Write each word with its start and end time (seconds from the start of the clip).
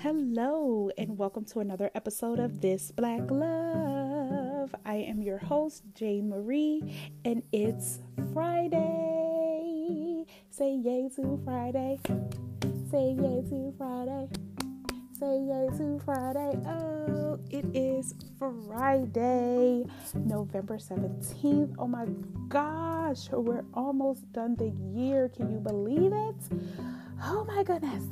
Hello, 0.00 0.90
and 0.96 1.18
welcome 1.18 1.44
to 1.46 1.58
another 1.58 1.90
episode 1.92 2.38
of 2.38 2.60
This 2.60 2.92
Black 2.92 3.28
Love. 3.32 4.72
I 4.86 4.94
am 4.94 5.22
your 5.22 5.38
host, 5.38 5.82
Jay 5.92 6.20
Marie, 6.20 7.12
and 7.24 7.42
it's 7.50 7.98
Friday. 8.32 10.24
Say 10.50 10.76
yay 10.76 11.10
to 11.16 11.40
Friday. 11.44 11.98
Say 12.92 13.16
yay 13.18 13.42
to 13.50 13.74
Friday. 13.76 14.28
Say 15.18 15.40
yay 15.40 15.68
to 15.78 16.00
Friday. 16.04 16.56
Oh, 16.64 17.40
it 17.50 17.64
is 17.74 18.14
Friday, 18.38 19.84
November 20.14 20.78
17th. 20.78 21.74
Oh 21.76 21.88
my 21.88 22.06
gosh, 22.46 23.28
we're 23.32 23.64
almost 23.74 24.32
done 24.32 24.54
the 24.54 24.72
year. 24.96 25.28
Can 25.28 25.50
you 25.50 25.58
believe 25.58 26.12
it? 26.12 26.36
Oh 27.24 27.44
my 27.44 27.64
goodness. 27.64 28.04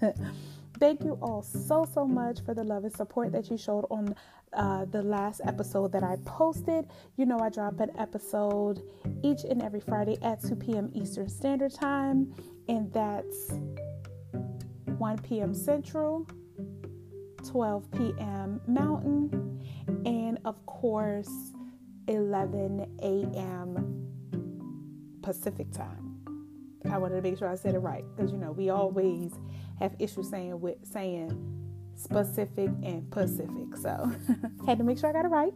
Thank 0.82 1.04
you 1.04 1.16
all 1.22 1.42
so, 1.42 1.86
so 1.94 2.04
much 2.04 2.40
for 2.44 2.54
the 2.54 2.64
love 2.64 2.82
and 2.82 2.92
support 2.92 3.30
that 3.30 3.48
you 3.48 3.56
showed 3.56 3.86
on 3.88 4.16
uh, 4.52 4.84
the 4.86 5.00
last 5.00 5.40
episode 5.44 5.92
that 5.92 6.02
I 6.02 6.16
posted. 6.26 6.88
You 7.16 7.24
know, 7.24 7.38
I 7.38 7.50
drop 7.50 7.78
an 7.78 7.92
episode 7.96 8.82
each 9.22 9.44
and 9.44 9.62
every 9.62 9.78
Friday 9.78 10.18
at 10.22 10.42
2 10.42 10.56
p.m. 10.56 10.90
Eastern 10.92 11.28
Standard 11.28 11.72
Time, 11.72 12.34
and 12.66 12.92
that's 12.92 13.52
1 14.98 15.18
p.m. 15.18 15.54
Central, 15.54 16.26
12 17.46 17.88
p.m. 17.92 18.60
Mountain, 18.66 19.64
and 20.04 20.40
of 20.44 20.66
course, 20.66 21.30
11 22.08 22.98
a.m. 23.04 24.08
Pacific 25.22 25.70
Time. 25.70 26.12
I 26.90 26.98
wanted 26.98 27.14
to 27.14 27.22
make 27.22 27.38
sure 27.38 27.48
I 27.48 27.54
said 27.54 27.76
it 27.76 27.78
right 27.78 28.04
because 28.16 28.32
you 28.32 28.38
know 28.38 28.50
we 28.50 28.70
always 28.70 29.32
have 29.82 29.96
issues 29.98 30.30
saying 30.30 30.60
with 30.60 30.76
saying 30.84 31.62
specific 31.94 32.70
and 32.82 33.10
Pacific. 33.10 33.76
So 33.76 34.12
had 34.66 34.78
to 34.78 34.84
make 34.84 34.98
sure 34.98 35.10
I 35.10 35.12
got 35.12 35.24
it 35.24 35.28
right. 35.28 35.52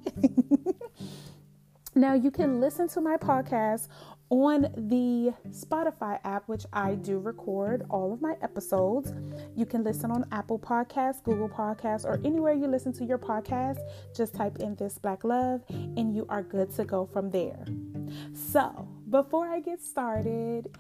now 1.95 2.15
you 2.15 2.31
can 2.31 2.61
listen 2.61 2.89
to 2.89 3.01
my 3.01 3.17
podcast 3.17 3.89
on 4.29 4.63
the 4.77 5.33
Spotify 5.51 6.19
app, 6.25 6.49
which 6.49 6.67
I 6.73 6.97
do 6.97 7.19
record 7.19 7.87
all 7.91 8.13
of 8.13 8.21
my 8.21 8.35
episodes. 8.43 9.13
You 9.55 9.67
can 9.67 9.85
listen 9.85 10.11
on 10.11 10.27
Apple 10.33 10.59
Podcasts, 10.59 11.23
Google 11.23 11.49
Podcasts, 11.49 12.05
or 12.05 12.21
anywhere 12.25 12.53
you 12.53 12.67
listen 12.67 12.93
to 12.95 13.05
your 13.05 13.19
podcast. 13.19 13.79
Just 14.17 14.35
type 14.35 14.59
in 14.59 14.75
This 14.75 14.99
Black 14.99 15.23
Love 15.23 15.63
and 15.69 16.15
you 16.15 16.27
are 16.29 16.43
good 16.43 16.75
to 16.75 16.85
go 16.85 17.07
from 17.07 17.31
there. 17.31 17.65
So, 18.35 18.89
before 19.09 19.47
I 19.47 19.61
get 19.61 19.81
started, 19.81 20.77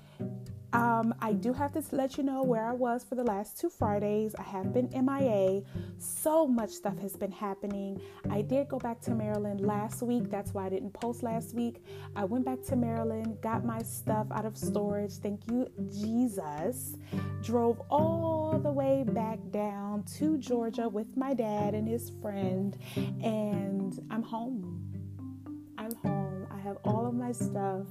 um, 0.76 1.14
I 1.22 1.32
do 1.32 1.54
have 1.54 1.72
to 1.72 1.82
let 1.92 2.18
you 2.18 2.22
know 2.22 2.42
where 2.42 2.66
I 2.66 2.72
was 2.74 3.02
for 3.02 3.14
the 3.14 3.24
last 3.24 3.58
two 3.58 3.70
Fridays. 3.70 4.34
I 4.38 4.42
have 4.42 4.74
been 4.74 4.90
MIA. 4.92 5.62
So 5.98 6.46
much 6.46 6.68
stuff 6.68 6.98
has 6.98 7.16
been 7.16 7.32
happening. 7.32 7.98
I 8.28 8.42
did 8.42 8.68
go 8.68 8.78
back 8.78 9.00
to 9.02 9.12
Maryland 9.12 9.62
last 9.62 10.02
week. 10.02 10.28
That's 10.30 10.52
why 10.52 10.66
I 10.66 10.68
didn't 10.68 10.92
post 10.92 11.22
last 11.22 11.54
week. 11.54 11.82
I 12.14 12.26
went 12.26 12.44
back 12.44 12.62
to 12.64 12.76
Maryland, 12.76 13.38
got 13.40 13.64
my 13.64 13.80
stuff 13.80 14.26
out 14.30 14.44
of 14.44 14.54
storage. 14.58 15.12
Thank 15.12 15.50
you, 15.50 15.66
Jesus. 15.90 16.96
Drove 17.42 17.80
all 17.88 18.60
the 18.62 18.70
way 18.70 19.02
back 19.02 19.38
down 19.50 20.04
to 20.18 20.36
Georgia 20.36 20.90
with 20.90 21.16
my 21.16 21.32
dad 21.32 21.72
and 21.72 21.88
his 21.88 22.12
friend, 22.20 22.76
and 23.22 23.98
I'm 24.10 24.22
home. 24.22 24.82
I'm 25.78 25.94
home. 25.96 26.46
I 26.50 26.58
have 26.58 26.76
all 26.84 27.06
of 27.06 27.14
my 27.14 27.32
stuff. 27.32 27.86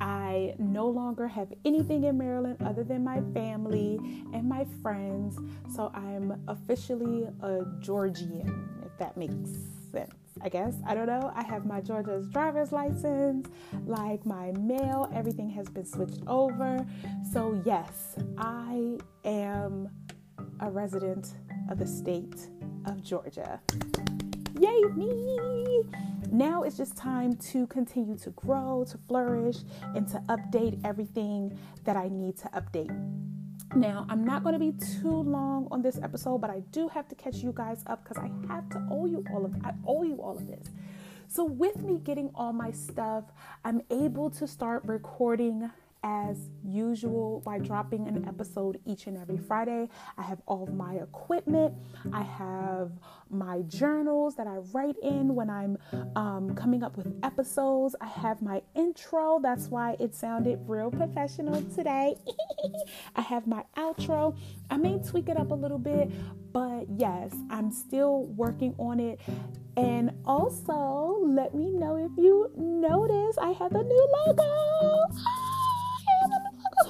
I 0.00 0.54
no 0.58 0.86
longer 0.88 1.26
have 1.28 1.52
anything 1.64 2.04
in 2.04 2.18
Maryland 2.18 2.58
other 2.64 2.84
than 2.84 3.04
my 3.04 3.20
family 3.32 3.98
and 4.32 4.48
my 4.48 4.66
friends. 4.82 5.38
So 5.74 5.90
I'm 5.94 6.42
officially 6.48 7.28
a 7.42 7.60
Georgian, 7.80 8.68
if 8.84 8.96
that 8.98 9.16
makes 9.16 9.50
sense. 9.92 10.12
I 10.42 10.50
guess. 10.50 10.74
I 10.86 10.94
don't 10.94 11.06
know. 11.06 11.32
I 11.34 11.42
have 11.44 11.64
my 11.64 11.80
Georgia's 11.80 12.28
driver's 12.28 12.70
license, 12.70 13.48
like 13.86 14.26
my 14.26 14.52
mail, 14.52 15.10
everything 15.14 15.48
has 15.50 15.66
been 15.68 15.86
switched 15.86 16.20
over. 16.26 16.86
So, 17.32 17.60
yes, 17.64 18.16
I 18.36 18.98
am 19.24 19.88
a 20.60 20.70
resident 20.70 21.32
of 21.70 21.78
the 21.78 21.86
state 21.86 22.48
of 22.84 23.02
Georgia. 23.02 23.60
Yay, 24.58 24.82
me! 24.94 25.82
Now 26.30 26.62
it's 26.62 26.78
just 26.78 26.96
time 26.96 27.36
to 27.52 27.66
continue 27.66 28.16
to 28.18 28.30
grow, 28.30 28.86
to 28.90 28.98
flourish, 29.06 29.58
and 29.94 30.08
to 30.08 30.18
update 30.28 30.80
everything 30.82 31.58
that 31.84 31.96
I 31.96 32.08
need 32.08 32.38
to 32.38 32.48
update. 32.48 32.90
Now, 33.74 34.06
I'm 34.08 34.24
not 34.24 34.42
going 34.42 34.54
to 34.54 34.58
be 34.58 34.72
too 35.02 35.10
long 35.10 35.68
on 35.70 35.82
this 35.82 35.98
episode, 36.02 36.38
but 36.38 36.48
I 36.48 36.60
do 36.70 36.88
have 36.88 37.06
to 37.08 37.14
catch 37.14 37.36
you 37.36 37.52
guys 37.54 37.82
up 37.86 38.02
because 38.02 38.16
I 38.16 38.30
have 38.50 38.68
to 38.70 38.86
owe 38.90 39.04
you 39.04 39.24
all 39.30 39.44
of 39.44 39.54
I 39.62 39.72
owe 39.86 40.04
you 40.04 40.16
all 40.22 40.38
of 40.38 40.46
this. 40.46 40.68
So, 41.28 41.44
with 41.44 41.82
me 41.82 41.98
getting 41.98 42.30
all 42.34 42.54
my 42.54 42.70
stuff, 42.70 43.24
I'm 43.64 43.82
able 43.90 44.30
to 44.30 44.46
start 44.46 44.84
recording 44.86 45.70
as 46.06 46.50
usual 46.64 47.42
by 47.44 47.58
dropping 47.58 48.06
an 48.06 48.24
episode 48.28 48.78
each 48.86 49.08
and 49.08 49.18
every 49.18 49.36
Friday. 49.36 49.88
I 50.16 50.22
have 50.22 50.40
all 50.46 50.62
of 50.62 50.72
my 50.72 50.94
equipment, 50.94 51.74
I 52.12 52.22
have 52.22 52.92
my 53.28 53.62
journals 53.62 54.36
that 54.36 54.46
I 54.46 54.58
write 54.72 54.94
in 55.02 55.34
when 55.34 55.50
I'm 55.50 55.76
um, 56.14 56.54
coming 56.54 56.84
up 56.84 56.96
with 56.96 57.12
episodes. 57.24 57.96
I 58.00 58.06
have 58.06 58.40
my 58.40 58.62
intro, 58.76 59.40
that's 59.42 59.66
why 59.66 59.96
it 59.98 60.14
sounded 60.14 60.60
real 60.66 60.92
professional 60.92 61.60
today. 61.74 62.14
I 63.16 63.20
have 63.22 63.48
my 63.48 63.64
outro. 63.76 64.36
I 64.70 64.76
may 64.76 64.98
tweak 64.98 65.28
it 65.28 65.36
up 65.36 65.50
a 65.50 65.54
little 65.54 65.78
bit, 65.78 66.10
but 66.52 66.86
yes, 66.96 67.34
I'm 67.50 67.72
still 67.72 68.26
working 68.26 68.76
on 68.78 69.00
it. 69.00 69.18
And 69.76 70.12
also, 70.24 71.18
let 71.22 71.54
me 71.54 71.70
know 71.70 71.96
if 71.96 72.12
you 72.16 72.50
notice 72.56 73.36
I 73.38 73.50
have 73.50 73.72
a 73.72 73.82
new 73.82 74.08
logo. 74.26 75.45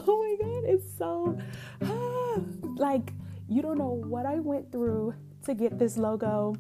oh 0.09 0.19
my 0.19 0.47
god, 0.47 0.65
it's 0.65 0.97
so 0.97 1.39
like 2.77 3.13
you 3.49 3.63
don't 3.63 3.79
know 3.79 4.03
what 4.07 4.27
I 4.27 4.41
went 4.41 4.71
through 4.71 5.15
to 5.45 5.55
get 5.55 5.79
this 5.79 5.97
logo, 5.97 6.57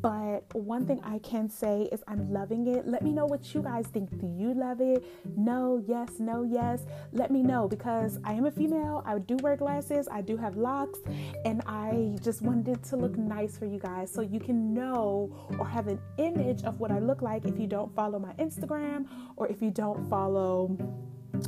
but 0.00 0.40
one 0.54 0.86
thing 0.86 1.00
I 1.04 1.18
can 1.18 1.50
say 1.50 1.88
is 1.92 2.02
I'm 2.08 2.32
loving 2.32 2.66
it. 2.66 2.88
Let 2.88 3.02
me 3.02 3.12
know 3.12 3.26
what 3.26 3.54
you 3.54 3.62
guys 3.62 3.86
think. 3.86 4.18
Do 4.18 4.26
you 4.26 4.54
love 4.54 4.80
it? 4.80 5.04
No, 5.36 5.82
yes, 5.86 6.08
no, 6.18 6.42
yes. 6.42 6.86
Let 7.12 7.30
me 7.30 7.42
know 7.42 7.68
because 7.68 8.18
I 8.24 8.32
am 8.32 8.46
a 8.46 8.50
female. 8.50 9.02
I 9.04 9.18
do 9.18 9.36
wear 9.42 9.56
glasses, 9.56 10.08
I 10.10 10.22
do 10.22 10.38
have 10.38 10.56
locks, 10.56 10.98
and 11.44 11.62
I 11.66 12.16
just 12.22 12.40
wanted 12.40 12.68
it 12.68 12.82
to 12.84 12.96
look 12.96 13.18
nice 13.18 13.58
for 13.58 13.66
you 13.66 13.78
guys 13.78 14.10
so 14.10 14.22
you 14.22 14.40
can 14.40 14.72
know 14.72 15.30
or 15.58 15.66
have 15.68 15.88
an 15.88 16.00
image 16.16 16.64
of 16.64 16.80
what 16.80 16.90
I 16.90 16.98
look 16.98 17.20
like 17.20 17.44
if 17.44 17.58
you 17.58 17.66
don't 17.66 17.94
follow 17.94 18.18
my 18.18 18.32
Instagram 18.34 19.06
or 19.36 19.46
if 19.48 19.60
you 19.60 19.70
don't 19.70 20.08
follow 20.08 20.76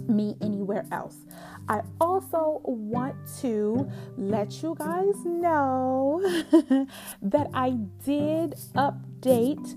me 0.08 0.36
anywhere 0.40 0.86
else. 0.92 1.16
I 1.68 1.82
also 2.00 2.60
want 2.64 3.16
to 3.40 3.90
let 4.16 4.62
you 4.62 4.74
guys 4.78 5.14
know 5.24 6.20
that 7.22 7.48
I 7.54 7.70
did 8.04 8.54
update 8.74 9.76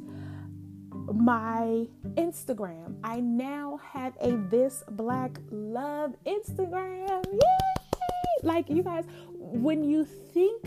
my 1.14 1.88
Instagram. 2.16 2.96
I 3.04 3.20
now 3.20 3.80
have 3.94 4.14
a 4.20 4.32
This 4.50 4.84
Black 4.92 5.38
Love 5.52 6.16
Instagram. 6.26 7.26
Yay! 7.32 8.44
Like 8.44 8.70
you 8.70 8.84
guys, 8.84 9.06
when 9.34 9.84
you 9.84 10.06
think 10.06 10.66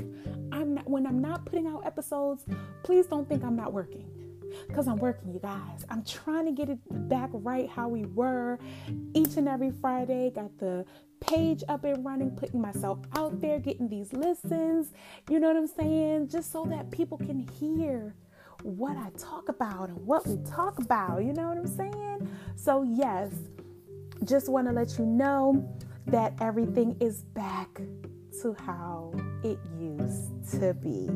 I'm 0.53 0.75
not, 0.75 0.89
when 0.89 1.07
I'm 1.07 1.21
not 1.21 1.45
putting 1.45 1.67
out 1.67 1.87
episodes, 1.87 2.45
please 2.83 3.07
don't 3.07 3.29
think 3.29 3.45
I'm 3.45 3.57
not 3.57 3.73
working 3.73 4.20
because 4.67 4.89
I'm 4.89 4.97
working, 4.97 5.33
you 5.33 5.41
guys. 5.41 5.85
I'm 5.89 6.05
trying 6.05 6.47
to 6.47 6.53
get 6.53 6.69
it 6.69 6.79
back 7.09 7.31
right 7.33 7.69
how 7.69 7.89
we 7.89 8.05
were 8.07 8.59
each 9.15 9.37
and 9.37 9.49
every 9.49 9.71
Friday. 9.71 10.31
Got 10.31 10.59
the 10.59 10.85
page 11.21 11.63
up 11.69 11.85
and 11.85 12.05
running, 12.05 12.31
putting 12.31 12.61
myself 12.61 12.99
out 13.17 13.41
there, 13.41 13.59
getting 13.59 13.89
these 13.89 14.13
listens. 14.13 14.93
You 15.29 15.41
know 15.41 15.49
what 15.49 15.57
I'm 15.57 15.67
saying? 15.67 16.29
Just 16.29 16.53
so 16.53 16.65
that 16.67 16.91
people 16.91 17.19
can 17.19 17.39
hear 17.39 18.15
what 18.63 18.97
I 18.97 19.11
talk 19.19 19.49
about 19.49 19.89
and 19.89 19.99
what 20.07 20.27
we 20.27 20.39
talk 20.45 20.79
about. 20.79 21.25
You 21.25 21.33
know 21.33 21.49
what 21.49 21.59
I'm 21.59 21.67
saying? 21.67 22.29
So, 22.57 22.83
yes, 22.83 23.33
just 24.25 24.49
want 24.49 24.67
to 24.67 24.73
let 24.73 24.99
you 24.99 25.07
know 25.07 25.69
that 26.07 26.35
everything 26.41 26.97
is 27.01 27.23
back 27.23 27.81
to 28.43 28.55
how 28.67 29.13
it 29.43 29.59
used 29.79 30.51
to 30.53 30.75
be. 30.75 31.09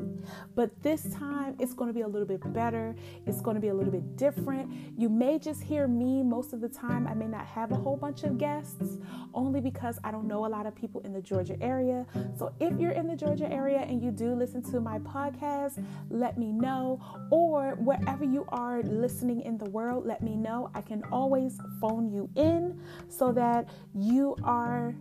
But 0.55 0.71
this 0.83 1.03
time 1.15 1.57
it's 1.59 1.75
going 1.75 1.89
to 1.89 1.95
be 1.95 2.03
a 2.03 2.09
little 2.09 2.27
bit 2.27 2.41
better. 2.53 2.95
It's 3.27 3.41
going 3.41 3.55
to 3.55 3.61
be 3.61 3.69
a 3.69 3.75
little 3.75 3.93
bit 3.93 4.17
different. 4.17 4.73
You 4.97 5.09
may 5.09 5.39
just 5.39 5.63
hear 5.63 5.87
me 5.87 6.23
most 6.23 6.53
of 6.53 6.61
the 6.61 6.69
time. 6.69 7.07
I 7.07 7.15
may 7.15 7.27
not 7.27 7.47
have 7.47 7.73
a 7.73 7.77
whole 7.77 7.97
bunch 7.97 8.25
of 8.25 8.39
guests 8.39 8.99
only 9.33 9.61
because 9.61 9.99
I 10.05 10.11
don't 10.11 10.27
know 10.27 10.47
a 10.47 10.49
lot 10.49 10.67
of 10.67 10.75
people 10.75 11.01
in 11.03 11.13
the 11.13 11.23
Georgia 11.23 11.57
area. 11.63 12.07
So 12.37 12.55
if 12.61 12.79
you're 12.79 12.93
in 12.93 13.07
the 13.07 13.17
Georgia 13.17 13.51
area 13.51 13.79
and 13.79 14.03
you 14.03 14.11
do 14.11 14.35
listen 14.35 14.63
to 14.71 14.81
my 14.81 14.99
podcast, 15.01 15.85
let 16.11 16.39
me 16.39 16.53
know. 16.53 17.01
Or 17.31 17.77
wherever 17.77 18.25
you 18.25 18.47
are 18.49 18.83
listening 18.83 19.43
in 19.43 19.59
the 19.59 19.71
world, 19.71 20.07
let 20.07 20.23
me 20.23 20.37
know. 20.37 20.71
I 20.75 20.81
can 20.81 21.03
always 21.11 21.59
phone 21.81 22.11
you 22.11 22.29
in 22.37 22.81
so 23.09 23.33
that 23.33 23.69
you 23.95 24.37
are 24.43 24.95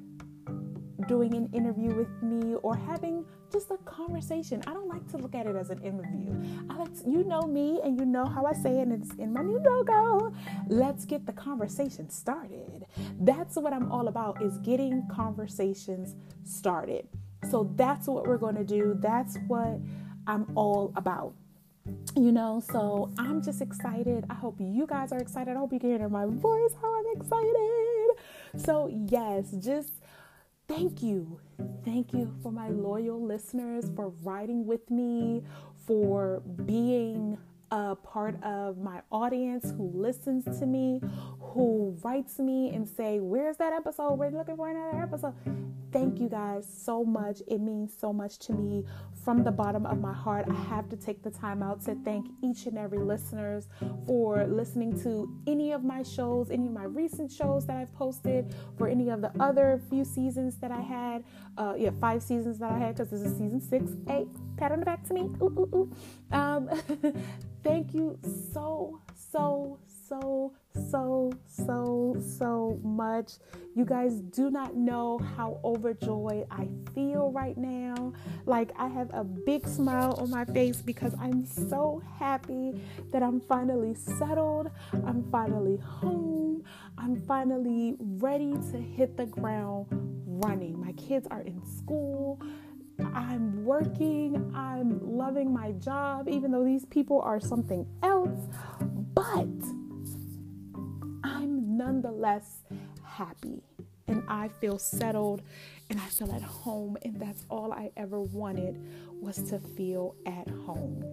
doing 1.03 1.33
an 1.35 1.49
interview 1.53 1.93
with 1.93 2.09
me 2.21 2.55
or 2.63 2.75
having 2.75 3.25
just 3.51 3.71
a 3.71 3.77
conversation. 3.85 4.63
I 4.67 4.73
don't 4.73 4.87
like 4.87 5.07
to 5.11 5.17
look 5.17 5.35
at 5.35 5.45
it 5.45 5.55
as 5.55 5.69
an 5.69 5.81
interview. 5.83 6.33
I 6.69 6.75
like 6.75 6.93
to, 7.01 7.09
you 7.09 7.23
know 7.23 7.43
me 7.43 7.79
and 7.83 7.99
you 7.99 8.05
know 8.05 8.25
how 8.25 8.45
I 8.45 8.53
say 8.53 8.79
it, 8.79 8.87
it's 8.89 9.13
in 9.15 9.31
my 9.33 9.41
new 9.41 9.59
logo. 9.59 10.33
Let's 10.67 11.05
get 11.05 11.25
the 11.25 11.33
conversation 11.33 12.09
started. 12.09 12.85
That's 13.19 13.55
what 13.55 13.73
I'm 13.73 13.91
all 13.91 14.07
about 14.07 14.41
is 14.41 14.57
getting 14.59 15.07
conversations 15.11 16.15
started. 16.43 17.07
So 17.49 17.71
that's 17.75 18.07
what 18.07 18.25
we're 18.25 18.37
going 18.37 18.55
to 18.55 18.63
do. 18.63 18.97
That's 18.99 19.37
what 19.47 19.79
I'm 20.27 20.47
all 20.55 20.93
about 20.95 21.33
you 22.15 22.31
know 22.31 22.61
so 22.71 23.11
i'm 23.17 23.41
just 23.41 23.61
excited 23.61 24.23
i 24.29 24.33
hope 24.33 24.55
you 24.57 24.87
guys 24.87 25.11
are 25.11 25.19
excited 25.19 25.55
i 25.55 25.59
hope 25.59 25.73
you 25.73 25.79
can 25.79 25.89
hear 25.89 26.07
my 26.07 26.25
voice 26.25 26.71
how 26.81 26.99
i'm 26.99 27.05
excited 27.17 28.09
so 28.55 28.89
yes 29.09 29.53
just 29.59 29.91
thank 30.67 31.03
you. 31.03 31.39
Thank 31.85 32.13
you 32.13 32.33
for 32.41 32.51
my 32.51 32.69
loyal 32.69 33.21
listeners 33.21 33.89
for 33.95 34.09
riding 34.23 34.65
with 34.65 34.89
me 34.89 35.43
for 35.85 36.41
being 36.65 37.37
a 37.73 37.95
part 37.95 38.35
of 38.43 38.77
my 38.77 39.01
audience 39.11 39.71
who 39.75 39.91
listens 39.95 40.45
to 40.59 40.65
me, 40.67 41.01
who 41.39 41.97
writes 42.03 42.37
me 42.37 42.69
and 42.69 42.87
say, 42.87 43.19
"Where's 43.19 43.57
that 43.57 43.73
episode? 43.73 44.13
We're 44.13 44.29
looking 44.29 44.55
for 44.55 44.69
another 44.69 45.01
episode." 45.01 45.33
Thank 45.91 46.19
you 46.19 46.27
guys 46.27 46.67
so 46.67 47.03
much. 47.03 47.41
It 47.47 47.61
means 47.61 47.95
so 47.95 48.11
much 48.11 48.39
to 48.39 48.53
me 48.53 48.83
from 49.23 49.43
the 49.43 49.51
bottom 49.51 49.85
of 49.85 49.99
my 49.99 50.13
heart. 50.13 50.45
I 50.49 50.53
have 50.53 50.89
to 50.89 50.97
take 50.97 51.21
the 51.21 51.29
time 51.29 51.61
out 51.61 51.81
to 51.85 51.95
thank 52.03 52.27
each 52.41 52.65
and 52.65 52.79
every 52.79 52.97
listeners 52.97 53.67
for 54.07 54.45
listening 54.45 54.99
to 55.03 55.29
any 55.45 55.71
of 55.71 55.83
my 55.83 56.01
shows, 56.01 56.49
any 56.49 56.65
of 56.65 56.73
my 56.73 56.85
recent 56.85 57.31
shows 57.31 57.67
that 57.67 57.77
I've 57.77 57.93
posted, 57.93 58.55
for 58.75 58.87
any 58.87 59.09
of 59.09 59.21
the 59.21 59.31
other 59.39 59.79
few 59.89 60.03
seasons 60.03 60.57
that 60.57 60.71
I 60.71 60.81
had. 60.81 61.23
Uh, 61.57 61.75
yeah, 61.77 61.91
five 62.01 62.23
seasons 62.23 62.57
that 62.57 62.71
I 62.71 62.79
had 62.79 62.95
because 62.95 63.11
this 63.11 63.21
is 63.21 63.37
season 63.37 63.61
six. 63.61 63.91
Hey, 64.07 64.25
pat 64.57 64.71
on 64.71 64.79
the 64.79 64.85
back 64.85 65.03
to 65.07 65.13
me. 65.13 65.21
Ooh, 65.41 65.53
ooh, 65.59 65.69
ooh. 65.75 65.91
Um, 66.33 66.69
Thank 67.63 67.93
you 67.93 68.19
so, 68.51 68.99
so, 69.31 69.79
so, 70.09 70.51
so, 70.89 71.31
so, 71.47 72.17
so 72.37 72.79
much. 72.83 73.35
You 73.73 73.85
guys 73.85 74.15
do 74.15 74.51
not 74.51 74.75
know 74.75 75.17
how 75.37 75.61
overjoyed 75.63 76.45
I 76.51 76.67
feel 76.93 77.31
right 77.31 77.57
now. 77.57 78.11
Like, 78.45 78.71
I 78.77 78.87
have 78.89 79.09
a 79.13 79.23
big 79.23 79.65
smile 79.65 80.13
on 80.19 80.29
my 80.29 80.43
face 80.43 80.81
because 80.81 81.15
I'm 81.21 81.45
so 81.45 82.03
happy 82.19 82.81
that 83.13 83.23
I'm 83.23 83.39
finally 83.39 83.95
settled. 83.95 84.69
I'm 84.91 85.23
finally 85.31 85.77
home. 85.77 86.65
I'm 86.97 87.21
finally 87.21 87.95
ready 87.99 88.51
to 88.71 88.77
hit 88.77 89.15
the 89.15 89.25
ground 89.25 89.87
running. 90.25 90.77
My 90.83 90.91
kids 90.93 91.27
are 91.31 91.41
in 91.41 91.65
school. 91.65 92.41
I'm 93.13 93.63
working, 93.65 94.53
I'm 94.55 95.17
loving 95.17 95.51
my 95.53 95.71
job, 95.73 96.27
even 96.29 96.51
though 96.51 96.63
these 96.63 96.85
people 96.85 97.21
are 97.21 97.39
something 97.39 97.85
else, 98.01 98.47
but 99.13 99.47
I'm 101.23 101.77
nonetheless 101.77 102.63
happy 103.03 103.61
and 104.07 104.23
I 104.27 104.47
feel 104.47 104.77
settled 104.77 105.41
and 105.89 105.99
I 105.99 106.05
feel 106.05 106.31
at 106.33 106.41
home, 106.41 106.97
and 107.03 107.19
that's 107.19 107.45
all 107.49 107.71
I 107.71 107.91
ever 107.97 108.21
wanted 108.21 108.81
was 109.21 109.37
to 109.49 109.59
feel 109.59 110.15
at 110.25 110.49
home. 110.65 111.03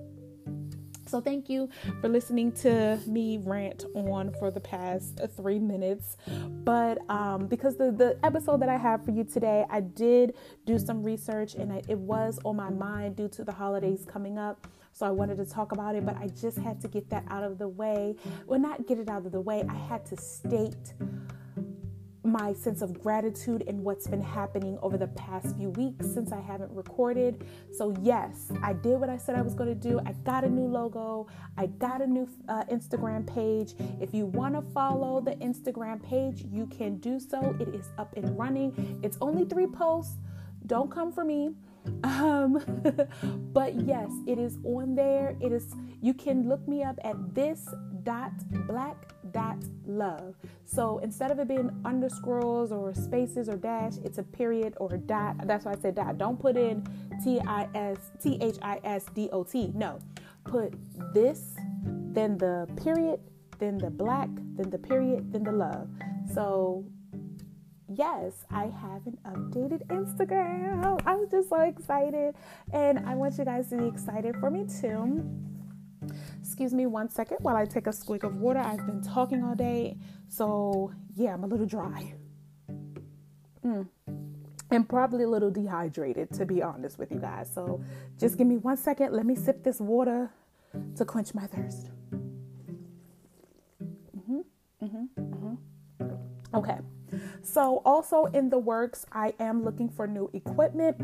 So, 1.11 1.21
thank 1.21 1.49
you 1.51 1.69
for 2.01 2.09
listening 2.09 2.53
to 2.63 2.97
me 3.05 3.41
rant 3.43 3.85
on 3.97 4.33
for 4.39 4.53
the 4.53 4.61
past 4.61 5.21
three 5.37 5.59
minutes. 5.59 6.17
But 6.63 6.99
um, 7.11 7.49
because 7.49 7.77
the, 7.77 7.91
the 7.91 8.17
episode 8.23 8.63
that 8.63 8.69
I 8.69 8.77
have 8.77 9.05
for 9.05 9.11
you 9.11 9.25
today, 9.25 9.65
I 9.69 9.81
did 9.81 10.35
do 10.67 10.79
some 10.79 11.03
research 11.03 11.55
and 11.55 11.73
it 11.89 11.99
was 11.99 12.39
on 12.45 12.55
my 12.55 12.71
mind 12.71 13.17
due 13.17 13.29
to 13.29 13.43
the 13.43 13.51
holidays 13.51 14.07
coming 14.09 14.39
up. 14.39 14.69
So 14.93 15.05
I 15.05 15.11
wanted 15.11 15.39
to 15.39 15.47
talk 15.47 15.73
about 15.73 15.97
it, 15.97 16.07
but 16.07 16.17
I 16.17 16.29
just 16.29 16.59
had 16.59 16.81
to 16.83 16.87
get 16.87 17.11
that 17.11 17.25
out 17.29 17.43
of 17.43 17.59
the 17.59 17.67
way. 17.67 18.15
Well, 18.47 18.61
not 18.61 18.87
get 18.87 18.99
it 18.99 19.09
out 19.09 19.27
of 19.27 19.33
the 19.33 19.41
way, 19.41 19.65
I 19.69 19.75
had 19.75 20.07
to 20.07 20.17
state 20.17 20.95
my 22.23 22.53
sense 22.53 22.83
of 22.83 23.01
gratitude 23.03 23.65
and 23.67 23.83
what's 23.83 24.07
been 24.07 24.23
happening 24.23 24.79
over 24.83 24.99
the 24.99 25.07
past 25.09 25.57
few 25.57 25.71
weeks 25.71 26.07
since 26.13 26.33
I 26.33 26.41
haven't 26.41 26.71
recorded. 26.73 27.47
So, 27.73 27.95
yes, 28.03 28.53
I 28.63 28.75
did 28.75 29.01
what 29.01 29.09
I 29.09 29.17
said 29.17 29.37
I 29.37 29.43
was 29.43 29.55
going 29.55 29.69
to 29.69 29.89
do. 29.89 30.01
I 30.05 30.13
got 30.25 30.45
a 30.45 30.49
new 30.49 30.67
logo, 30.67 31.29
I 31.57 31.67
got 31.67 32.03
a 32.03 32.07
new 32.07 32.29
uh, 32.49 32.65
Instagram 32.65 33.27
page. 33.27 33.75
If 34.01 34.13
you 34.15 34.27
want 34.27 34.55
to 34.55 34.63
follow 34.73 35.21
the 35.21 35.33
Instagram 35.37 36.03
page, 36.03 36.45
you 36.51 36.67
can 36.67 36.99
do 36.99 37.19
so. 37.19 37.57
It 37.59 37.69
is 37.69 37.89
up 37.99 38.17
and 38.17 38.39
running. 38.39 39.01
It's 39.03 39.17
only 39.21 39.45
three 39.45 39.67
posts. 39.67 40.17
Don't 40.67 40.91
come 40.91 41.13
for 41.13 41.25
me. 41.25 41.51
Um, 42.05 42.63
but 43.53 43.75
yes, 43.81 44.11
it 44.27 44.39
is 44.39 44.59
on 44.65 44.95
there. 44.95 45.35
It 45.41 45.51
is 45.51 45.75
you 46.03 46.13
can 46.13 46.47
look 46.47 46.67
me 46.69 46.83
up 46.83 46.99
at 47.03 47.35
this 47.35 47.67
dot 48.05 48.33
black 48.67 49.13
dot 49.33 49.59
love. 49.87 50.35
So 50.65 50.99
instead 50.99 51.31
of 51.31 51.39
it 51.39 51.49
being 51.49 51.71
underscores 51.85 52.73
or 52.73 52.95
spaces 52.95 53.49
or 53.49 53.57
dash, 53.57 53.95
it's 54.05 54.19
a 54.19 54.23
period 54.23 54.75
or 54.79 54.95
a 54.95 54.99
dot. 54.99 55.47
That's 55.47 55.65
why 55.65 55.73
I 55.73 55.77
said 55.77 55.95
dot. 55.95 56.19
Don't 56.19 56.39
put 56.39 56.57
in 56.57 56.87
T 57.25 57.41
I 57.47 57.69
S 57.75 57.99
T 58.23 58.39
H 58.41 58.57
I 58.63 58.81
S 58.85 59.07
D 59.15 59.29
O 59.33 59.45
T. 59.45 59.73
No. 59.75 59.99
Put 60.45 60.75
this, 61.13 61.55
then 61.85 62.39
the 62.39 62.67
period, 62.83 63.21
then 63.59 63.77
the 63.77 63.91
black, 63.91 64.31
then 64.57 64.71
the 64.71 64.79
period, 64.79 65.33
then 65.33 65.45
the 65.45 65.53
love. 65.53 65.89
So 66.33 66.85
yes, 67.93 68.45
I 68.51 68.65
have 68.65 69.07
an 69.07 69.19
updated 69.27 69.87
Instagram. 69.89 71.01
I'm 71.05 71.29
just 71.29 71.51
so 71.51 71.61
excited. 71.61 72.35
And 72.73 73.01
I 73.01 73.15
want 73.15 73.37
you 73.37 73.45
guys 73.45 73.69
to 73.69 73.77
be 73.77 73.87
excited 73.87 74.37
for 74.37 74.51
me 74.51 74.65
too. 74.81 75.23
Excuse 76.41 76.73
me 76.75 76.87
one 76.87 77.09
second 77.09 77.39
while 77.41 77.57
I 77.57 77.65
take 77.65 77.87
a 77.87 77.91
squig 77.91 78.25
of 78.25 78.37
water. 78.37 78.59
I've 78.59 78.87
been 78.87 79.03
talking 79.03 79.45
all 79.45 79.55
day. 79.55 79.97
So, 80.29 80.93
yeah, 81.15 81.35
I'm 81.35 81.45
a 81.45 81.47
little 81.47 81.67
dry. 81.67 82.15
Mm. 83.65 83.89
And 84.71 84.89
probably 84.89 85.25
a 85.25 85.29
little 85.29 85.51
dehydrated, 85.51 86.33
to 86.35 86.47
be 86.47 86.63
honest 86.63 86.99
with 86.99 87.13
you 87.13 87.19
guys. 87.19 87.51
So, 87.53 87.83
just 88.19 88.39
give 88.39 88.47
me 88.47 88.57
one 88.57 88.77
second. 88.77 89.13
Let 89.13 89.27
me 89.27 89.35
sip 89.35 89.63
this 89.63 89.81
water 89.81 90.31
to 90.97 91.05
quench 91.05 91.35
my 91.35 91.47
thirst. 91.47 91.91
Mm-hmm, 94.17 94.41
mm-hmm, 94.83 95.05
mm-hmm. 95.21 96.57
Okay. 96.57 96.79
So, 97.43 97.83
also 97.85 98.27
in 98.27 98.49
the 98.49 98.59
works, 98.59 99.05
I 99.13 99.35
am 99.41 99.65
looking 99.65 99.89
for 99.89 100.07
new 100.07 100.31
equipment 100.33 100.97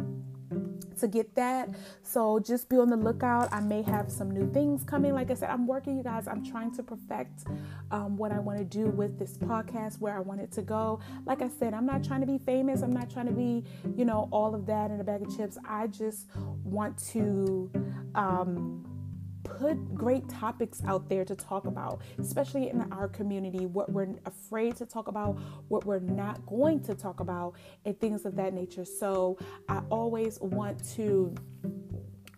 to 0.96 1.08
get 1.08 1.34
that. 1.34 1.68
So 2.02 2.38
just 2.38 2.68
be 2.68 2.76
on 2.76 2.90
the 2.90 2.96
lookout. 2.96 3.52
I 3.52 3.60
may 3.60 3.82
have 3.82 4.10
some 4.10 4.30
new 4.30 4.50
things 4.52 4.84
coming. 4.84 5.14
Like 5.14 5.30
I 5.30 5.34
said, 5.34 5.50
I'm 5.50 5.66
working, 5.66 5.96
you 5.96 6.02
guys. 6.02 6.26
I'm 6.26 6.44
trying 6.44 6.74
to 6.76 6.82
perfect 6.82 7.44
um, 7.90 8.16
what 8.16 8.32
I 8.32 8.38
want 8.38 8.58
to 8.58 8.64
do 8.64 8.86
with 8.86 9.18
this 9.18 9.36
podcast, 9.38 10.00
where 10.00 10.16
I 10.16 10.20
want 10.20 10.40
it 10.40 10.52
to 10.52 10.62
go. 10.62 11.00
Like 11.24 11.42
I 11.42 11.48
said, 11.48 11.74
I'm 11.74 11.86
not 11.86 12.04
trying 12.04 12.20
to 12.20 12.26
be 12.26 12.38
famous. 12.38 12.82
I'm 12.82 12.92
not 12.92 13.10
trying 13.10 13.26
to 13.26 13.32
be, 13.32 13.64
you 13.96 14.04
know, 14.04 14.28
all 14.32 14.54
of 14.54 14.66
that 14.66 14.90
in 14.90 15.00
a 15.00 15.04
bag 15.04 15.22
of 15.22 15.36
chips. 15.36 15.58
I 15.68 15.86
just 15.88 16.28
want 16.64 16.98
to. 17.12 17.70
Um, 18.14 18.95
put 19.58 19.94
great 19.94 20.28
topics 20.28 20.82
out 20.86 21.08
there 21.08 21.24
to 21.24 21.34
talk 21.34 21.66
about, 21.66 22.00
especially 22.18 22.68
in 22.68 22.92
our 22.92 23.08
community, 23.08 23.66
what 23.66 23.90
we're 23.90 24.14
afraid 24.24 24.76
to 24.76 24.86
talk 24.86 25.08
about, 25.08 25.38
what 25.68 25.84
we're 25.84 25.98
not 25.98 26.44
going 26.46 26.80
to 26.80 26.94
talk 26.94 27.20
about, 27.20 27.54
and 27.84 27.98
things 28.00 28.24
of 28.24 28.36
that 28.36 28.52
nature. 28.52 28.84
So 28.84 29.38
I 29.68 29.80
always 29.90 30.38
want 30.40 30.84
to 30.94 31.34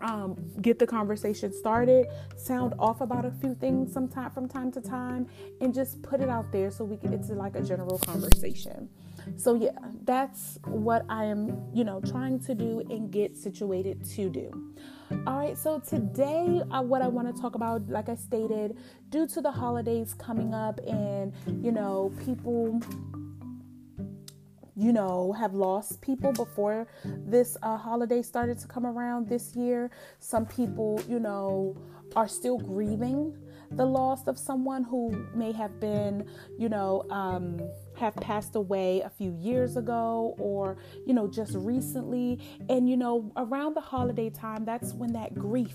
um, 0.01 0.37
get 0.63 0.79
the 0.79 0.87
conversation 0.87 1.53
started, 1.53 2.07
sound 2.37 2.75
off 2.79 3.01
about 3.01 3.25
a 3.25 3.33
few 3.33 3.55
things 3.55 3.93
sometime 3.93 4.31
from 4.31 4.49
time 4.49 4.71
to 4.73 4.81
time, 4.81 5.27
and 5.61 5.75
just 5.75 6.01
put 6.03 6.21
it 6.21 6.29
out 6.29 6.53
there 6.53 6.71
so 6.71 6.85
we 6.85 6.97
can. 6.97 7.13
It's 7.13 7.31
like 7.31 7.57
a 7.57 7.63
general 7.63 7.99
conversation. 7.99 8.89
So 9.37 9.55
yeah, 9.55 9.71
that's 10.05 10.59
what 10.65 11.05
I 11.09 11.25
am, 11.25 11.69
you 11.75 11.85
know, 11.85 12.01
trying 12.01 12.39
to 12.41 12.55
do 12.55 12.81
and 12.89 13.11
get 13.11 13.37
situated 13.37 14.05
to 14.11 14.31
do. 14.31 14.75
All 15.11 15.39
right, 15.39 15.57
so 15.57 15.81
today, 15.81 16.61
uh, 16.71 16.83
what 16.83 17.01
I 17.01 17.09
want 17.09 17.35
to 17.35 17.41
talk 17.41 17.55
about, 17.55 17.89
like 17.89 18.11
I 18.11 18.15
stated, 18.15 18.77
due 19.09 19.27
to 19.29 19.41
the 19.41 19.51
holidays 19.51 20.13
coming 20.13 20.53
up 20.53 20.81
and, 20.87 21.33
you 21.65 21.73
know, 21.73 22.13
people 22.25 22.81
you 24.77 24.93
know, 24.93 25.33
have 25.33 25.55
lost 25.55 26.01
people 26.01 26.31
before 26.33 26.87
this 27.05 27.57
uh, 27.63 27.77
holiday 27.77 28.23
started 28.23 28.61
to 28.61 28.69
come 28.69 28.87
around 28.87 29.29
this 29.29 29.57
year. 29.57 29.91
Some 30.21 30.47
people, 30.47 31.03
you 31.09 31.19
know, 31.19 31.77
are 32.15 32.29
still 32.29 32.59
grieving 32.59 33.37
the 33.73 33.85
loss 33.85 34.29
of 34.29 34.39
someone 34.39 34.85
who 34.85 35.27
may 35.35 35.51
have 35.51 35.81
been, 35.81 36.29
you 36.59 36.69
know, 36.69 37.05
um, 37.11 37.59
have 37.99 38.15
passed 38.17 38.57
away 38.57 39.01
a 39.01 39.11
few 39.11 39.33
years 39.39 39.77
ago 39.77 40.35
or, 40.39 40.79
you 41.07 41.15
know, 41.15 41.29
just 41.29 41.55
recently. 41.55 42.41
And, 42.69 42.89
you 42.89 42.97
know, 42.97 43.33
around 43.37 43.75
the 43.75 43.81
holiday 43.81 44.31
time, 44.31 44.65
that's 44.65 44.93
when 44.93 45.13
that 45.13 45.35
grief 45.35 45.75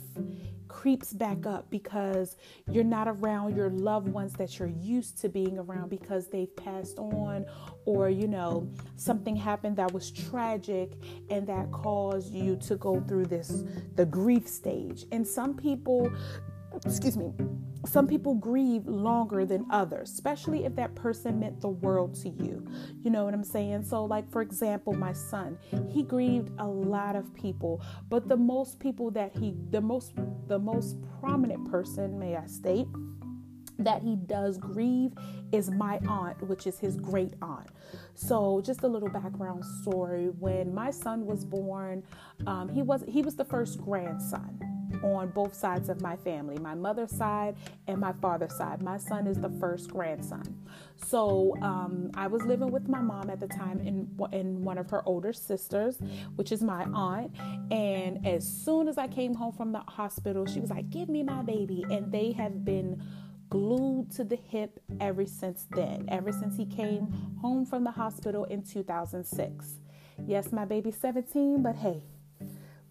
creeps 0.73 1.13
back 1.13 1.45
up 1.45 1.69
because 1.69 2.35
you're 2.71 2.83
not 2.83 3.07
around 3.07 3.55
your 3.55 3.69
loved 3.69 4.07
ones 4.07 4.33
that 4.33 4.57
you're 4.57 4.73
used 4.81 5.19
to 5.21 5.29
being 5.29 5.59
around 5.59 5.87
because 5.89 6.27
they've 6.29 6.55
passed 6.55 6.97
on 6.97 7.45
or 7.85 8.09
you 8.09 8.27
know 8.27 8.67
something 8.95 9.35
happened 9.35 9.77
that 9.77 9.93
was 9.93 10.11
tragic 10.11 10.93
and 11.29 11.45
that 11.45 11.71
caused 11.71 12.33
you 12.33 12.55
to 12.55 12.75
go 12.77 12.99
through 13.01 13.25
this 13.25 13.63
the 13.95 14.05
grief 14.05 14.47
stage 14.47 15.05
and 15.11 15.25
some 15.25 15.55
people 15.55 16.11
excuse 16.83 17.15
me 17.15 17.31
some 17.85 18.07
people 18.07 18.35
grieve 18.35 18.87
longer 18.87 19.45
than 19.45 19.65
others, 19.69 20.11
especially 20.11 20.65
if 20.65 20.75
that 20.75 20.95
person 20.95 21.39
meant 21.39 21.59
the 21.59 21.69
world 21.69 22.15
to 22.21 22.29
you. 22.29 22.65
You 23.03 23.11
know 23.11 23.25
what 23.25 23.33
I'm 23.33 23.43
saying? 23.43 23.83
So, 23.83 24.05
like, 24.05 24.29
for 24.31 24.41
example, 24.41 24.93
my 24.93 25.13
son, 25.13 25.57
he 25.91 26.03
grieved 26.03 26.51
a 26.59 26.67
lot 26.67 27.15
of 27.15 27.33
people, 27.33 27.81
but 28.09 28.29
the 28.29 28.37
most 28.37 28.79
people 28.79 29.11
that 29.11 29.35
he, 29.35 29.55
the 29.71 29.81
most, 29.81 30.13
the 30.47 30.59
most 30.59 30.97
prominent 31.19 31.69
person, 31.69 32.17
may 32.17 32.37
I 32.37 32.45
state, 32.45 32.87
that 33.79 34.01
he 34.01 34.15
does 34.15 34.57
grieve 34.57 35.11
is 35.51 35.69
my 35.69 35.99
aunt, 36.07 36.41
which 36.47 36.67
is 36.67 36.79
his 36.79 36.95
great 36.95 37.33
aunt. 37.41 37.67
So, 38.15 38.61
just 38.61 38.83
a 38.83 38.87
little 38.87 39.09
background 39.09 39.65
story. 39.81 40.27
When 40.39 40.73
my 40.73 40.91
son 40.91 41.25
was 41.25 41.43
born, 41.43 42.03
um, 42.47 42.69
he 42.69 42.81
was 42.81 43.03
he 43.07 43.21
was 43.21 43.35
the 43.35 43.45
first 43.45 43.81
grandson 43.81 44.72
on 45.01 45.29
both 45.29 45.53
sides 45.53 45.89
of 45.89 46.01
my 46.01 46.15
family 46.17 46.57
my 46.57 46.75
mother's 46.75 47.11
side 47.11 47.55
and 47.87 47.99
my 47.99 48.13
father's 48.13 48.55
side. 48.55 48.81
My 48.81 48.97
son 48.97 49.27
is 49.27 49.39
the 49.39 49.49
first 49.49 49.89
grandson. 49.89 50.43
So 50.95 51.55
um, 51.61 52.11
I 52.15 52.27
was 52.27 52.43
living 52.43 52.71
with 52.71 52.87
my 52.87 53.01
mom 53.01 53.29
at 53.29 53.39
the 53.39 53.47
time 53.47 53.79
and, 53.79 54.07
and 54.33 54.63
one 54.63 54.77
of 54.77 54.89
her 54.89 55.03
older 55.05 55.33
sisters, 55.33 55.99
which 56.35 56.51
is 56.51 56.61
my 56.61 56.85
aunt. 56.93 57.31
And 57.71 58.25
as 58.25 58.47
soon 58.47 58.87
as 58.87 58.97
I 58.97 59.07
came 59.07 59.33
home 59.33 59.53
from 59.53 59.71
the 59.71 59.79
hospital, 59.79 60.45
she 60.45 60.59
was 60.59 60.69
like, 60.69 60.89
Give 60.89 61.09
me 61.09 61.23
my 61.23 61.41
baby. 61.41 61.85
And 61.89 62.11
they 62.11 62.31
have 62.31 62.63
been 62.63 63.01
glued 63.49 64.09
to 64.11 64.23
the 64.23 64.35
hip 64.35 64.79
ever 64.99 65.25
since 65.25 65.67
then, 65.71 66.05
ever 66.07 66.31
since 66.31 66.57
he 66.57 66.65
came 66.65 67.11
home 67.41 67.65
from 67.65 67.83
the 67.83 67.91
hospital 67.91 68.45
in 68.45 68.63
2006. 68.63 69.75
Yes, 70.25 70.51
my 70.51 70.65
baby's 70.65 70.95
17, 70.97 71.61
but 71.61 71.75
hey, 71.75 72.03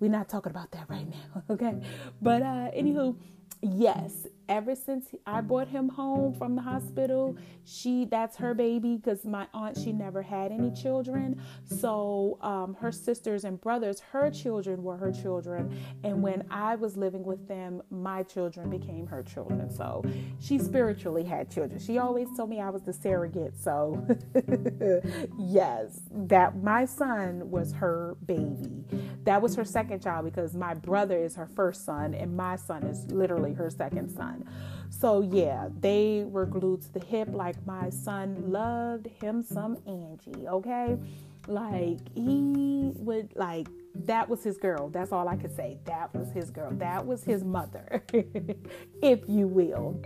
we're 0.02 0.11
not 0.11 0.28
talking 0.28 0.50
about 0.50 0.73
that 0.73 0.87
right 0.90 1.09
now, 1.09 1.44
okay? 1.50 1.76
But 2.23 2.42
uh 2.42 2.71
anywho, 2.76 3.16
yes, 3.62 4.26
ever 4.49 4.75
since 4.76 5.09
I 5.26 5.42
brought 5.42 5.68
him 5.68 5.88
home 5.90 6.35
from 6.35 6.56
the 6.56 6.62
hospital, 6.62 7.37
she 7.64 8.06
that's 8.06 8.37
her 8.38 8.54
baby 8.54 8.99
because 8.99 9.25
my 9.25 9.49
aunt 9.54 9.78
she 9.78 9.92
never 9.92 10.23
had 10.23 10.52
any 10.52 10.73
children. 10.73 11.42
So 11.66 12.38
um, 12.42 12.76
her 12.80 12.92
sisters 12.92 13.44
and 13.44 13.61
brothers, 13.61 14.00
her 14.12 14.30
children 14.30 14.82
were 14.82 14.99
her 14.99 15.12
children, 15.12 15.78
and 16.04 16.23
when 16.23 16.44
I 16.50 16.76
was 16.76 16.97
living 16.99 17.25
with 17.25 17.49
them, 17.49 17.82
my 17.90 18.25
children 18.25 18.71
became 18.71 19.06
her 19.09 19.23
children. 19.23 19.71
So 19.71 20.04
she 20.40 20.59
spiritually 20.59 21.25
had 21.25 21.50
children. 21.50 21.80
She 21.80 21.99
always 21.99 22.28
told 22.37 22.50
me 22.50 22.61
I 22.61 22.71
was 22.71 22.82
the 22.82 22.92
surrogate. 22.92 23.59
So 23.59 24.06
yes, 25.38 26.00
that 26.12 26.62
my 26.62 26.87
son 26.87 27.50
was 27.50 27.73
her 27.75 28.16
baby. 28.26 28.85
That 29.25 29.41
was 29.41 29.55
her 29.55 29.64
second 29.64 30.02
child 30.02 30.25
because 30.25 30.55
my 30.55 30.75
brother 30.75 31.17
is 31.17 31.37
her 31.37 31.47
first 31.47 31.85
son 31.85 32.14
and 32.14 32.37
my 32.37 32.57
son 32.57 32.83
is 32.85 33.05
literally 33.12 33.52
her 33.55 33.71
second 33.71 34.11
son. 34.11 34.49
So 34.91 35.21
yeah, 35.23 35.69
they 35.81 36.25
were 36.26 36.47
glued 36.47 36.83
to 36.83 36.93
the 36.93 37.05
hip 37.05 37.29
like 37.33 37.64
my 37.67 37.91
son 37.91 38.50
loved 38.50 39.07
him 39.07 39.43
some 39.43 39.79
Angie, 39.87 40.49
okay? 40.49 40.99
Like 41.47 41.99
he 42.14 42.93
would 42.97 43.35
like 43.37 43.69
that 43.95 44.29
was 44.29 44.43
his 44.43 44.57
girl. 44.57 44.88
That's 44.88 45.12
all 45.12 45.29
I 45.29 45.37
could 45.37 45.55
say. 45.55 45.79
That 45.85 46.14
was 46.14 46.33
his 46.33 46.50
girl. 46.50 46.71
That 46.73 47.07
was 47.07 47.25
his 47.25 47.45
mother, 47.45 48.02
if 49.02 49.21
you 49.29 49.47
will. 49.47 50.00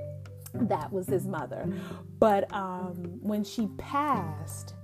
That 0.54 0.92
was 0.92 1.06
his 1.06 1.26
mother. 1.26 1.72
But 2.18 2.52
um, 2.52 2.94
when 3.20 3.44
she 3.44 3.68
passed, 3.78 4.74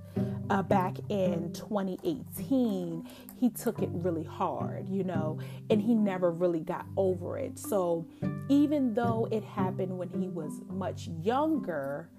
uh, 0.49 0.61
back 0.63 0.97
in 1.09 1.51
2018, 1.53 3.07
he 3.43 3.49
took 3.49 3.81
it 3.81 3.89
really 3.91 4.23
hard, 4.23 4.87
you 4.87 5.03
know, 5.03 5.37
and 5.69 5.81
he 5.81 5.93
never 5.93 6.31
really 6.31 6.61
got 6.61 6.85
over 6.95 7.37
it. 7.37 7.59
So 7.59 8.07
even 8.47 8.93
though 8.93 9.27
it 9.31 9.43
happened 9.43 9.97
when 9.97 10.07
he 10.07 10.29
was 10.29 10.61
much 10.69 11.09
younger, 11.21 12.09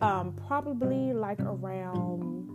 um, 0.00 0.38
probably 0.46 1.12
like 1.12 1.40
around 1.40 2.48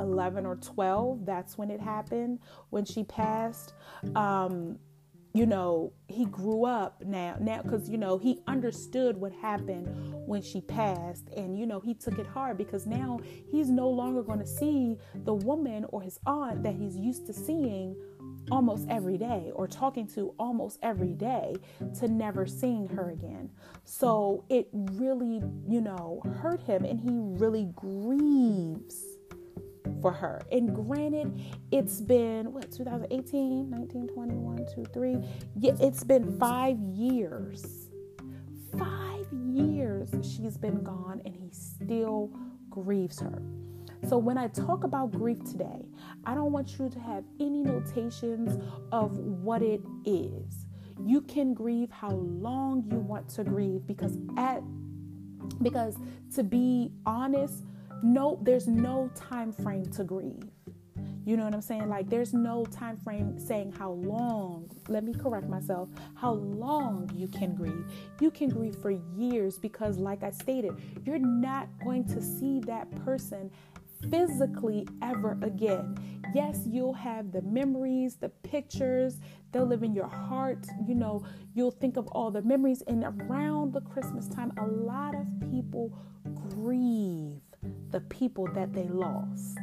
11 0.00 0.44
or 0.44 0.56
12, 0.56 1.24
that's 1.24 1.56
when 1.56 1.70
it 1.70 1.80
happened, 1.80 2.40
when 2.70 2.84
she 2.84 3.04
passed. 3.04 3.74
Um, 4.16 4.80
you 5.32 5.46
know, 5.46 5.92
he 6.08 6.24
grew 6.24 6.64
up 6.64 7.02
now, 7.04 7.36
now, 7.40 7.62
because, 7.62 7.88
you 7.88 7.98
know, 7.98 8.18
he 8.18 8.40
understood 8.48 9.16
what 9.16 9.32
happened 9.32 9.86
when 10.26 10.42
she 10.42 10.60
passed. 10.60 11.28
And, 11.36 11.58
you 11.58 11.66
know, 11.66 11.78
he 11.78 11.94
took 11.94 12.18
it 12.18 12.26
hard 12.26 12.58
because 12.58 12.86
now 12.86 13.20
he's 13.50 13.70
no 13.70 13.88
longer 13.88 14.22
going 14.22 14.40
to 14.40 14.46
see 14.46 14.96
the 15.14 15.34
woman 15.34 15.86
or 15.90 16.02
his 16.02 16.18
aunt 16.26 16.62
that 16.64 16.74
he's 16.74 16.96
used 16.96 17.26
to 17.26 17.32
seeing 17.32 17.96
almost 18.50 18.88
every 18.88 19.16
day 19.16 19.52
or 19.54 19.68
talking 19.68 20.06
to 20.08 20.34
almost 20.38 20.78
every 20.82 21.12
day 21.12 21.54
to 22.00 22.08
never 22.08 22.46
seeing 22.46 22.88
her 22.88 23.10
again. 23.10 23.50
So 23.84 24.44
it 24.48 24.68
really, 24.72 25.42
you 25.68 25.80
know, 25.80 26.22
hurt 26.40 26.62
him 26.62 26.84
and 26.84 26.98
he 27.00 27.10
really 27.12 27.70
grieves 27.74 28.96
for 30.00 30.12
her. 30.12 30.42
And 30.50 30.74
granted, 30.74 31.40
it's 31.70 32.00
been 32.00 32.52
what 32.52 32.70
2018, 32.70 33.70
19, 33.70 34.08
21, 34.08 34.66
2, 34.74 34.84
3. 34.92 35.16
Yeah, 35.56 35.72
it's 35.80 36.04
been 36.04 36.38
five 36.38 36.78
years. 36.80 37.90
Five 38.78 39.26
years 39.32 40.10
she's 40.22 40.56
been 40.56 40.82
gone 40.82 41.20
and 41.24 41.34
he 41.34 41.50
still 41.50 42.30
grieves 42.70 43.20
her. 43.20 43.42
So, 44.08 44.16
when 44.16 44.38
I 44.38 44.48
talk 44.48 44.84
about 44.84 45.12
grief 45.12 45.44
today, 45.44 45.84
I 46.24 46.34
don't 46.34 46.52
want 46.52 46.78
you 46.78 46.88
to 46.88 46.98
have 47.00 47.24
any 47.38 47.62
notations 47.62 48.58
of 48.92 49.18
what 49.18 49.62
it 49.62 49.82
is. 50.06 50.66
You 51.04 51.20
can 51.22 51.52
grieve 51.52 51.90
how 51.90 52.10
long 52.10 52.84
you 52.90 52.98
want 52.98 53.28
to 53.30 53.44
grieve 53.44 53.86
because 53.86 54.16
at 54.38 54.62
because 55.62 55.96
to 56.34 56.42
be 56.42 56.92
honest, 57.04 57.64
no 58.02 58.38
there's 58.42 58.66
no 58.66 59.10
time 59.14 59.52
frame 59.52 59.84
to 59.86 60.04
grieve 60.04 60.50
you 61.24 61.36
know 61.36 61.44
what 61.44 61.54
i'm 61.54 61.60
saying 61.60 61.88
like 61.88 62.08
there's 62.08 62.32
no 62.32 62.64
time 62.66 62.96
frame 62.96 63.38
saying 63.38 63.70
how 63.72 63.90
long 63.90 64.70
let 64.88 65.04
me 65.04 65.12
correct 65.12 65.48
myself 65.48 65.88
how 66.14 66.32
long 66.32 67.10
you 67.14 67.28
can 67.28 67.54
grieve 67.54 67.84
you 68.20 68.30
can 68.30 68.48
grieve 68.48 68.76
for 68.76 68.90
years 68.90 69.58
because 69.58 69.98
like 69.98 70.22
i 70.22 70.30
stated 70.30 70.72
you're 71.04 71.18
not 71.18 71.68
going 71.84 72.04
to 72.04 72.22
see 72.22 72.60
that 72.60 72.90
person 73.04 73.50
physically 74.08 74.86
ever 75.02 75.36
again. 75.42 75.96
Yes, 76.34 76.62
you'll 76.66 76.94
have 76.94 77.32
the 77.32 77.42
memories, 77.42 78.16
the 78.16 78.28
pictures, 78.28 79.18
they'll 79.52 79.66
live 79.66 79.82
in 79.82 79.94
your 79.94 80.08
heart. 80.08 80.66
You 80.86 80.94
know, 80.94 81.24
you'll 81.54 81.72
think 81.72 81.96
of 81.96 82.06
all 82.08 82.30
the 82.30 82.42
memories. 82.42 82.82
And 82.86 83.04
around 83.04 83.72
the 83.72 83.80
Christmas 83.80 84.28
time, 84.28 84.52
a 84.58 84.66
lot 84.66 85.14
of 85.14 85.26
people 85.50 85.92
grieve 86.50 87.40
the 87.90 88.00
people 88.02 88.46
that 88.54 88.72
they 88.72 88.84
lost 88.84 89.58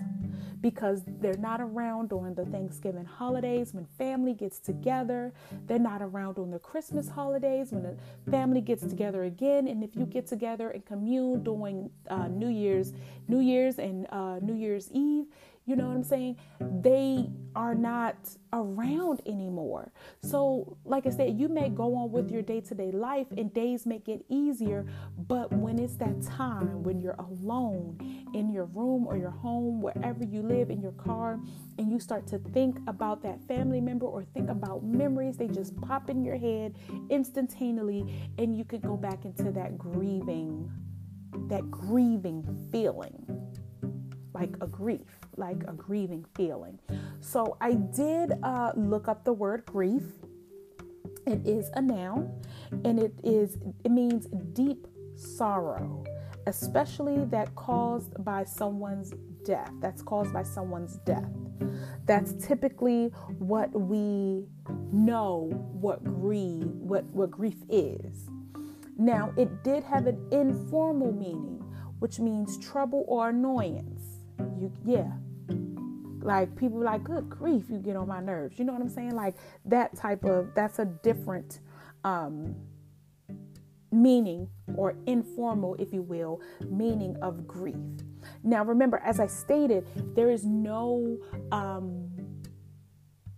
because 0.61 1.03
they're 1.21 1.37
not 1.37 1.61
around 1.61 2.09
during 2.09 2.33
the 2.33 2.45
Thanksgiving 2.45 3.05
holidays 3.05 3.73
when 3.73 3.85
family 3.97 4.33
gets 4.33 4.59
together. 4.59 5.33
They're 5.67 5.79
not 5.79 6.01
around 6.01 6.39
on 6.39 6.51
the 6.51 6.59
Christmas 6.59 7.09
holidays 7.09 7.71
when 7.71 7.83
the 7.83 8.31
family 8.31 8.61
gets 8.61 8.81
together 8.83 9.23
again. 9.23 9.67
And 9.67 9.83
if 9.83 9.95
you 9.95 10.05
get 10.05 10.27
together 10.27 10.69
and 10.69 10.85
commune 10.85 11.43
during 11.43 11.89
uh, 12.09 12.27
New 12.27 12.49
Year's, 12.49 12.93
New 13.27 13.39
Year's 13.39 13.77
and 13.77 14.07
uh, 14.09 14.39
New 14.41 14.55
Year's 14.55 14.89
Eve, 14.91 15.25
you 15.67 15.75
know 15.75 15.85
what 15.87 15.95
I'm 15.95 16.03
saying? 16.03 16.37
They 16.61 17.29
are 17.53 17.75
not 17.75 18.15
around 18.53 19.21
anymore. 19.25 19.91
So, 20.21 20.77
like 20.85 21.05
I 21.05 21.09
said, 21.09 21.37
you 21.37 21.49
may 21.49 21.67
go 21.67 21.93
on 21.97 22.09
with 22.09 22.31
your 22.31 22.41
day 22.41 22.61
to 22.61 22.73
day 22.73 22.89
life 22.91 23.27
and 23.35 23.53
days 23.53 23.85
may 23.85 23.99
get 23.99 24.23
easier, 24.29 24.85
but 25.27 25.51
when 25.51 25.77
it's 25.77 25.97
that 25.97 26.21
time 26.21 26.83
when 26.83 27.01
you're 27.01 27.17
alone 27.19 27.97
in 28.33 28.49
your 28.49 28.65
room 28.65 29.05
or 29.05 29.17
your 29.17 29.31
home, 29.31 29.81
wherever 29.81 30.23
you 30.23 30.41
live, 30.41 30.69
in 30.69 30.81
your 30.81 30.93
car, 30.93 31.37
and 31.77 31.91
you 31.91 31.99
start 31.99 32.25
to 32.27 32.39
think 32.39 32.77
about 32.87 33.21
that 33.23 33.45
family 33.45 33.81
member 33.81 34.05
or 34.05 34.23
think 34.23 34.49
about 34.49 34.85
memories, 34.85 35.35
they 35.35 35.49
just 35.49 35.75
pop 35.81 36.09
in 36.09 36.23
your 36.23 36.37
head 36.37 36.77
instantaneously, 37.09 38.31
and 38.37 38.57
you 38.57 38.63
could 38.63 38.81
go 38.81 38.95
back 38.95 39.25
into 39.25 39.51
that 39.51 39.77
grieving, 39.77 40.71
that 41.49 41.69
grieving 41.69 42.69
feeling 42.71 43.47
like 44.33 44.55
a 44.61 44.67
grief 44.67 45.16
like 45.37 45.63
a 45.67 45.73
grieving 45.73 46.25
feeling. 46.35 46.79
So 47.19 47.57
I 47.61 47.73
did 47.73 48.33
uh, 48.43 48.71
look 48.75 49.07
up 49.07 49.23
the 49.23 49.33
word 49.33 49.65
grief. 49.65 50.03
It 51.25 51.45
is 51.45 51.69
a 51.73 51.81
noun 51.81 52.31
and 52.85 52.99
it 52.99 53.13
is 53.23 53.57
it 53.83 53.91
means 53.91 54.27
deep 54.53 54.87
sorrow, 55.15 56.03
especially 56.45 57.25
that 57.25 57.53
caused 57.55 58.23
by 58.23 58.43
someone's 58.43 59.13
death. 59.43 59.71
That's 59.81 60.01
caused 60.01 60.33
by 60.33 60.43
someone's 60.43 60.97
death. 61.05 61.29
That's 62.05 62.33
typically 62.45 63.07
what 63.39 63.71
we 63.73 64.45
know 64.91 65.49
what 65.73 66.03
grief 66.03 66.63
what, 66.63 67.03
what 67.05 67.31
grief 67.31 67.57
is. 67.69 68.29
Now, 68.97 69.31
it 69.37 69.63
did 69.63 69.83
have 69.83 70.07
an 70.07 70.17
informal 70.31 71.11
meaning, 71.11 71.63
which 71.99 72.19
means 72.19 72.57
trouble 72.57 73.05
or 73.07 73.29
annoyance. 73.29 74.01
You 74.59 74.71
yeah. 74.85 75.11
Like 76.27 76.55
people 76.57 76.81
like, 76.81 77.05
good 77.05 77.29
grief, 77.29 77.63
you 77.69 77.77
get 77.77 77.95
on 77.95 78.09
my 78.09 78.19
nerves. 78.19 78.59
You 78.59 78.65
know 78.65 78.73
what 78.73 78.81
I'm 78.81 78.89
saying? 78.89 79.15
Like 79.15 79.35
that 79.65 79.95
type 79.95 80.25
of 80.25 80.53
that's 80.53 80.79
a 80.79 80.85
different 80.85 81.61
um 82.03 82.53
meaning 83.91 84.49
or 84.75 84.95
informal, 85.05 85.75
if 85.75 85.93
you 85.93 86.01
will, 86.01 86.41
meaning 86.69 87.15
of 87.21 87.47
grief. 87.47 87.75
Now, 88.43 88.65
remember, 88.65 88.97
as 89.03 89.21
I 89.21 89.27
stated, 89.27 89.87
there 90.15 90.29
is 90.29 90.43
no 90.43 91.17
um, 91.53 92.09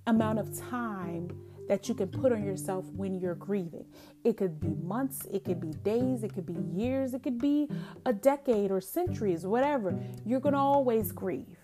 amount 0.07 0.39
of 0.39 0.57
time 0.57 1.29
that 1.67 1.87
you 1.87 1.93
can 1.93 2.07
put 2.07 2.31
on 2.31 2.43
yourself 2.43 2.83
when 2.95 3.19
you're 3.19 3.35
grieving. 3.35 3.85
It 4.23 4.37
could 4.37 4.59
be 4.59 4.69
months, 4.83 5.27
it 5.31 5.45
could 5.45 5.61
be 5.61 5.71
days, 5.83 6.23
it 6.23 6.33
could 6.33 6.47
be 6.47 6.57
years, 6.75 7.13
it 7.13 7.21
could 7.21 7.37
be 7.37 7.69
a 8.07 8.11
decade 8.11 8.71
or 8.71 8.81
centuries, 8.81 9.45
whatever. 9.45 9.95
You're 10.25 10.39
going 10.39 10.53
to 10.53 10.59
always 10.59 11.11
grieve. 11.11 11.58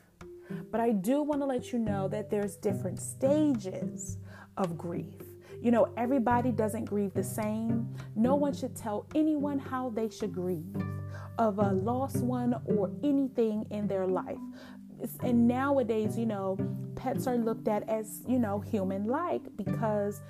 But 0.71 0.81
I 0.81 0.91
do 0.91 1.21
want 1.21 1.41
to 1.41 1.45
let 1.45 1.71
you 1.71 1.79
know 1.79 2.07
that 2.09 2.29
there's 2.29 2.55
different 2.55 2.99
stages 2.99 4.17
of 4.57 4.77
grief. 4.77 5.15
You 5.61 5.71
know, 5.71 5.91
everybody 5.97 6.51
doesn't 6.51 6.85
grieve 6.85 7.13
the 7.13 7.23
same. 7.23 7.95
No 8.15 8.35
one 8.35 8.53
should 8.53 8.75
tell 8.75 9.07
anyone 9.15 9.57
how 9.57 9.89
they 9.89 10.09
should 10.09 10.33
grieve 10.33 10.75
of 11.37 11.59
a 11.59 11.71
lost 11.71 12.17
one 12.17 12.55
or 12.65 12.91
anything 13.03 13.65
in 13.71 13.87
their 13.87 14.07
life. 14.07 14.37
And 15.21 15.47
nowadays, 15.47 16.17
you 16.17 16.25
know, 16.25 16.57
pets 16.95 17.27
are 17.27 17.35
looked 17.35 17.67
at 17.67 17.87
as, 17.89 18.21
you 18.27 18.39
know, 18.39 18.59
human 18.59 19.05
like 19.05 19.41
because 19.57 20.21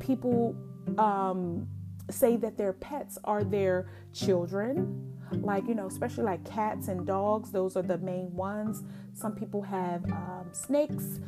people 0.00 0.56
um, 0.98 1.68
say 2.10 2.36
that 2.36 2.56
their 2.56 2.72
pets 2.72 3.18
are 3.24 3.44
their 3.44 3.90
children. 4.12 5.10
Like, 5.32 5.66
you 5.66 5.74
know, 5.74 5.86
especially 5.86 6.24
like 6.24 6.44
cats 6.44 6.88
and 6.88 7.06
dogs, 7.06 7.50
those 7.50 7.76
are 7.76 7.82
the 7.82 7.98
main 7.98 8.32
ones. 8.34 8.82
Some 9.14 9.34
people 9.34 9.62
have 9.62 10.04
um, 10.10 10.48
snakes, 10.52 11.20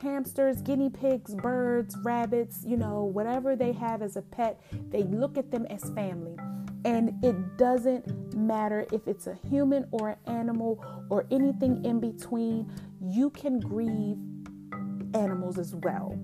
hamsters, 0.00 0.62
guinea 0.62 0.90
pigs, 0.90 1.34
birds, 1.34 1.96
rabbits, 2.02 2.64
you 2.64 2.76
know, 2.76 3.04
whatever 3.04 3.56
they 3.56 3.72
have 3.72 4.00
as 4.00 4.16
a 4.16 4.22
pet, 4.22 4.60
they 4.90 5.02
look 5.02 5.36
at 5.36 5.50
them 5.50 5.66
as 5.66 5.82
family. 5.90 6.36
And 6.84 7.24
it 7.24 7.56
doesn't 7.58 8.34
matter 8.34 8.86
if 8.92 9.06
it's 9.06 9.26
a 9.26 9.38
human 9.48 9.86
or 9.92 10.10
an 10.10 10.18
animal 10.26 10.84
or 11.10 11.26
anything 11.30 11.84
in 11.84 12.00
between, 12.00 12.72
you 13.00 13.30
can 13.30 13.60
grieve 13.60 14.16
animals 15.14 15.58
as 15.58 15.74
well 15.74 16.18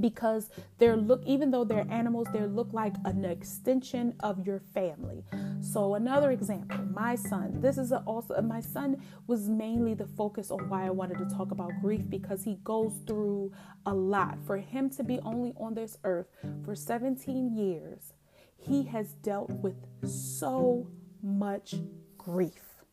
because 0.00 0.50
they're 0.78 0.96
look 0.96 1.22
even 1.26 1.50
though 1.50 1.64
they're 1.64 1.86
animals 1.90 2.26
they 2.32 2.40
look 2.40 2.72
like 2.72 2.94
an 3.04 3.24
extension 3.24 4.14
of 4.20 4.46
your 4.46 4.60
family. 4.60 5.24
So 5.60 5.94
another 5.94 6.30
example 6.30 6.78
my 6.92 7.14
son 7.14 7.60
this 7.60 7.78
is 7.78 7.92
also 7.92 8.40
my 8.42 8.60
son 8.60 9.02
was 9.26 9.48
mainly 9.48 9.94
the 9.94 10.06
focus 10.06 10.50
on 10.50 10.68
why 10.68 10.86
i 10.86 10.90
wanted 10.90 11.18
to 11.18 11.26
talk 11.26 11.50
about 11.50 11.70
grief 11.80 12.02
because 12.08 12.44
he 12.44 12.58
goes 12.64 13.00
through 13.06 13.52
a 13.84 13.94
lot. 13.94 14.38
For 14.46 14.58
him 14.58 14.90
to 14.90 15.04
be 15.04 15.18
only 15.20 15.52
on 15.56 15.74
this 15.74 15.98
earth 16.04 16.26
for 16.64 16.74
17 16.74 17.56
years 17.56 18.12
he 18.56 18.82
has 18.84 19.12
dealt 19.14 19.50
with 19.50 19.76
so 20.04 20.88
much 21.22 21.74
grief. 22.18 22.84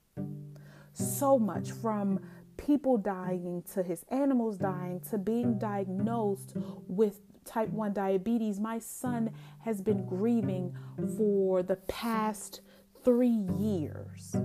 So 0.94 1.40
much 1.40 1.72
from 1.72 2.20
people 2.66 2.98
dying 2.98 3.64
to 3.74 3.84
his 3.84 4.06
animals 4.10 4.58
dying 4.58 5.02
to 5.10 5.18
being 5.18 5.58
diagnosed 5.58 6.54
with 6.88 7.20
type 7.46 7.70
1 7.70 7.94
diabetes. 7.94 8.60
My 8.60 8.80
son 8.80 9.32
has 9.60 9.82
been 9.82 10.06
grieving 10.06 10.76
for 11.18 11.62
the 11.62 11.76
past 11.88 12.62
three 13.04 13.46
years, 13.60 14.36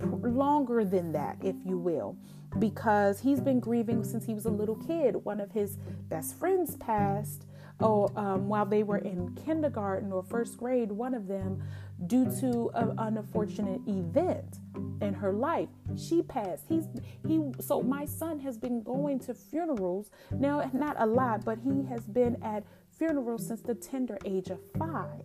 longer 0.00 0.84
than 0.84 1.12
that, 1.12 1.36
if 1.42 1.54
you 1.64 1.78
will, 1.78 2.16
because 2.58 3.20
he's 3.20 3.40
been 3.40 3.60
grieving 3.60 4.02
since 4.02 4.24
he 4.24 4.34
was 4.34 4.46
a 4.46 4.50
little 4.50 4.76
kid. 4.76 5.16
One 5.24 5.40
of 5.40 5.52
his 5.52 5.76
best 6.08 6.36
friends 6.36 6.76
passed. 6.76 7.46
Oh, 7.80 8.08
um, 8.16 8.48
while 8.48 8.66
they 8.66 8.82
were 8.82 8.98
in 8.98 9.34
kindergarten 9.34 10.12
or 10.12 10.22
first 10.22 10.56
grade, 10.56 10.92
one 10.92 11.14
of 11.14 11.26
them 11.26 11.62
due 12.06 12.24
to 12.40 12.70
an 12.74 12.94
unfortunate 12.98 13.80
event 13.86 14.58
in 15.00 15.14
her 15.14 15.32
life. 15.32 15.68
She 15.96 16.22
passed. 16.22 16.64
He's 16.68 16.86
he 17.26 17.52
so 17.60 17.82
my 17.82 18.04
son 18.04 18.38
has 18.40 18.56
been 18.58 18.82
going 18.82 19.18
to 19.20 19.34
funerals. 19.34 20.10
Now 20.30 20.68
not 20.72 20.96
a 20.98 21.06
lot, 21.06 21.44
but 21.44 21.58
he 21.58 21.84
has 21.88 22.06
been 22.06 22.42
at 22.42 22.64
funerals 22.90 23.46
since 23.46 23.60
the 23.60 23.74
tender 23.74 24.18
age 24.24 24.50
of 24.50 24.60
5, 24.78 25.22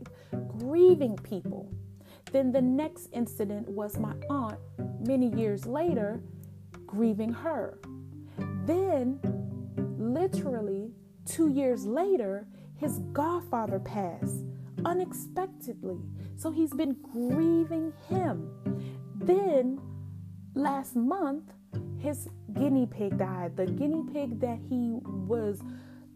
grieving 0.59 1.15
people. 1.17 1.71
Then 2.31 2.51
the 2.51 2.61
next 2.61 3.09
incident 3.13 3.69
was 3.69 3.97
my 3.97 4.13
aunt 4.29 4.59
many 4.99 5.27
years 5.35 5.65
later 5.65 6.21
grieving 6.85 7.31
her. 7.31 7.79
Then 8.65 9.19
literally 9.97 10.91
2 11.25 11.49
years 11.49 11.85
later 11.85 12.47
his 12.75 12.99
godfather 13.13 13.79
passed 13.79 14.45
unexpectedly. 14.85 15.99
So 16.35 16.51
he's 16.51 16.73
been 16.73 16.95
grieving 17.01 17.93
him. 18.09 18.49
Then 19.15 19.79
last 20.53 20.95
month, 20.95 21.51
his 21.99 22.29
guinea 22.53 22.85
pig 22.85 23.17
died. 23.17 23.57
The 23.57 23.65
guinea 23.65 24.03
pig 24.11 24.39
that 24.39 24.59
he 24.69 24.99
was 25.03 25.59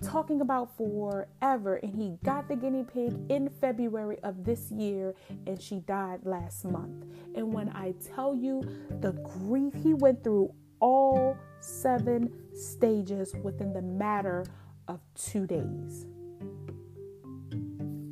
talking 0.04 0.42
about 0.42 0.76
forever 0.78 1.76
and 1.76 1.94
he 1.94 2.18
got 2.24 2.48
the 2.48 2.56
guinea 2.56 2.84
pig 2.84 3.14
in 3.30 3.50
February 3.50 4.18
of 4.24 4.44
this 4.44 4.72
year 4.72 5.14
and 5.46 5.62
she 5.62 5.80
died 5.82 6.20
last 6.24 6.66
month. 6.66 7.06
And 7.36 7.54
when 7.54 7.70
I 7.70 7.94
tell 8.16 8.36
you 8.36 8.64
the 9.00 9.12
grief 9.12 9.74
he 9.84 9.94
went 9.94 10.24
through 10.24 10.54
all 10.80 11.38
seven 11.60 12.32
stages 12.54 13.36
within 13.44 13.74
the 13.74 13.82
matter 13.84 14.44
of 14.88 15.00
2 15.16 15.46
days 15.46 16.08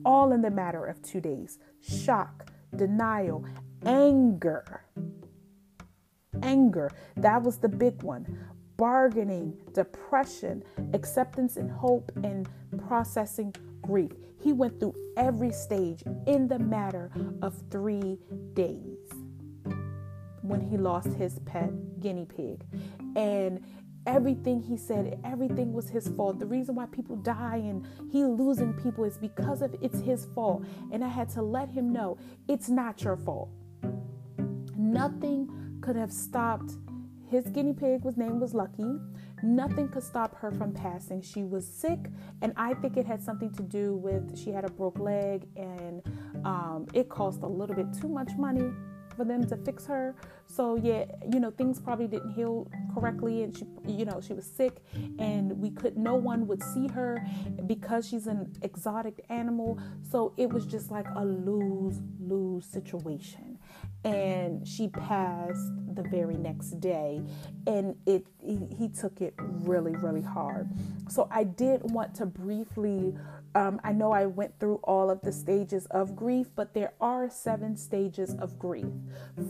all 0.06 0.32
in 0.32 0.42
the 0.42 0.52
matter 0.52 0.86
of 0.86 1.02
two 1.02 1.22
days 1.22 1.60
shock, 1.82 2.52
denial, 2.76 3.46
anger. 3.86 4.86
Anger, 6.42 6.90
that 7.18 7.42
was 7.42 7.58
the 7.58 7.70
big 7.70 8.02
one. 8.04 8.26
Bargaining, 8.78 9.58
depression, 9.74 10.64
acceptance 10.94 11.58
and 11.58 11.70
hope, 11.70 12.12
and 12.24 12.48
processing 12.88 13.54
grief. 13.82 14.12
He 14.42 14.54
went 14.54 14.80
through 14.80 14.96
every 15.18 15.52
stage 15.52 16.04
in 16.28 16.48
the 16.48 16.60
matter 16.60 17.12
of 17.42 17.62
three 17.70 18.18
days 18.54 18.98
when 20.42 20.62
he 20.62 20.78
lost 20.78 21.14
his 21.14 21.40
pet 21.40 22.00
guinea 22.00 22.26
pig. 22.26 22.64
And 23.16 23.62
everything 24.06 24.62
he 24.62 24.78
said, 24.78 25.20
everything 25.24 25.74
was 25.74 25.90
his 25.90 26.08
fault. 26.10 26.40
The 26.40 26.46
reason 26.46 26.76
why 26.76 26.86
people 26.88 27.16
die 27.18 27.58
and 27.58 27.86
he 28.12 28.24
losing 28.24 28.74
people 28.74 29.04
is 29.04 29.18
because 29.18 29.62
of 29.62 29.76
it's 29.82 30.00
his 30.00 30.26
fault. 30.36 30.66
And 30.92 31.04
I 31.04 31.08
had 31.08 31.30
to 31.30 31.42
let 31.42 31.70
him 31.70 31.92
know 31.92 32.18
it's 32.48 32.70
not 32.70 33.04
your 33.04 33.18
fault. 33.18 33.50
Nothing 34.78 35.50
could 35.82 35.96
have 35.96 36.12
stopped 36.12 36.72
his 37.30 37.46
guinea 37.46 37.74
pig 37.74 38.04
was 38.04 38.18
name 38.18 38.40
was 38.40 38.56
Lucky. 38.56 39.00
Nothing 39.44 39.88
could 39.88 40.04
stop 40.04 40.36
her 40.38 40.52
from 40.52 40.74
passing. 40.74 41.22
She 41.22 41.44
was 41.44 41.66
sick, 41.66 42.00
and 42.42 42.52
I 42.58 42.74
think 42.74 42.98
it 42.98 43.06
had 43.06 43.22
something 43.22 43.52
to 43.54 43.62
do 43.62 43.96
with 43.96 44.38
she 44.38 44.50
had 44.52 44.66
a 44.66 44.70
broke 44.70 44.98
leg, 44.98 45.48
and 45.56 46.02
um, 46.44 46.88
it 46.94 47.08
cost 47.08 47.44
a 47.44 47.48
little 47.48 47.76
bit 47.76 47.94
too 48.02 48.10
much 48.10 48.32
money 48.38 48.72
for 49.20 49.26
them 49.26 49.46
to 49.46 49.58
fix 49.58 49.86
her. 49.86 50.16
So 50.46 50.78
yeah, 50.78 51.04
you 51.30 51.42
know, 51.42 51.52
things 51.52 51.78
probably 51.82 52.08
didn't 52.08 52.32
heal 52.32 52.72
correctly 52.94 53.44
and 53.44 53.56
she 53.56 53.66
you 53.86 54.06
know, 54.06 54.22
she 54.26 54.32
was 54.32 54.46
sick 54.46 54.78
and 55.20 55.60
we 55.60 55.72
could 55.72 55.98
no 55.98 56.16
one 56.16 56.48
would 56.48 56.64
see 56.64 56.88
her 56.88 57.22
because 57.66 58.08
she's 58.08 58.28
an 58.28 58.54
exotic 58.62 59.26
animal. 59.30 59.78
So 60.10 60.34
it 60.38 60.50
was 60.50 60.66
just 60.66 60.90
like 60.90 61.06
a 61.18 61.26
lose-lose 61.26 62.66
situation. 62.66 63.58
And 64.06 64.66
she 64.66 64.88
passed 64.88 65.70
the 65.94 66.04
very 66.04 66.38
next 66.38 66.80
day 66.80 67.22
and 67.68 67.98
it 68.06 68.26
he, 68.40 68.58
he 68.78 68.88
took 68.88 69.20
it 69.20 69.34
really 69.38 69.98
really 69.98 70.22
hard. 70.22 70.70
So 71.10 71.28
I 71.30 71.44
did 71.44 71.82
want 71.92 72.16
to 72.16 72.26
briefly 72.26 73.14
um, 73.56 73.80
I 73.84 73.92
know 73.94 74.12
I 74.12 74.26
went 74.26 74.60
through 74.60 74.80
all 74.84 75.10
of 75.10 75.22
the 75.22 75.32
stages 75.32 75.86
of 75.88 76.16
grief, 76.16 76.48
but 76.56 76.74
there 76.74 76.94
are 77.02 77.30
seven 77.30 77.76
stages 77.76 78.36
of 78.36 78.60
grief. 78.60 78.86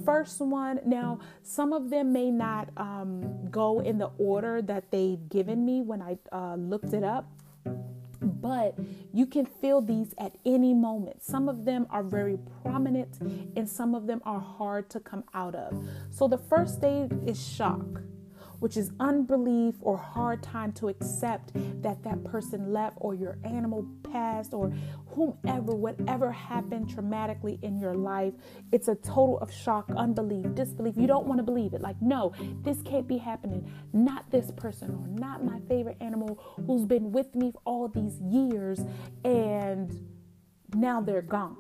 First 0.06 0.40
one, 0.40 0.80
now 0.86 1.20
some 1.44 1.74
of 1.74 1.90
them 1.90 2.14
may 2.14 2.32
not 2.32 2.70
um, 2.78 3.50
go 3.50 3.80
in 3.80 3.98
the 3.98 4.12
order 4.18 4.62
that 4.62 4.92
they've 4.92 5.28
given 5.30 5.66
me 5.66 5.82
when 5.82 6.02
I 6.02 6.18
uh, 6.32 6.56
looked 6.56 6.94
it 6.94 7.04
up, 7.04 7.30
but 8.22 8.76
you 9.14 9.26
can 9.26 9.46
feel 9.46 9.82
these 9.82 10.14
at 10.18 10.36
any 10.46 10.74
moment. 10.74 11.22
Some 11.24 11.50
of 11.50 11.66
them 11.66 11.88
are 11.90 12.04
very 12.04 12.38
prominent 12.64 13.20
and 13.56 13.68
some 13.68 13.96
of 13.96 14.08
them 14.08 14.22
are 14.26 14.40
hard 14.40 14.90
to 14.92 15.00
come 15.00 15.24
out 15.34 15.56
of. 15.56 15.74
So 16.10 16.28
the 16.28 16.38
first 16.38 16.76
stage 16.76 17.12
is 17.26 17.42
shock 17.42 18.02
which 18.60 18.78
is 18.78 18.92
unbelief 19.00 19.76
or 19.82 19.98
hard 19.98 20.44
time 20.44 20.72
to 20.74 20.90
accept 20.90 21.52
that 21.82 22.04
that 22.04 22.24
person 22.24 22.72
left 22.72 22.98
or 23.00 23.16
your 23.16 23.38
animal 23.44 23.86
passed 24.04 24.54
or 24.54 24.72
whomever, 25.08 25.74
whatever 25.74 26.32
happened 26.32 26.88
traumatically 26.88 27.62
in 27.64 27.80
your 27.80 27.94
life. 27.94 28.34
It's 28.72 28.88
a 28.88 28.96
total 28.96 29.40
of 29.40 29.52
shock, 29.52 29.90
unbelief, 29.96 30.54
disbelief. 30.56 30.96
You 30.98 31.08
don't 31.08 31.26
want 31.26 31.40
to 31.40 31.44
believe 31.44 31.74
it. 31.74 31.82
Like, 31.82 32.02
no, 32.02 32.34
this 32.62 32.82
can't 32.82 33.08
be 33.08 33.18
happening. 33.18 33.72
Not 33.94 34.30
this 34.32 34.52
person 34.52 34.92
or 34.92 35.08
not 35.08 35.44
my 35.44 35.60
favorite 35.68 35.98
animal 36.02 36.40
who's 36.66 36.86
been 36.86 37.12
with 37.12 37.34
me 37.36 37.52
for 37.52 37.62
all 37.66 37.88
these 37.88 38.20
years 38.22 38.80
and 39.24 40.08
now 40.76 41.02
they're 41.02 41.22
gone. 41.22 41.58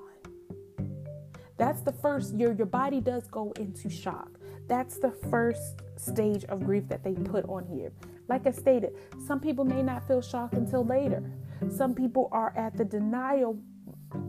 That's 1.57 1.81
the 1.81 1.91
first 1.91 2.33
year 2.35 2.53
your 2.53 2.65
body 2.65 3.01
does 3.01 3.27
go 3.27 3.51
into 3.59 3.89
shock. 3.89 4.39
That's 4.67 4.97
the 4.97 5.11
first 5.29 5.81
stage 5.99 6.45
of 6.45 6.63
grief 6.63 6.87
that 6.87 7.03
they 7.03 7.13
put 7.13 7.45
on 7.45 7.65
here. 7.65 7.91
Like 8.27 8.47
I 8.47 8.51
stated, 8.51 8.93
some 9.27 9.39
people 9.39 9.65
may 9.65 9.81
not 9.81 10.07
feel 10.07 10.21
shock 10.21 10.53
until 10.53 10.85
later. 10.85 11.23
Some 11.69 11.93
people 11.93 12.29
are 12.31 12.53
at 12.55 12.77
the 12.77 12.85
denial 12.85 13.59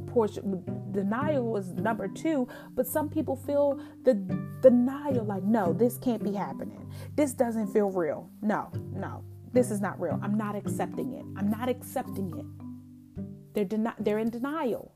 portion. 0.08 0.64
Denial 0.92 1.44
was 1.44 1.68
number 1.72 2.08
two, 2.08 2.48
but 2.74 2.86
some 2.86 3.08
people 3.08 3.36
feel 3.36 3.80
the 4.02 4.14
denial 4.60 5.24
like, 5.24 5.42
no, 5.44 5.72
this 5.72 5.98
can't 5.98 6.22
be 6.22 6.32
happening. 6.32 6.90
This 7.14 7.32
doesn't 7.32 7.68
feel 7.68 7.90
real. 7.90 8.28
No, 8.42 8.70
no, 8.92 9.24
this 9.52 9.70
is 9.70 9.80
not 9.80 10.00
real. 10.00 10.18
I'm 10.22 10.36
not 10.36 10.56
accepting 10.56 11.14
it. 11.14 11.24
I'm 11.38 11.50
not 11.50 11.68
accepting 11.68 12.36
it. 12.36 13.54
They're, 13.54 13.64
deni- 13.64 13.94
they're 13.98 14.18
in 14.18 14.30
denial 14.30 14.94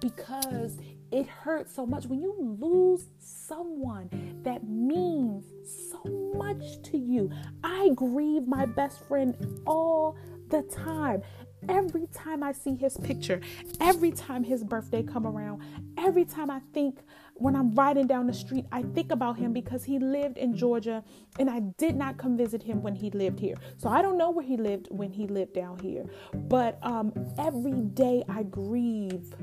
because 0.00 0.78
it 1.10 1.26
hurts 1.26 1.74
so 1.74 1.86
much 1.86 2.06
when 2.06 2.20
you 2.20 2.34
lose 2.60 3.06
someone 3.18 4.10
that 4.42 4.68
means 4.68 5.44
so 5.90 6.32
much 6.36 6.82
to 6.82 6.98
you. 6.98 7.30
I 7.64 7.90
grieve 7.94 8.46
my 8.46 8.66
best 8.66 9.06
friend 9.06 9.36
all 9.66 10.16
the 10.48 10.62
time. 10.62 11.22
Every 11.68 12.06
time 12.14 12.42
I 12.42 12.52
see 12.52 12.76
his 12.76 12.96
picture, 12.96 13.40
every 13.80 14.12
time 14.12 14.44
his 14.44 14.62
birthday 14.62 15.02
come 15.02 15.26
around, 15.26 15.62
every 15.96 16.24
time 16.24 16.50
I 16.50 16.60
think 16.72 17.00
when 17.34 17.56
I'm 17.56 17.74
riding 17.74 18.06
down 18.06 18.26
the 18.26 18.32
street, 18.32 18.64
I 18.70 18.82
think 18.82 19.10
about 19.10 19.36
him 19.38 19.52
because 19.52 19.84
he 19.84 19.98
lived 19.98 20.38
in 20.38 20.56
Georgia 20.56 21.02
and 21.38 21.50
I 21.50 21.60
did 21.76 21.96
not 21.96 22.16
come 22.16 22.36
visit 22.36 22.62
him 22.62 22.82
when 22.82 22.94
he 22.94 23.10
lived 23.10 23.40
here. 23.40 23.56
So 23.76 23.88
I 23.88 24.02
don't 24.02 24.18
know 24.18 24.30
where 24.30 24.44
he 24.44 24.56
lived 24.56 24.88
when 24.90 25.10
he 25.10 25.26
lived 25.26 25.54
down 25.54 25.78
here. 25.80 26.04
But 26.32 26.78
um, 26.82 27.12
every 27.38 27.80
day 27.80 28.24
I 28.28 28.44
grieve 28.44 29.34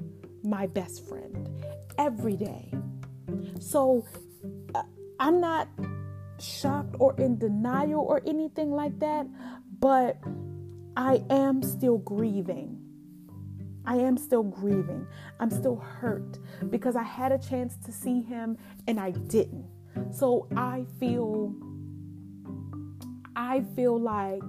my 0.46 0.68
best 0.68 1.08
friend 1.08 1.50
every 1.98 2.36
day. 2.36 2.72
So 3.60 4.06
uh, 4.74 4.84
I'm 5.20 5.42
not 5.42 5.68
shocked 6.40 6.96
or 7.00 7.16
in 7.20 7.38
denial 7.38 8.02
or 8.02 8.22
anything 8.26 8.72
like 8.72 9.00
that, 9.00 9.28
but 9.80 10.18
I 10.98 11.24
am 11.30 11.62
still 11.62 11.98
grieving. 12.00 12.82
I 13.86 13.98
am 13.98 14.18
still 14.18 14.44
grieving. 14.44 15.06
I'm 15.40 15.52
still 15.52 15.76
hurt 15.76 16.40
because 16.70 16.96
I 16.96 17.04
had 17.04 17.32
a 17.32 17.38
chance 17.38 17.78
to 17.86 17.92
see 17.92 18.22
him 18.22 18.58
and 18.88 19.00
I 19.00 19.12
didn't. 19.12 19.68
So 20.12 20.48
I 20.56 20.86
feel 21.00 21.54
I 23.36 23.64
feel 23.76 24.00
like 24.00 24.44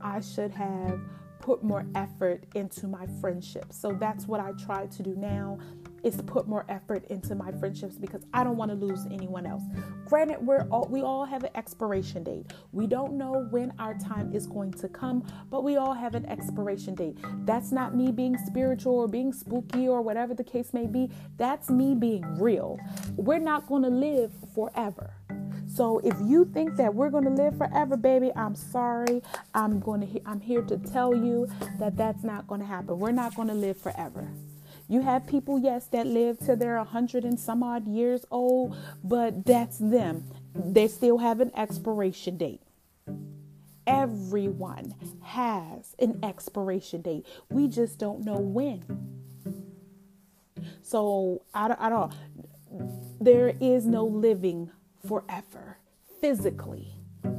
I 0.00 0.20
should 0.20 0.50
have 0.52 0.98
put 1.40 1.62
more 1.62 1.86
effort 1.94 2.44
into 2.54 2.86
my 2.86 3.06
friendships. 3.20 3.76
So 3.76 3.92
that's 3.92 4.26
what 4.26 4.40
I 4.40 4.52
try 4.52 4.86
to 4.86 5.02
do 5.02 5.14
now 5.16 5.58
is 6.02 6.16
put 6.22 6.48
more 6.48 6.64
effort 6.68 7.04
into 7.10 7.34
my 7.34 7.52
friendships 7.52 7.96
because 7.96 8.22
I 8.32 8.44
don't 8.44 8.56
want 8.56 8.70
to 8.70 8.74
lose 8.74 9.06
anyone 9.10 9.46
else. 9.46 9.62
Granted, 10.06 10.38
we're 10.40 10.66
all, 10.70 10.88
we 10.88 11.02
all 11.02 11.24
have 11.24 11.44
an 11.44 11.50
expiration 11.54 12.24
date. 12.24 12.52
We 12.72 12.86
don't 12.86 13.14
know 13.14 13.46
when 13.50 13.72
our 13.78 13.94
time 13.94 14.34
is 14.34 14.46
going 14.46 14.72
to 14.74 14.88
come, 14.88 15.26
but 15.50 15.62
we 15.62 15.76
all 15.76 15.94
have 15.94 16.14
an 16.14 16.26
expiration 16.26 16.94
date. 16.94 17.18
That's 17.44 17.72
not 17.72 17.94
me 17.94 18.12
being 18.12 18.38
spiritual 18.38 18.94
or 18.94 19.08
being 19.08 19.32
spooky 19.32 19.88
or 19.88 20.00
whatever 20.02 20.34
the 20.34 20.44
case 20.44 20.72
may 20.72 20.86
be. 20.86 21.10
That's 21.36 21.68
me 21.68 21.94
being 21.94 22.24
real. 22.40 22.78
We're 23.16 23.38
not 23.38 23.66
going 23.66 23.82
to 23.82 23.90
live 23.90 24.32
forever. 24.54 25.14
So 25.80 25.98
if 26.04 26.14
you 26.20 26.44
think 26.44 26.76
that 26.76 26.94
we're 26.94 27.08
going 27.08 27.24
to 27.24 27.30
live 27.30 27.56
forever, 27.56 27.96
baby, 27.96 28.30
I'm 28.36 28.54
sorry. 28.54 29.22
I'm 29.54 29.80
going 29.80 30.02
to 30.02 30.20
I'm 30.26 30.38
here 30.38 30.60
to 30.60 30.76
tell 30.76 31.14
you 31.14 31.48
that 31.78 31.96
that's 31.96 32.22
not 32.22 32.46
going 32.46 32.60
to 32.60 32.66
happen. 32.66 32.98
We're 32.98 33.12
not 33.12 33.34
going 33.34 33.48
to 33.48 33.54
live 33.54 33.78
forever. 33.78 34.28
You 34.88 35.00
have 35.00 35.26
people, 35.26 35.58
yes, 35.58 35.86
that 35.86 36.06
live 36.06 36.38
to 36.40 36.54
their 36.54 36.76
100 36.76 37.24
and 37.24 37.40
some 37.40 37.62
odd 37.62 37.88
years 37.88 38.26
old, 38.30 38.76
but 39.02 39.46
that's 39.46 39.78
them. 39.78 40.24
They 40.54 40.86
still 40.86 41.16
have 41.16 41.40
an 41.40 41.50
expiration 41.56 42.36
date. 42.36 42.60
Everyone 43.86 44.94
has 45.22 45.96
an 45.98 46.18
expiration 46.22 47.00
date. 47.00 47.24
We 47.48 47.68
just 47.68 47.98
don't 47.98 48.22
know 48.22 48.36
when. 48.36 48.84
So 50.82 51.40
I, 51.54 51.74
I 51.78 51.88
don't. 51.88 52.12
There 53.18 53.54
is 53.62 53.86
no 53.86 54.04
living 54.04 54.70
forever 55.06 55.78
physically. 56.20 56.94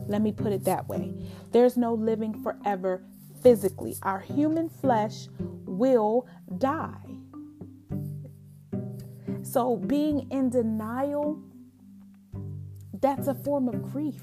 Let 0.08 0.22
me 0.22 0.32
put 0.32 0.52
it 0.52 0.64
that 0.66 0.88
way. 0.88 1.14
There's 1.52 1.78
no 1.78 1.94
living 1.94 2.42
forever 2.42 3.04
physically. 3.42 3.96
Our 4.04 4.20
human 4.20 4.70
flesh 4.70 5.28
will 5.66 6.28
die. 6.58 6.98
So 9.44 9.78
being 9.78 10.30
in 10.32 10.50
denial, 10.50 11.42
that's 13.00 13.28
a 13.28 13.34
form 13.34 13.68
of 13.68 13.92
grief. 13.92 14.22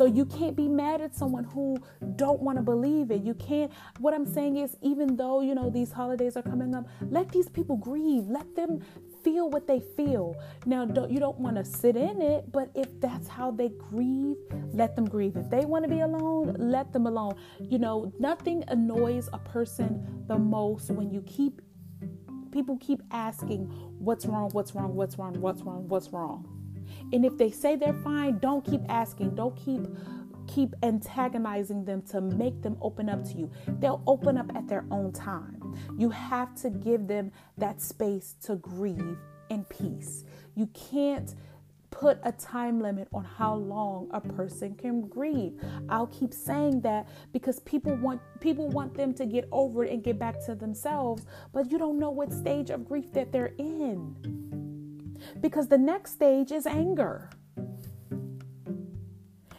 So 0.00 0.06
you 0.06 0.24
can't 0.24 0.56
be 0.56 0.66
mad 0.66 1.02
at 1.02 1.14
someone 1.14 1.44
who 1.44 1.76
don't 2.16 2.40
want 2.40 2.56
to 2.56 2.62
believe 2.62 3.10
it. 3.10 3.20
You 3.20 3.34
can't 3.34 3.70
what 3.98 4.14
I'm 4.14 4.24
saying 4.24 4.56
is 4.56 4.74
even 4.80 5.14
though, 5.14 5.42
you 5.42 5.54
know, 5.54 5.68
these 5.68 5.92
holidays 5.92 6.38
are 6.38 6.42
coming 6.42 6.74
up, 6.74 6.88
let 7.02 7.30
these 7.30 7.50
people 7.50 7.76
grieve. 7.76 8.24
Let 8.26 8.56
them 8.56 8.80
feel 9.22 9.50
what 9.50 9.66
they 9.66 9.80
feel. 9.98 10.42
Now, 10.64 10.86
don't, 10.86 11.10
you 11.10 11.20
don't 11.20 11.38
want 11.38 11.56
to 11.56 11.66
sit 11.66 11.96
in 11.96 12.22
it, 12.22 12.50
but 12.50 12.70
if 12.74 12.88
that's 12.98 13.28
how 13.28 13.50
they 13.50 13.68
grieve, 13.68 14.38
let 14.72 14.96
them 14.96 15.04
grieve. 15.04 15.36
If 15.36 15.50
they 15.50 15.66
want 15.66 15.84
to 15.84 15.90
be 15.90 16.00
alone, 16.00 16.56
let 16.58 16.94
them 16.94 17.06
alone. 17.06 17.34
You 17.60 17.78
know, 17.78 18.10
nothing 18.18 18.64
annoys 18.68 19.28
a 19.34 19.38
person 19.38 20.24
the 20.28 20.38
most 20.38 20.90
when 20.90 21.10
you 21.10 21.20
keep 21.26 21.60
people 22.52 22.78
keep 22.78 23.02
asking 23.10 23.66
what's 23.98 24.24
wrong, 24.24 24.48
what's 24.52 24.74
wrong, 24.74 24.94
what's 24.94 25.18
wrong, 25.18 25.38
what's 25.42 25.60
wrong, 25.60 25.86
what's 25.88 26.08
wrong. 26.08 26.59
And 27.12 27.24
if 27.24 27.36
they 27.36 27.50
say 27.50 27.76
they're 27.76 27.92
fine, 27.92 28.38
don't 28.38 28.64
keep 28.64 28.82
asking. 28.88 29.34
Don't 29.34 29.56
keep 29.56 29.82
keep 30.46 30.74
antagonizing 30.82 31.84
them 31.84 32.02
to 32.02 32.20
make 32.20 32.60
them 32.60 32.76
open 32.80 33.08
up 33.08 33.24
to 33.24 33.34
you. 33.34 33.50
They'll 33.78 34.02
open 34.06 34.36
up 34.36 34.50
at 34.56 34.66
their 34.66 34.84
own 34.90 35.12
time. 35.12 35.78
You 35.96 36.10
have 36.10 36.54
to 36.62 36.70
give 36.70 37.06
them 37.06 37.30
that 37.56 37.80
space 37.80 38.34
to 38.42 38.56
grieve 38.56 39.18
in 39.48 39.64
peace. 39.64 40.24
You 40.56 40.68
can't 40.74 41.34
put 41.90 42.18
a 42.22 42.32
time 42.32 42.80
limit 42.80 43.08
on 43.12 43.24
how 43.24 43.54
long 43.54 44.08
a 44.12 44.20
person 44.20 44.74
can 44.74 45.02
grieve. 45.02 45.52
I'll 45.88 46.06
keep 46.06 46.32
saying 46.32 46.80
that 46.82 47.08
because 47.32 47.60
people 47.60 47.94
want 47.96 48.20
people 48.40 48.68
want 48.68 48.94
them 48.94 49.12
to 49.14 49.26
get 49.26 49.48
over 49.52 49.84
it 49.84 49.92
and 49.92 50.02
get 50.02 50.18
back 50.18 50.44
to 50.46 50.54
themselves, 50.54 51.26
but 51.52 51.70
you 51.70 51.78
don't 51.78 51.98
know 51.98 52.10
what 52.10 52.32
stage 52.32 52.70
of 52.70 52.86
grief 52.86 53.12
that 53.12 53.32
they're 53.32 53.54
in. 53.58 54.69
Because 55.40 55.68
the 55.68 55.78
next 55.78 56.12
stage 56.12 56.52
is 56.52 56.66
anger. 56.66 57.30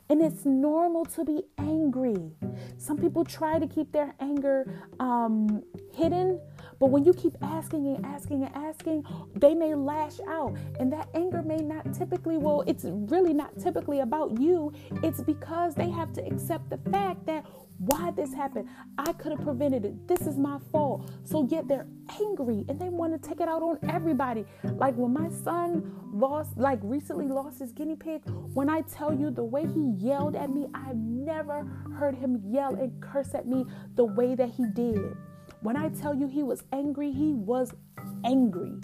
And 0.10 0.22
it's 0.22 0.46
normal 0.46 1.06
to 1.06 1.24
be 1.24 1.44
angry. 1.58 2.36
Some 2.78 2.98
people 2.98 3.24
try 3.24 3.60
to 3.60 3.68
keep 3.68 3.94
their 3.94 4.14
anger 4.20 4.84
um, 5.00 5.64
hidden, 5.94 6.42
but 6.80 6.88
when 6.88 7.06
you 7.06 7.14
keep 7.14 7.38
asking 7.42 7.88
and 7.88 8.06
asking 8.06 8.44
and 8.44 8.54
asking, 8.54 9.06
they 9.36 9.54
may 9.54 9.74
lash 9.74 10.20
out. 10.28 10.58
And 10.80 10.92
that 10.92 11.08
anger 11.14 11.42
may 11.42 11.58
not 11.58 11.94
typically, 11.94 12.38
well, 12.38 12.64
it's 12.68 12.86
really 12.86 13.34
not 13.34 13.58
typically 13.58 14.02
about 14.02 14.38
you. 14.40 14.74
It's 15.04 15.22
because 15.22 15.76
they 15.76 15.90
have 15.90 16.12
to 16.14 16.26
accept 16.26 16.70
the 16.70 16.80
fact 16.92 17.26
that 17.28 17.46
why 17.82 18.12
this 18.12 18.32
happened. 18.32 18.70
I 19.00 19.12
could 19.14 19.32
have 19.32 19.42
prevented 19.42 19.86
it. 19.86 20.08
This 20.08 20.22
is 20.22 20.38
my 20.38 20.60
fault. 20.72 21.10
So 21.24 21.48
yet 21.50 21.68
they're 21.68 21.88
angry 22.22 22.64
and 22.70 22.80
they 22.80 22.90
want 22.90 23.20
to 23.20 23.30
take 23.30 23.42
it 23.42 23.50
out 23.50 23.64
on 23.64 23.80
everybody. 23.90 24.46
Like 24.64 24.96
when 24.96 25.14
my 25.14 25.30
son 25.30 25.92
lost, 26.14 26.56
like 26.58 26.80
recently 26.84 27.28
lost 27.28 27.58
his 27.58 27.72
guinea 27.72 27.96
pig, 27.96 28.22
when 28.54 28.70
I 28.70 28.82
tell 28.82 29.12
you 29.12 29.32
the 29.32 29.44
way 29.44 29.66
he 29.66 29.94
yelled 29.98 30.36
at 30.36 30.52
me, 30.52 30.68
I've 30.76 30.96
never 30.96 31.64
heard 31.98 32.14
him 32.14 32.40
yell 32.46 32.76
and 32.76 33.02
curse 33.02 33.34
at 33.34 33.48
me 33.48 33.66
the 33.96 34.06
way 34.06 34.36
that 34.36 34.50
he 34.50 34.66
did. 34.76 35.18
When 35.62 35.76
I 35.76 35.90
tell 35.90 36.14
you 36.14 36.28
he 36.28 36.44
was 36.44 36.64
angry, 36.72 37.12
he 37.12 37.34
was 37.34 37.74
angry. 38.24 38.80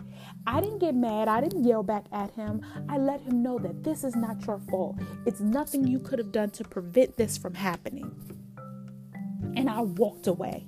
I 0.48 0.60
didn't 0.60 0.80
get 0.80 0.96
mad. 0.96 1.28
I 1.28 1.40
didn't 1.42 1.66
yell 1.66 1.84
back 1.84 2.06
at 2.12 2.32
him. 2.32 2.62
I 2.90 2.98
let 2.98 3.22
him 3.22 3.44
know 3.44 3.60
that 3.60 3.84
this 3.84 4.04
is 4.04 4.16
not 4.16 4.44
your 4.48 4.60
fault. 4.72 4.98
It's 5.28 5.40
nothing 5.40 5.86
you 5.86 6.00
could 6.00 6.18
have 6.18 6.32
done 6.32 6.50
to 6.52 6.64
prevent 6.64 7.18
this 7.18 7.38
from 7.38 7.54
happening. 7.54 8.37
And 9.58 9.70
I 9.70 9.82
walked 9.82 10.28
away. 10.28 10.68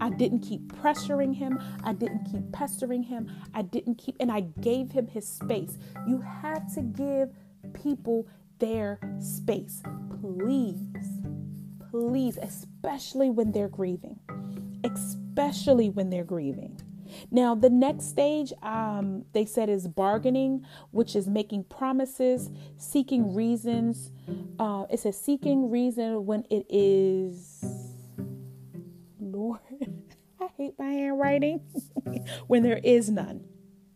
I 0.00 0.10
didn't 0.10 0.40
keep 0.40 0.72
pressuring 0.72 1.34
him. 1.34 1.60
I 1.84 1.92
didn't 1.92 2.24
keep 2.30 2.52
pestering 2.52 3.02
him. 3.02 3.30
I 3.54 3.62
didn't 3.62 3.96
keep, 3.96 4.16
and 4.20 4.32
I 4.32 4.40
gave 4.60 4.90
him 4.92 5.06
his 5.06 5.26
space. 5.28 5.78
You 6.06 6.20
have 6.20 6.72
to 6.74 6.82
give 6.82 7.30
people 7.74 8.26
their 8.58 8.98
space. 9.20 9.82
Please, 10.20 10.80
please, 11.90 12.38
especially 12.40 13.30
when 13.30 13.52
they're 13.52 13.68
grieving. 13.68 14.18
Especially 14.84 15.88
when 15.88 16.10
they're 16.10 16.24
grieving. 16.24 16.80
Now, 17.30 17.54
the 17.54 17.70
next 17.70 18.06
stage, 18.06 18.52
um, 18.62 19.24
they 19.32 19.44
said, 19.44 19.68
is 19.68 19.86
bargaining, 19.88 20.64
which 20.90 21.14
is 21.14 21.28
making 21.28 21.64
promises, 21.64 22.50
seeking 22.76 23.34
reasons. 23.34 24.10
Uh, 24.58 24.86
it 24.90 25.00
says 25.00 25.20
seeking 25.20 25.70
reason 25.70 26.26
when 26.26 26.44
it 26.50 26.66
is, 26.68 27.85
Lord, 29.36 29.60
I 30.40 30.48
hate 30.56 30.74
my 30.78 30.90
handwriting, 30.90 31.60
when 32.46 32.62
there 32.62 32.80
is 32.82 33.10
none. 33.10 33.44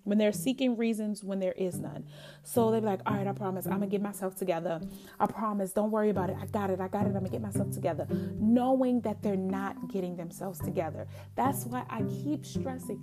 When 0.05 0.19
they're 0.19 0.33
seeking 0.33 0.77
reasons 0.77 1.23
when 1.23 1.41
there 1.41 1.53
is 1.53 1.79
none. 1.79 2.07
So 2.43 2.71
they're 2.71 2.81
like, 2.81 3.01
all 3.07 3.15
right, 3.15 3.27
I 3.27 3.33
promise 3.33 3.67
I'm 3.67 3.75
gonna 3.75 3.87
get 3.87 4.03
myself 4.03 4.35
together. 4.35 4.81
I 5.21 5.27
promise, 5.27 5.73
don't 5.73 5.91
worry 5.91 6.11
about 6.11 6.31
it. 6.31 6.37
I 6.41 6.47
got 6.47 6.71
it, 6.71 6.81
I 6.81 6.89
got 6.89 7.03
it, 7.03 7.09
I'm 7.09 7.13
gonna 7.15 7.29
get 7.29 7.43
myself 7.43 7.71
together. 7.71 8.07
Knowing 8.39 9.03
that 9.03 9.23
they're 9.23 9.37
not 9.37 9.89
getting 9.89 10.17
themselves 10.17 10.59
together. 10.59 11.07
That's 11.37 11.65
why 11.67 11.85
I 11.91 12.03
keep 12.03 12.47
stressing 12.47 13.01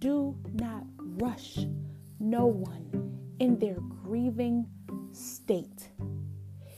do 0.00 0.34
not 0.54 0.84
rush 0.98 1.58
no 2.18 2.46
one 2.46 3.34
in 3.38 3.58
their 3.58 3.76
grieving 4.02 4.66
state. 5.12 5.90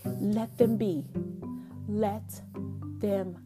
Let 0.04 0.58
them 0.58 0.76
be. 0.76 1.06
Let 1.88 2.42
them 2.98 3.38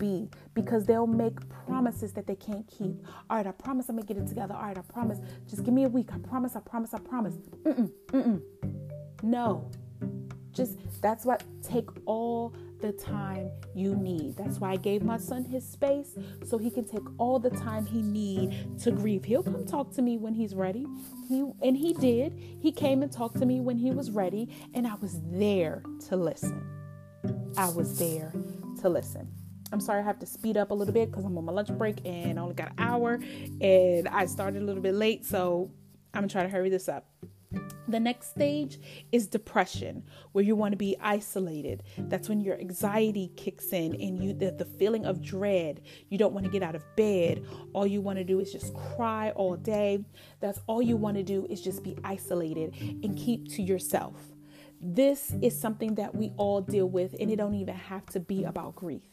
be 0.00 0.28
because 0.54 0.86
they'll 0.86 1.06
make 1.06 1.36
promises 1.66 2.12
that 2.14 2.26
they 2.26 2.34
can't 2.34 2.66
keep. 2.66 2.96
All 3.30 3.36
right, 3.36 3.46
I 3.46 3.52
promise 3.52 3.88
I'm 3.88 3.96
gonna 3.96 4.08
get 4.08 4.16
it 4.16 4.26
together. 4.26 4.54
All 4.54 4.62
right, 4.62 4.78
I 4.78 4.82
promise. 4.82 5.20
Just 5.48 5.62
give 5.64 5.74
me 5.74 5.84
a 5.84 5.88
week. 5.88 6.08
I 6.12 6.18
promise. 6.18 6.56
I 6.56 6.60
promise. 6.60 6.92
I 6.94 6.98
promise. 6.98 7.34
Mm-mm, 7.64 7.92
mm-mm. 8.08 8.42
No, 9.22 9.70
just 10.52 10.78
that's 11.02 11.24
what 11.24 11.44
take 11.62 11.88
all 12.06 12.54
the 12.80 12.92
time 12.92 13.50
you 13.74 13.94
need. 13.94 14.36
That's 14.36 14.58
why 14.58 14.72
I 14.72 14.76
gave 14.76 15.02
my 15.02 15.18
son 15.18 15.44
his 15.44 15.68
space 15.68 16.16
so 16.44 16.58
he 16.58 16.70
can 16.70 16.84
take 16.84 17.04
all 17.18 17.38
the 17.38 17.50
time 17.50 17.86
he 17.86 18.02
need 18.02 18.78
to 18.80 18.90
grieve. 18.90 19.24
He'll 19.24 19.42
come 19.42 19.66
talk 19.66 19.92
to 19.94 20.02
me 20.02 20.16
when 20.16 20.34
he's 20.34 20.54
ready. 20.54 20.86
He 21.28 21.44
and 21.62 21.76
he 21.76 21.92
did. 21.94 22.32
He 22.60 22.72
came 22.72 23.02
and 23.02 23.12
talked 23.12 23.38
to 23.38 23.46
me 23.46 23.60
when 23.60 23.76
he 23.76 23.90
was 23.90 24.10
ready 24.10 24.48
and 24.74 24.86
I 24.86 24.94
was 24.94 25.20
there 25.30 25.82
to 26.08 26.16
listen. 26.16 26.66
I 27.56 27.68
was 27.68 27.98
there 27.98 28.32
to 28.80 28.88
listen. 28.88 29.28
I'm 29.72 29.80
sorry 29.80 30.00
I 30.00 30.04
have 30.04 30.18
to 30.20 30.26
speed 30.26 30.56
up 30.56 30.70
a 30.70 30.74
little 30.74 30.94
bit 30.94 31.10
because 31.10 31.24
I'm 31.24 31.36
on 31.38 31.44
my 31.44 31.52
lunch 31.52 31.68
break 31.76 32.04
and 32.04 32.38
I 32.38 32.42
only 32.42 32.54
got 32.54 32.70
an 32.70 32.74
hour 32.78 33.20
and 33.60 34.08
I 34.08 34.26
started 34.26 34.62
a 34.62 34.64
little 34.64 34.82
bit 34.82 34.94
late, 34.94 35.24
so 35.24 35.70
I'm 36.12 36.22
gonna 36.22 36.28
try 36.28 36.42
to 36.42 36.48
hurry 36.48 36.70
this 36.70 36.88
up. 36.88 37.06
The 37.88 37.98
next 37.98 38.30
stage 38.30 38.78
is 39.10 39.26
depression, 39.26 40.04
where 40.30 40.44
you 40.44 40.54
want 40.54 40.72
to 40.72 40.76
be 40.76 40.96
isolated. 41.00 41.82
That's 41.98 42.28
when 42.28 42.40
your 42.40 42.56
anxiety 42.60 43.32
kicks 43.36 43.72
in 43.72 43.94
and 43.96 44.22
you 44.22 44.32
the, 44.32 44.52
the 44.52 44.64
feeling 44.64 45.04
of 45.04 45.20
dread. 45.20 45.80
You 46.08 46.16
don't 46.16 46.32
want 46.32 46.46
to 46.46 46.52
get 46.52 46.62
out 46.62 46.76
of 46.76 46.84
bed. 46.94 47.44
All 47.72 47.88
you 47.88 48.00
want 48.00 48.18
to 48.18 48.24
do 48.24 48.38
is 48.38 48.52
just 48.52 48.72
cry 48.74 49.30
all 49.30 49.56
day. 49.56 50.04
That's 50.38 50.60
all 50.68 50.80
you 50.80 50.96
want 50.96 51.16
to 51.16 51.24
do 51.24 51.46
is 51.50 51.60
just 51.60 51.82
be 51.82 51.96
isolated 52.04 52.76
and 53.02 53.16
keep 53.16 53.48
to 53.54 53.62
yourself. 53.62 54.14
This 54.80 55.34
is 55.42 55.58
something 55.60 55.96
that 55.96 56.14
we 56.14 56.32
all 56.36 56.60
deal 56.60 56.88
with, 56.88 57.16
and 57.18 57.30
it 57.30 57.36
don't 57.36 57.54
even 57.54 57.74
have 57.74 58.06
to 58.06 58.20
be 58.20 58.44
about 58.44 58.76
grief. 58.76 59.09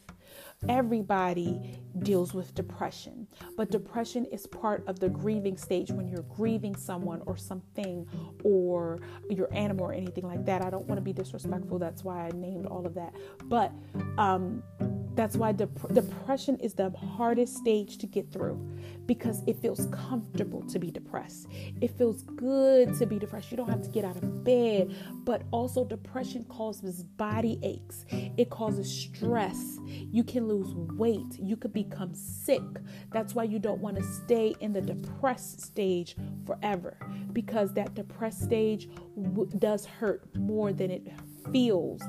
Everybody 0.68 1.78
deals 2.00 2.34
with 2.34 2.54
depression, 2.54 3.28
but 3.56 3.70
depression 3.70 4.24
is 4.26 4.46
part 4.46 4.86
of 4.88 4.98
the 4.98 5.08
grieving 5.08 5.56
stage 5.56 5.92
when 5.92 6.08
you're 6.08 6.24
grieving 6.34 6.74
someone 6.74 7.22
or 7.26 7.36
something 7.36 8.06
or 8.42 8.98
your 9.30 9.52
animal 9.54 9.86
or 9.86 9.92
anything 9.92 10.24
like 10.26 10.44
that. 10.46 10.62
I 10.62 10.70
don't 10.70 10.86
want 10.86 10.98
to 10.98 11.02
be 11.02 11.12
disrespectful. 11.12 11.78
That's 11.78 12.02
why 12.02 12.26
I 12.26 12.30
named 12.34 12.66
all 12.66 12.86
of 12.86 12.94
that. 12.94 13.14
But 13.44 13.72
um, 14.18 14.62
that's 15.14 15.36
why 15.36 15.52
dep- 15.52 15.92
depression 15.92 16.58
is 16.60 16.74
the 16.74 16.90
hardest 16.90 17.56
stage 17.56 17.98
to 17.98 18.06
get 18.06 18.30
through 18.32 18.56
because 19.06 19.42
it 19.46 19.60
feels 19.60 19.86
comfortable 19.86 20.62
to 20.62 20.78
be 20.78 20.90
depressed. 20.90 21.48
It 21.80 21.96
feels 21.96 22.22
good 22.22 22.96
to 22.98 23.06
be 23.06 23.18
depressed. 23.18 23.50
You 23.50 23.56
don't 23.56 23.68
have 23.68 23.82
to 23.82 23.88
get 23.88 24.04
out 24.04 24.16
of 24.16 24.44
bed, 24.44 24.94
but 25.24 25.42
also 25.50 25.84
depression 25.84 26.44
causes 26.44 27.02
body 27.02 27.58
aches. 27.62 28.04
It 28.10 28.50
causes 28.50 28.90
stress. 28.90 29.78
You 29.86 30.22
can 30.24 30.46
lose 30.46 30.74
weight. 30.98 31.38
You 31.38 31.56
could 31.56 31.72
become 31.72 32.14
sick. 32.14 32.62
That's 33.12 33.34
why 33.34 33.44
you 33.44 33.58
don't 33.58 33.80
want 33.80 33.96
to 33.96 34.02
stay 34.02 34.54
in 34.60 34.72
the 34.72 34.80
depressed 34.80 35.60
stage 35.60 36.16
forever 36.46 36.98
because 37.32 37.72
that 37.74 37.94
depressed 37.94 38.42
stage 38.42 38.88
w- 39.16 39.50
does 39.58 39.86
hurt 39.86 40.24
more 40.36 40.72
than 40.72 40.90
it 40.90 41.06
feels 41.52 42.02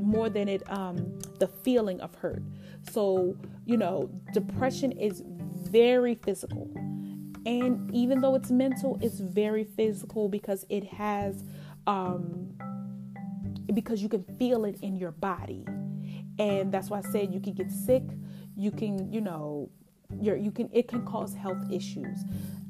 more 0.00 0.28
than 0.28 0.48
it 0.48 0.62
um 0.70 1.18
the 1.38 1.46
feeling 1.46 2.00
of 2.00 2.14
hurt. 2.16 2.42
So 2.90 3.36
you 3.64 3.76
know 3.76 4.10
depression 4.32 4.92
is 4.92 5.22
very 5.26 6.14
physical. 6.14 6.70
And 7.46 7.94
even 7.94 8.20
though 8.20 8.34
it's 8.34 8.50
mental 8.50 8.98
it's 9.02 9.18
very 9.18 9.64
physical 9.64 10.28
because 10.28 10.64
it 10.68 10.84
has 10.84 11.44
um 11.86 12.54
because 13.72 14.02
you 14.02 14.08
can 14.08 14.24
feel 14.38 14.64
it 14.64 14.76
in 14.82 14.96
your 14.96 15.12
body. 15.12 15.64
And 16.38 16.72
that's 16.72 16.90
why 16.90 16.98
i 16.98 17.02
said 17.02 17.32
you 17.32 17.40
can 17.40 17.54
get 17.54 17.70
sick. 17.70 18.04
You 18.56 18.70
can 18.70 19.12
you 19.12 19.20
know 19.20 19.70
you 20.20 20.34
you 20.36 20.50
can 20.50 20.68
it 20.72 20.88
can 20.88 21.04
cause 21.04 21.34
health 21.34 21.70
issues. 21.70 22.18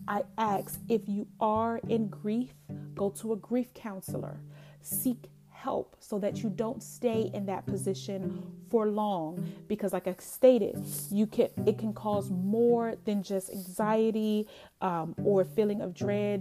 I 0.06 0.22
ask 0.36 0.78
if 0.88 1.08
you 1.08 1.26
are 1.40 1.80
in 1.88 2.08
grief 2.08 2.52
go 2.94 3.10
to 3.10 3.32
a 3.32 3.36
grief 3.36 3.72
counselor. 3.74 4.40
Seek 4.80 5.24
help 5.64 5.96
so 5.98 6.18
that 6.18 6.42
you 6.42 6.50
don't 6.50 6.82
stay 6.82 7.30
in 7.32 7.46
that 7.46 7.64
position 7.66 8.20
for 8.70 8.86
long. 8.86 9.30
Because 9.66 9.92
like 9.92 10.06
i 10.06 10.14
stated 10.18 10.76
you 11.10 11.26
can 11.26 11.48
it 11.66 11.76
can 11.78 11.92
cause 11.92 12.30
more 12.30 12.94
than 13.06 13.22
just 13.22 13.50
anxiety 13.50 14.46
um, 14.80 15.14
or 15.24 15.44
feeling 15.44 15.80
of 15.80 15.94
dread. 15.94 16.38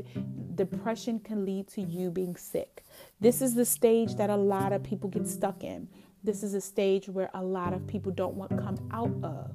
Depression 0.56 1.20
can 1.20 1.46
lead 1.46 1.68
to 1.76 1.82
you 1.82 2.12
being 2.12 2.36
sick. 2.36 2.84
This 3.20 3.42
is 3.42 3.56
the 3.56 3.66
stage 3.66 4.16
that 4.16 4.30
a 4.30 4.36
lot 4.36 4.74
of 4.74 4.84
people 4.84 5.10
get 5.10 5.28
stuck 5.28 5.64
in 5.64 5.88
this 6.24 6.42
is 6.42 6.54
a 6.54 6.62
stage 6.62 7.10
where 7.10 7.30
a 7.34 7.44
lot 7.44 7.74
of 7.74 7.86
people 7.86 8.12
don't 8.12 8.36
want 8.36 8.52
to 8.52 8.58
come 8.58 8.78
out 8.92 9.14
of. 9.24 9.52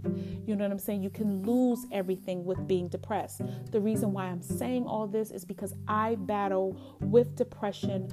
You 0.46 0.54
know 0.54 0.64
what 0.64 0.72
I'm 0.72 0.78
saying? 0.78 1.02
You 1.02 1.10
can 1.10 1.42
lose 1.42 1.86
everything 1.92 2.44
with 2.44 2.66
being 2.68 2.88
depressed. 2.88 3.40
The 3.70 3.80
reason 3.80 4.12
why 4.12 4.26
I'm 4.26 4.42
saying 4.42 4.84
all 4.84 5.06
this 5.06 5.30
is 5.30 5.44
because 5.44 5.74
I 5.86 6.16
battle 6.16 6.78
with 7.00 7.36
depression 7.36 8.12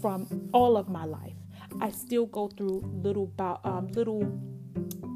from 0.00 0.48
all 0.52 0.76
of 0.76 0.88
my 0.88 1.04
life. 1.04 1.34
I 1.80 1.90
still 1.90 2.26
go 2.26 2.48
through 2.48 2.88
little 3.02 3.32
um, 3.64 3.88
little 3.88 4.22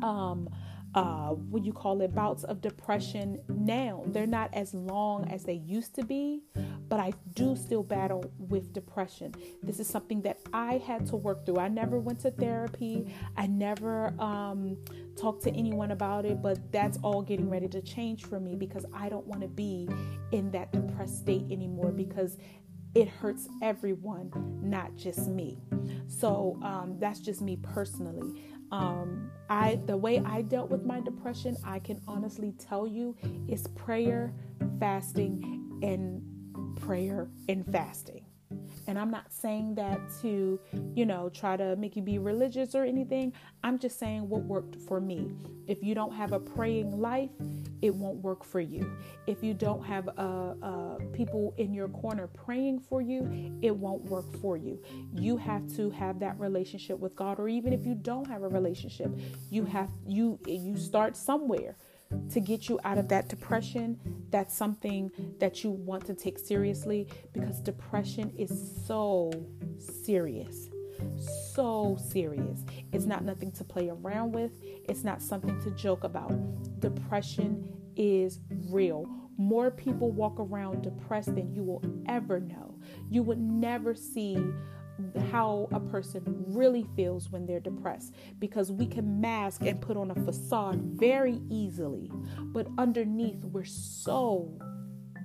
um, 0.02 0.48
uh, 0.94 1.28
what 1.30 1.64
you 1.64 1.72
call 1.72 2.00
it, 2.00 2.14
bouts 2.14 2.44
of 2.44 2.60
depression 2.60 3.40
now. 3.48 4.02
They're 4.06 4.26
not 4.26 4.52
as 4.52 4.74
long 4.74 5.28
as 5.30 5.44
they 5.44 5.54
used 5.54 5.94
to 5.96 6.04
be, 6.04 6.42
but 6.88 6.98
I 6.98 7.12
do 7.34 7.54
still 7.54 7.82
battle 7.82 8.24
with 8.38 8.72
depression. 8.72 9.34
This 9.62 9.78
is 9.78 9.86
something 9.86 10.22
that 10.22 10.40
I 10.52 10.78
had 10.78 11.06
to 11.06 11.16
work 11.16 11.46
through. 11.46 11.58
I 11.58 11.68
never 11.68 12.00
went 12.00 12.20
to 12.20 12.30
therapy, 12.30 13.14
I 13.36 13.46
never 13.46 14.12
um, 14.18 14.76
talked 15.16 15.44
to 15.44 15.52
anyone 15.52 15.92
about 15.92 16.24
it, 16.24 16.42
but 16.42 16.72
that's 16.72 16.98
all 17.02 17.22
getting 17.22 17.48
ready 17.48 17.68
to 17.68 17.80
change 17.80 18.24
for 18.24 18.40
me 18.40 18.56
because 18.56 18.84
I 18.92 19.08
don't 19.08 19.26
want 19.26 19.42
to 19.42 19.48
be 19.48 19.88
in 20.32 20.50
that 20.50 20.72
depressed 20.72 21.18
state 21.18 21.44
anymore 21.50 21.92
because 21.92 22.36
it 22.94 23.08
hurts 23.08 23.48
everyone, 23.62 24.32
not 24.62 24.96
just 24.96 25.28
me. 25.28 25.58
So 26.08 26.58
um, 26.62 26.96
that's 26.98 27.20
just 27.20 27.40
me 27.40 27.56
personally. 27.56 28.42
Um, 28.72 29.30
I 29.48 29.80
the 29.86 29.96
way 29.96 30.20
I 30.20 30.42
dealt 30.42 30.70
with 30.70 30.84
my 30.84 31.00
depression, 31.00 31.56
I 31.64 31.80
can 31.80 32.00
honestly 32.06 32.52
tell 32.58 32.86
you, 32.86 33.16
is 33.48 33.66
prayer, 33.68 34.32
fasting, 34.78 35.80
and 35.82 36.22
prayer 36.80 37.28
and 37.48 37.66
fasting. 37.66 38.24
And 38.86 38.98
I'm 38.98 39.10
not 39.10 39.32
saying 39.32 39.76
that 39.76 40.00
to, 40.22 40.58
you 40.96 41.06
know, 41.06 41.28
try 41.28 41.56
to 41.56 41.76
make 41.76 41.94
you 41.94 42.02
be 42.02 42.18
religious 42.18 42.74
or 42.74 42.84
anything. 42.84 43.32
I'm 43.62 43.78
just 43.78 43.98
saying 43.98 44.28
what 44.28 44.42
worked 44.42 44.74
for 44.74 45.00
me. 45.00 45.30
If 45.68 45.82
you 45.82 45.94
don't 45.94 46.12
have 46.12 46.32
a 46.32 46.40
praying 46.40 46.98
life, 47.00 47.30
it 47.82 47.94
won't 47.94 48.16
work 48.16 48.44
for 48.44 48.60
you. 48.60 48.90
If 49.26 49.44
you 49.44 49.54
don't 49.54 49.84
have 49.84 50.08
uh, 50.18 50.54
uh, 50.62 50.98
people 51.12 51.54
in 51.56 51.72
your 51.72 51.88
corner 51.88 52.26
praying 52.26 52.80
for 52.80 53.00
you, 53.00 53.58
it 53.62 53.74
won't 53.74 54.02
work 54.04 54.36
for 54.40 54.56
you. 54.56 54.82
You 55.14 55.36
have 55.36 55.72
to 55.76 55.90
have 55.90 56.18
that 56.20 56.38
relationship 56.40 56.98
with 56.98 57.14
God, 57.14 57.38
or 57.38 57.48
even 57.48 57.72
if 57.72 57.86
you 57.86 57.94
don't 57.94 58.26
have 58.26 58.42
a 58.42 58.48
relationship, 58.48 59.12
you 59.50 59.64
have 59.64 59.90
you 60.06 60.40
you 60.46 60.76
start 60.76 61.16
somewhere 61.16 61.76
to 62.30 62.40
get 62.40 62.68
you 62.68 62.80
out 62.84 62.98
of 62.98 63.08
that 63.08 63.28
depression, 63.28 63.98
that's 64.30 64.54
something 64.54 65.10
that 65.38 65.64
you 65.64 65.70
want 65.70 66.06
to 66.06 66.14
take 66.14 66.38
seriously 66.38 67.08
because 67.32 67.60
depression 67.60 68.32
is 68.36 68.72
so 68.86 69.32
serious. 70.04 70.68
So 71.54 71.96
serious. 72.10 72.64
It's 72.92 73.06
not 73.06 73.24
nothing 73.24 73.52
to 73.52 73.64
play 73.64 73.88
around 73.88 74.32
with. 74.32 74.52
It's 74.88 75.04
not 75.04 75.22
something 75.22 75.60
to 75.62 75.70
joke 75.72 76.04
about. 76.04 76.32
depression 76.80 77.66
is 77.96 78.40
real. 78.68 79.06
More 79.36 79.70
people 79.70 80.10
walk 80.10 80.38
around 80.38 80.82
depressed 80.82 81.34
than 81.34 81.54
you 81.54 81.62
will 81.62 81.82
ever 82.06 82.40
know. 82.40 82.74
You 83.08 83.22
would 83.22 83.40
never 83.40 83.94
see 83.94 84.36
how 85.30 85.68
a 85.72 85.80
person 85.80 86.22
really 86.48 86.86
feels 86.96 87.30
when 87.30 87.46
they're 87.46 87.60
depressed 87.60 88.14
because 88.38 88.70
we 88.72 88.86
can 88.86 89.20
mask 89.20 89.62
and 89.62 89.80
put 89.80 89.96
on 89.96 90.10
a 90.10 90.14
facade 90.14 90.80
very 90.82 91.40
easily, 91.50 92.10
but 92.52 92.66
underneath, 92.78 93.44
we're 93.44 93.64
so 93.64 94.58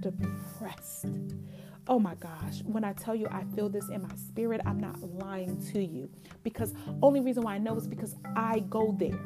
depressed. 0.02 1.08
Oh 1.88 2.00
my 2.00 2.16
gosh, 2.16 2.64
when 2.64 2.84
I 2.84 2.94
tell 2.94 3.14
you 3.14 3.28
I 3.30 3.44
feel 3.56 3.70
this 3.70 3.90
in 3.90 4.02
my 4.02 4.16
spirit, 4.16 4.60
I'm 4.66 4.80
not 4.80 5.00
lying 5.02 5.64
to 5.74 5.84
you 5.84 6.10
because 6.44 6.74
only 7.04 7.20
reason 7.20 7.44
why 7.44 7.56
I 7.56 7.58
know 7.60 7.76
is 7.78 7.88
because 7.88 8.16
I 8.36 8.60
go 8.70 8.96
there. 8.98 9.20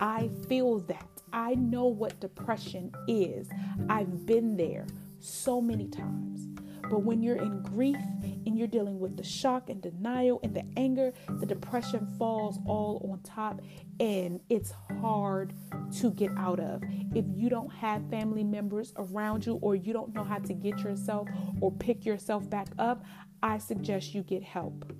I 0.00 0.28
feel 0.48 0.80
that. 0.80 1.06
I 1.32 1.54
know 1.54 1.86
what 1.86 2.18
depression 2.20 2.90
is. 3.06 3.48
I've 3.88 4.26
been 4.26 4.56
there 4.56 4.86
so 5.20 5.60
many 5.60 5.86
times. 5.86 6.48
But 6.90 7.04
when 7.04 7.22
you're 7.22 7.36
in 7.36 7.62
grief 7.62 7.96
and 8.24 8.58
you're 8.58 8.66
dealing 8.66 8.98
with 8.98 9.16
the 9.16 9.22
shock 9.22 9.70
and 9.70 9.80
denial 9.80 10.40
and 10.42 10.54
the 10.54 10.64
anger, 10.76 11.12
the 11.38 11.46
depression 11.46 12.06
falls 12.18 12.58
all 12.66 13.08
on 13.10 13.20
top 13.20 13.60
and 14.00 14.40
it's 14.48 14.72
hard 15.00 15.54
to 16.00 16.10
get 16.10 16.32
out 16.36 16.58
of. 16.58 16.82
If 17.14 17.24
you 17.32 17.48
don't 17.48 17.70
have 17.70 18.10
family 18.10 18.42
members 18.42 18.92
around 18.96 19.46
you 19.46 19.54
or 19.62 19.76
you 19.76 19.92
don't 19.92 20.12
know 20.12 20.24
how 20.24 20.38
to 20.38 20.52
get 20.52 20.80
yourself 20.80 21.28
or 21.60 21.70
pick 21.70 22.04
yourself 22.04 22.50
back 22.50 22.68
up, 22.78 23.04
I 23.42 23.58
suggest 23.58 24.14
you 24.14 24.22
get 24.22 24.42
help. 24.42 24.92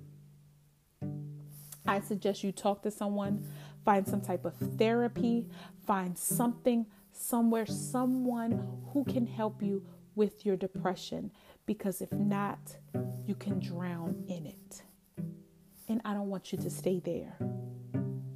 I 1.85 1.99
suggest 1.99 2.43
you 2.43 2.51
talk 2.51 2.83
to 2.83 2.91
someone 2.91 3.45
find 3.83 4.07
some 4.07 4.21
type 4.21 4.45
of 4.45 4.53
therapy, 4.77 5.47
find 5.85 6.17
something 6.17 6.85
somewhere, 7.11 7.65
someone 7.65 8.81
who 8.93 9.03
can 9.03 9.25
help 9.25 9.61
you 9.61 9.83
with 10.15 10.45
your 10.45 10.55
depression. 10.55 11.31
Because 11.65 12.01
if 12.01 12.11
not, 12.11 12.77
you 13.25 13.35
can 13.35 13.59
drown 13.59 14.23
in 14.27 14.45
it. 14.45 14.83
And 15.87 16.01
I 16.05 16.13
don't 16.13 16.29
want 16.29 16.51
you 16.51 16.57
to 16.59 16.69
stay 16.69 16.99
there. 17.03 17.37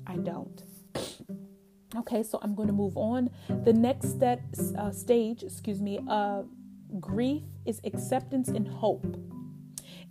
I 0.08 0.18
don't. 0.18 0.64
Okay, 1.98 2.24
so 2.24 2.40
I'm 2.42 2.56
going 2.56 2.68
to 2.68 2.74
move 2.74 2.98
on. 2.98 3.30
The 3.64 3.72
next 3.72 4.10
step, 4.10 4.42
uh, 4.78 4.92
stage, 4.92 5.44
excuse 5.44 5.82
me, 5.82 6.02
uh, 6.10 6.42
grief 7.00 7.44
is 7.66 7.80
acceptance 7.86 8.50
and 8.50 8.68
hope 8.68 9.06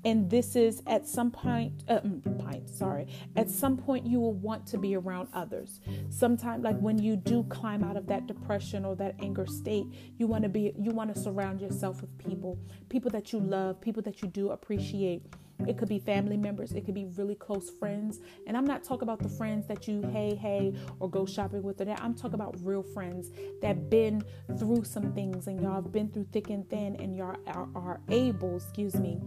and 0.05 0.31
this 0.31 0.57
is 0.57 0.83
at 0.87 1.07
some 1.07 1.31
point 1.31 1.73
uh, 1.89 2.01
mm, 2.01 2.39
point 2.43 2.69
sorry. 2.69 3.07
At 3.37 3.51
some 3.51 3.77
point 3.77 4.07
you 4.07 4.21
will 4.21 4.35
want 4.35 4.67
to 4.69 4.79
be 4.79 4.95
around 4.97 5.29
others. 5.33 5.81
Sometimes 6.11 6.63
like 6.65 6.79
when 6.79 6.99
you 6.99 7.17
do 7.17 7.45
climb 7.45 7.83
out 7.83 7.97
of 7.97 8.07
that 8.09 8.27
depression 8.27 8.85
or 8.85 8.95
that 8.97 9.15
anger 9.21 9.47
state 9.47 9.87
you 10.19 10.27
want 10.27 10.43
to 10.43 10.49
be 10.49 10.73
you 10.79 10.91
want 10.91 11.15
to 11.15 11.21
surround 11.21 11.61
yourself 11.61 12.01
with 12.01 12.17
people 12.19 12.59
people 12.89 13.11
that 13.11 13.33
you 13.33 13.41
love 13.41 13.81
people 13.81 14.03
that 14.03 14.23
you 14.23 14.29
do 14.29 14.51
appreciate 14.51 15.23
it 15.67 15.79
could 15.79 15.89
be 15.89 15.99
family 15.99 16.37
members, 16.37 16.73
it 16.73 16.85
could 16.85 16.95
be 16.95 17.07
really 17.17 17.35
close 17.35 17.71
friends. 17.71 18.21
And 18.47 18.57
I'm 18.57 18.67
not 18.67 18.85
talking 18.85 19.05
about 19.05 19.21
the 19.21 19.29
friends 19.29 19.67
that 19.69 19.89
you 19.89 20.03
hey 20.13 20.35
hey 20.35 20.75
or 21.01 21.09
go 21.09 21.27
shopping 21.27 21.63
with 21.63 21.81
or 21.81 21.85
that. 21.87 22.03
I'm 22.03 22.15
talking 22.15 22.35
about 22.35 22.57
real 22.61 22.83
friends 22.83 23.31
that 23.63 23.91
been 23.91 24.23
through 24.59 24.85
some 24.85 25.13
things 25.13 25.47
and 25.47 25.61
y'all 25.61 25.83
have 25.83 25.93
been 25.93 26.11
through 26.11 26.27
thick 26.33 26.51
and 26.51 26.69
thin 26.69 26.97
and 26.97 27.17
y'all 27.17 27.37
are, 27.47 27.69
are 27.75 28.01
able, 28.09 28.57
excuse 28.57 28.95
me, 28.95 29.21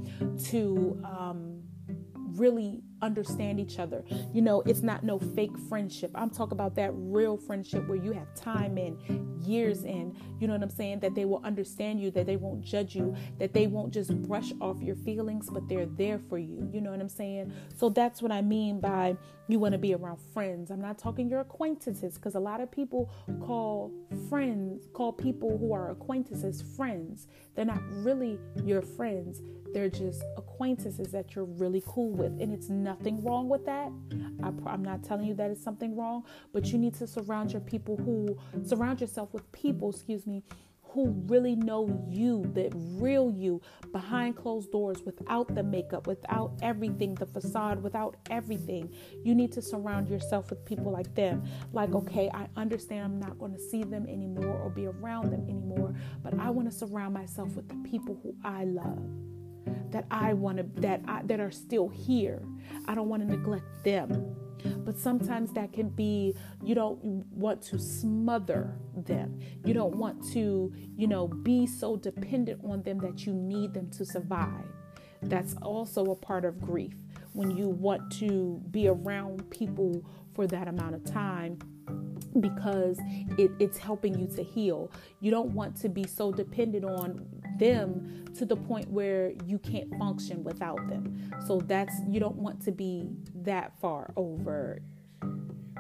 to 0.46 1.02
um 1.04 1.62
really 2.38 2.82
understand 3.02 3.60
each 3.60 3.80
other. 3.80 4.04
You 4.34 4.42
know, 4.42 4.62
it's 4.62 4.82
not 4.82 5.04
no 5.04 5.20
fake 5.20 5.58
friendship. 5.70 6.12
I'm 6.16 6.30
talking 6.30 6.54
about 6.54 6.76
that 6.76 6.92
real 6.94 7.38
friendship 7.38 7.88
where 7.88 7.98
you 7.98 8.12
have 8.12 8.34
time 8.36 8.78
in, 8.78 8.98
years 9.42 9.84
in, 9.84 10.16
you 10.40 10.48
know 10.48 10.54
what 10.54 10.64
I'm 10.64 10.70
saying? 10.70 11.00
That 11.00 11.16
they 11.16 11.26
will 11.26 11.42
understand 11.44 12.00
you, 12.02 12.12
that 12.12 12.26
they 12.26 12.36
won't 12.36 12.62
judge 12.62 12.96
you, 12.96 13.16
that 13.40 13.54
they 13.54 13.68
won't 13.68 13.94
just 13.94 14.16
brush 14.24 14.52
off 14.62 14.82
your 14.82 14.96
feelings, 14.96 15.50
but 15.50 15.68
they're 15.68 15.86
there 15.86 16.20
for 16.20 16.38
you. 16.38 16.70
You 16.72 16.82
know 16.82 16.92
what 16.92 17.00
I'm 17.00 17.10
saying? 17.10 17.54
So 17.76 17.90
that's 17.90 18.22
what 18.22 18.32
I 18.32 18.42
mean 18.42 18.80
by 18.80 19.18
you 19.48 19.60
want 19.60 19.74
to 19.74 19.78
be 19.78 19.94
around 19.94 20.20
friends. 20.34 20.72
I'm 20.72 20.82
not 20.82 20.98
talking 20.98 21.30
your 21.30 21.40
acquaintances 21.40 22.16
because 22.16 22.36
a 22.36 22.40
lot 22.40 22.60
of 22.62 22.70
people 22.72 23.10
call 23.42 23.94
friends, 24.30 24.88
call 24.94 25.14
people 25.14 25.58
who 25.58 25.74
are 25.74 25.92
acquaintances 25.92 26.62
friends. 26.76 27.28
They're 27.56 27.66
not 27.66 27.82
really 27.90 28.40
your 28.64 28.82
friends. 28.82 29.42
They're 29.74 29.90
just 29.90 30.24
acquaintances 30.38 31.12
that 31.12 31.36
you're 31.36 31.46
really 31.46 31.84
cool 31.86 32.12
with. 32.12 32.42
And 32.42 32.54
it's 32.54 32.70
nothing 32.88 33.22
wrong 33.22 33.50
with 33.50 33.66
that. 33.66 33.92
I, 34.42 34.74
am 34.74 34.84
not 34.84 35.04
telling 35.04 35.26
you 35.26 35.34
that 35.36 35.52
it's 35.52 35.64
something 35.64 35.96
wrong, 35.96 36.24
but 36.54 36.68
you 36.68 36.78
need 36.78 36.94
to 36.96 37.06
surround 37.06 37.52
your 37.52 37.62
people 37.62 37.98
who, 37.98 38.38
surround 38.66 39.02
yourself 39.02 39.34
with 39.34 39.52
people, 39.52 39.90
excuse 39.90 40.26
me, 40.26 40.42
who 40.94 41.10
really 41.28 41.54
know 41.54 42.02
you, 42.10 42.50
the 42.54 42.72
real 42.74 43.30
you, 43.30 43.62
behind 43.92 44.38
closed 44.38 44.72
doors, 44.72 45.04
without 45.06 45.54
the 45.54 45.64
makeup, 45.64 46.08
without 46.08 46.54
everything, 46.62 47.14
the 47.16 47.26
facade, 47.26 47.84
without 47.84 48.16
everything. 48.30 48.90
You 49.22 49.36
need 49.36 49.52
to 49.52 49.62
surround 49.62 50.08
yourself 50.08 50.50
with 50.50 50.64
people 50.64 50.90
like 50.90 51.14
them. 51.14 51.44
Like, 51.74 51.94
okay, 51.94 52.32
I 52.34 52.48
understand 52.56 53.04
I'm 53.04 53.20
not 53.20 53.38
going 53.38 53.54
to 53.54 53.60
see 53.60 53.84
them 53.84 54.08
anymore 54.08 54.58
or 54.64 54.70
be 54.70 54.88
around 54.88 55.32
them 55.34 55.44
anymore, 55.44 55.94
but 56.24 56.40
I 56.40 56.50
want 56.52 56.72
to 56.72 56.76
surround 56.76 57.14
myself 57.14 57.54
with 57.58 57.68
the 57.68 57.90
people 57.90 58.18
who 58.24 58.34
I 58.46 58.64
love 58.64 59.04
that 59.92 60.06
I 60.12 60.34
want 60.34 60.58
to 60.58 60.82
that 60.82 61.02
I, 61.08 61.22
that 61.24 61.40
are 61.40 61.52
still 61.52 61.88
here. 61.88 62.42
I 62.88 62.96
don't 62.96 63.10
want 63.10 63.24
to 63.24 63.30
neglect 63.30 63.66
them. 63.84 64.36
But 64.80 64.98
sometimes 64.98 65.54
that 65.54 65.72
can 65.72 65.90
be 65.90 66.36
you 66.64 66.76
don't 66.76 67.00
want 67.04 67.62
to 67.64 67.80
smother 67.80 68.78
them. 68.96 69.40
You 69.64 69.74
don't 69.74 69.96
want 69.96 70.32
to, 70.34 70.74
you 70.96 71.08
know, 71.08 71.28
be 71.28 71.68
so 71.68 71.96
dependent 71.96 72.62
on 72.64 72.82
them 72.84 73.00
that 73.00 73.26
you 73.26 73.34
need 73.34 73.74
them 73.74 73.90
to 73.92 74.06
survive. 74.06 74.66
That's 75.22 75.56
also 75.62 76.12
a 76.12 76.16
part 76.16 76.46
of 76.46 76.60
grief 76.60 76.94
when 77.34 77.56
you 77.56 77.70
want 77.70 78.12
to 78.14 78.62
be 78.72 78.88
around 78.88 79.50
people 79.50 80.04
for 80.34 80.48
that 80.48 80.68
amount 80.68 80.96
of 80.96 81.04
time 81.04 81.60
because 82.40 83.00
it, 83.38 83.52
it's 83.60 83.78
helping 83.78 84.18
you 84.18 84.28
to 84.36 84.44
heal. 84.44 84.92
You 85.20 85.32
don't 85.32 85.52
want 85.52 85.76
to 85.78 85.90
be 85.90 86.06
so 86.06 86.32
dependent 86.32 86.86
on 86.86 87.26
them 87.60 88.26
to 88.38 88.46
the 88.46 88.56
point 88.56 88.90
where 88.90 89.34
you 89.46 89.60
can't 89.60 89.90
function 89.98 90.44
without 90.44 90.88
them. 90.90 91.32
So 91.46 91.60
that's 91.62 91.94
you 92.08 92.20
don't 92.20 92.38
want 92.38 92.62
to 92.66 92.72
be 92.72 93.10
that 93.44 93.80
far 93.80 94.14
over 94.16 94.80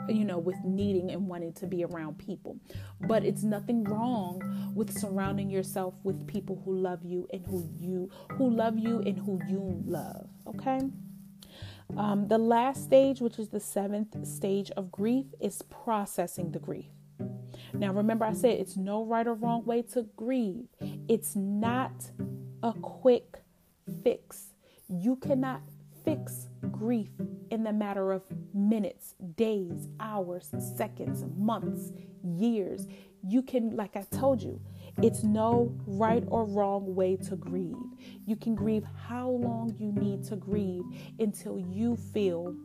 you 0.07 0.23
know 0.23 0.37
with 0.37 0.55
needing 0.63 1.11
and 1.11 1.27
wanting 1.27 1.53
to 1.53 1.67
be 1.67 1.83
around 1.83 2.17
people. 2.17 2.57
But 3.01 3.25
it's 3.25 3.43
nothing 3.43 3.83
wrong 3.83 4.71
with 4.73 4.97
surrounding 4.97 5.49
yourself 5.49 5.95
with 6.03 6.25
people 6.27 6.61
who 6.63 6.75
love 6.77 7.03
you 7.03 7.27
and 7.33 7.45
who 7.45 7.67
you 7.77 8.09
who 8.33 8.49
love 8.49 8.77
you 8.77 8.99
and 8.99 9.17
who 9.17 9.39
you 9.47 9.81
love 9.85 10.27
okay? 10.47 10.81
Um, 11.95 12.27
the 12.27 12.37
last 12.37 12.83
stage 12.83 13.21
which 13.21 13.39
is 13.39 13.49
the 13.49 13.59
seventh 13.59 14.25
stage 14.27 14.71
of 14.71 14.91
grief 14.91 15.25
is 15.39 15.61
processing 15.63 16.51
the 16.51 16.59
grief 16.59 16.96
now, 17.73 17.93
remember, 17.93 18.25
I 18.25 18.33
said 18.33 18.59
it's 18.59 18.77
no 18.77 19.05
right 19.05 19.27
or 19.27 19.33
wrong 19.33 19.65
way 19.65 19.81
to 19.93 20.03
grieve, 20.15 20.67
it's 21.07 21.35
not 21.35 22.11
a 22.63 22.73
quick 22.73 23.37
fix. 24.03 24.53
You 24.89 25.17
cannot 25.17 25.61
fix 26.03 26.47
grief 26.71 27.09
in 27.51 27.63
the 27.63 27.73
matter 27.73 28.11
of 28.11 28.23
minutes, 28.53 29.15
days, 29.35 29.89
hours, 29.99 30.49
seconds, 30.75 31.25
months, 31.37 31.91
years. 32.23 32.87
You 33.23 33.41
can, 33.41 33.75
like 33.75 33.95
I 33.95 34.03
told 34.11 34.41
you, 34.41 34.61
it's 35.01 35.23
no 35.23 35.75
right 35.85 36.23
or 36.27 36.45
wrong 36.45 36.95
way 36.95 37.17
to 37.17 37.35
grieve. 37.35 37.75
You 38.25 38.35
can 38.35 38.55
grieve 38.55 38.85
how 39.07 39.29
long 39.29 39.75
you 39.77 39.91
need 39.91 40.23
to 40.25 40.35
grieve 40.35 40.85
until 41.19 41.59
you 41.59 41.95
feel 41.95 42.55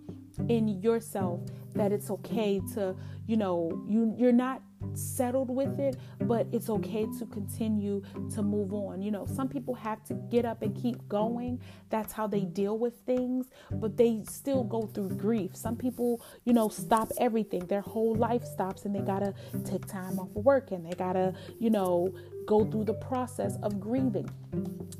in 0.48 0.68
yourself 0.82 1.40
that 1.74 1.92
it's 1.92 2.10
okay 2.10 2.60
to, 2.74 2.94
you 3.26 3.36
know, 3.36 3.82
you 3.88 4.14
you're 4.16 4.32
not 4.32 4.62
settled 4.94 5.48
with 5.48 5.78
it, 5.78 5.96
but 6.22 6.46
it's 6.52 6.68
okay 6.68 7.06
to 7.18 7.26
continue 7.26 8.02
to 8.34 8.42
move 8.42 8.72
on. 8.72 9.00
You 9.02 9.10
know, 9.10 9.26
some 9.26 9.48
people 9.48 9.74
have 9.74 10.02
to 10.04 10.14
get 10.14 10.44
up 10.44 10.62
and 10.62 10.74
keep 10.74 11.08
going. 11.08 11.60
That's 11.90 12.12
how 12.12 12.26
they 12.26 12.40
deal 12.40 12.78
with 12.78 12.94
things, 13.06 13.46
but 13.70 13.96
they 13.96 14.22
still 14.28 14.64
go 14.64 14.82
through 14.82 15.10
grief. 15.10 15.56
Some 15.56 15.76
people, 15.76 16.20
you 16.44 16.52
know, 16.52 16.68
stop 16.68 17.10
everything. 17.18 17.66
Their 17.66 17.80
whole 17.80 18.14
life 18.14 18.44
stops 18.44 18.84
and 18.84 18.94
they 18.94 19.00
got 19.00 19.20
to 19.20 19.34
take 19.64 19.86
time 19.86 20.18
off 20.18 20.28
of 20.36 20.44
work 20.44 20.72
and 20.72 20.84
they 20.84 20.94
got 20.96 21.14
to, 21.14 21.34
you 21.58 21.70
know, 21.70 22.12
go 22.46 22.64
through 22.64 22.84
the 22.84 22.94
process 22.94 23.56
of 23.62 23.80
grieving. 23.80 24.28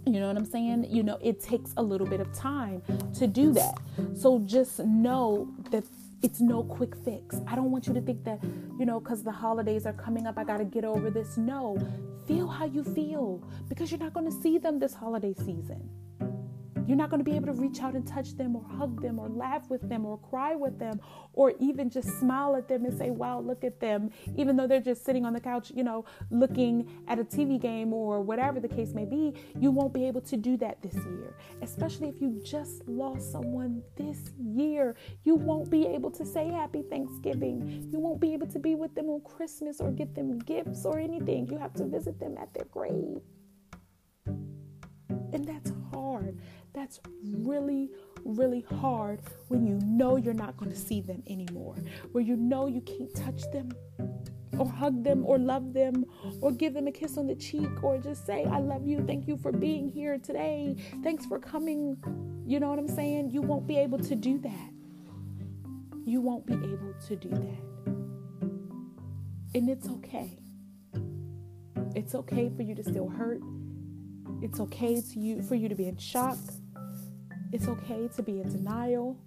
You 0.07 0.21
know 0.21 0.29
what 0.29 0.37
I'm 0.37 0.45
saying? 0.45 0.87
You 0.91 1.03
know, 1.03 1.19
it 1.23 1.41
takes 1.41 1.73
a 1.77 1.83
little 1.83 2.07
bit 2.07 2.21
of 2.21 2.33
time 2.35 2.83
to 3.19 3.27
do 3.27 3.53
that. 3.53 3.79
So 4.15 4.41
just 4.41 4.81
know 4.81 5.49
that 5.71 5.85
it's 6.23 6.41
no 6.41 6.63
quick 6.63 6.95
fix. 7.05 7.41
I 7.47 7.57
don't 7.57 7.71
want 7.71 7.87
you 7.87 7.95
to 7.95 8.01
think 8.01 8.25
that, 8.25 8.43
you 8.79 8.87
know, 8.87 9.01
because 9.01 9.23
the 9.23 9.33
holidays 9.33 9.87
are 9.87 9.93
coming 9.93 10.27
up, 10.27 10.39
I 10.39 10.45
got 10.45 10.59
to 10.59 10.65
get 10.65 10.85
over 10.85 11.11
this. 11.11 11.37
No, 11.37 11.79
feel 12.27 12.47
how 12.47 12.67
you 12.67 12.85
feel 12.85 13.43
because 13.69 13.91
you're 13.91 14.01
not 14.01 14.15
going 14.15 14.27
to 14.27 14.43
see 14.43 14.59
them 14.59 14.79
this 14.79 14.95
holiday 14.95 15.35
season. 15.35 15.89
You're 16.87 16.97
not 16.97 17.11
going 17.11 17.25
to 17.25 17.31
be 17.31 17.37
able 17.37 17.47
to 17.47 17.53
reach 17.53 17.81
out 17.81 17.95
and 17.95 18.07
touch 18.07 18.37
them 18.37 18.57
or 18.57 18.65
hug 18.65 19.03
them 19.03 19.19
or 19.19 19.29
laugh 19.29 19.69
with 19.71 19.89
them 19.89 20.05
or 20.05 20.19
cry 20.19 20.55
with 20.55 20.79
them 20.79 21.01
or 21.33 21.55
even 21.61 21.91
just 21.91 22.09
smile 22.19 22.57
at 22.57 22.69
them 22.69 22.85
and 22.85 22.97
say, 22.97 23.11
wow, 23.11 23.41
look 23.41 23.65
at 23.65 23.81
them, 23.81 24.11
even 24.37 24.57
though 24.57 24.67
they're 24.67 24.81
just 24.81 25.05
sitting 25.05 25.25
on 25.25 25.33
the 25.33 25.41
couch, 25.41 25.73
you 25.75 25.85
know, 25.85 26.05
looking 26.31 26.89
at 27.09 27.19
a 27.19 27.25
TV 27.25 27.61
game 27.61 27.93
or 27.93 28.21
whatever 28.21 28.61
the 28.61 28.69
case 28.69 28.93
may 28.93 29.05
be. 29.05 29.35
You 29.59 29.71
won't 29.71 29.93
be 29.93 30.07
able 30.07 30.21
to 30.23 30.37
do 30.37 30.57
that 30.59 30.83
this 30.83 30.95
year, 30.95 31.35
especially 31.63 32.09
if 32.09 32.21
you 32.21 32.41
just 32.45 32.87
lost 32.89 33.33
someone 33.33 33.83
this 33.97 34.33
year. 34.39 34.97
You 35.25 35.35
won't 35.35 35.71
be 35.71 35.87
able 35.87 36.11
to 36.13 36.25
say 36.25 36.49
Happy 36.49 36.83
Thanksgiving. 36.83 37.89
You 37.91 37.99
won't 37.99 38.21
be 38.21 38.33
able 38.33 38.47
to 38.49 38.59
be 38.59 38.75
with 38.75 38.95
them 38.95 39.09
on 39.09 39.21
Christmas 39.23 39.81
or 39.81 39.91
get 39.91 40.15
them 40.15 40.39
gifts 40.39 40.85
or 40.85 40.99
anything. 40.99 41.49
You 41.49 41.59
have 41.59 41.75
to 41.75 41.85
visit 41.85 42.19
them 42.19 42.37
at 42.39 42.53
their 42.55 42.67
grave. 42.67 43.21
And 44.27 45.47
that's 45.47 45.73
hard. 45.93 46.39
That's 46.75 47.01
really, 47.23 47.91
really 48.25 48.65
hard 48.81 49.21
when 49.49 49.67
you 49.67 49.79
know 49.83 50.17
you're 50.17 50.33
not 50.33 50.57
going 50.57 50.71
to 50.71 50.77
see 50.77 51.01
them 51.01 51.23
anymore, 51.27 51.77
where 52.13 52.25
you 52.25 52.37
know 52.37 52.67
you 52.67 52.81
can't 52.81 53.15
touch 53.15 53.43
them 53.53 53.73
or 54.59 54.67
hug 54.67 55.03
them 55.05 55.25
or 55.27 55.39
love 55.39 55.73
them 55.73 56.05
or 56.41 56.51
give 56.53 56.75
them 56.75 56.87
a 56.87 56.93
kiss 56.93 57.19
on 57.19 57.27
the 57.27 57.35
cheek 57.35 57.83
or 57.83 57.99
just 57.99 58.27
say, 58.27 58.45
I 58.45 58.59
love 58.59 58.87
you. 58.87 59.05
Thank 59.07 59.27
you 59.27 59.37
for 59.37 59.53
being 59.53 59.89
here 59.89 60.19
today. 60.19 60.77
Thanks 61.03 61.27
for 61.27 61.39
coming. 61.39 61.97
You 62.47 62.61
know 62.61 62.69
what 62.69 62.79
I'm 62.79 62.89
saying? 62.89 63.31
You 63.31 63.43
won't 63.43 63.67
be 63.67 63.79
able 63.79 63.99
to 63.99 64.15
do 64.15 64.39
that. 64.39 64.71
You 66.05 66.21
won't 66.21 66.47
be 66.47 66.55
able 66.55 66.95
to 67.07 67.17
do 67.17 67.29
that. 67.29 67.63
And 69.55 69.69
it's 69.69 69.89
okay. 69.89 70.39
It's 71.95 72.15
okay 72.15 72.51
for 72.57 72.63
you 72.63 72.75
to 72.75 72.83
still 72.83 73.09
hurt. 73.09 73.41
It's 74.41 74.59
okay 74.59 75.01
to 75.01 75.21
you 75.21 75.43
for 75.43 75.55
you 75.55 75.69
to 75.69 75.75
be 75.75 75.87
in 75.87 75.97
shock. 75.99 76.39
It's 77.53 77.69
okay 77.69 78.09
to 78.17 78.23
be 78.23 78.41
in 78.41 78.49
denial, 78.49 79.19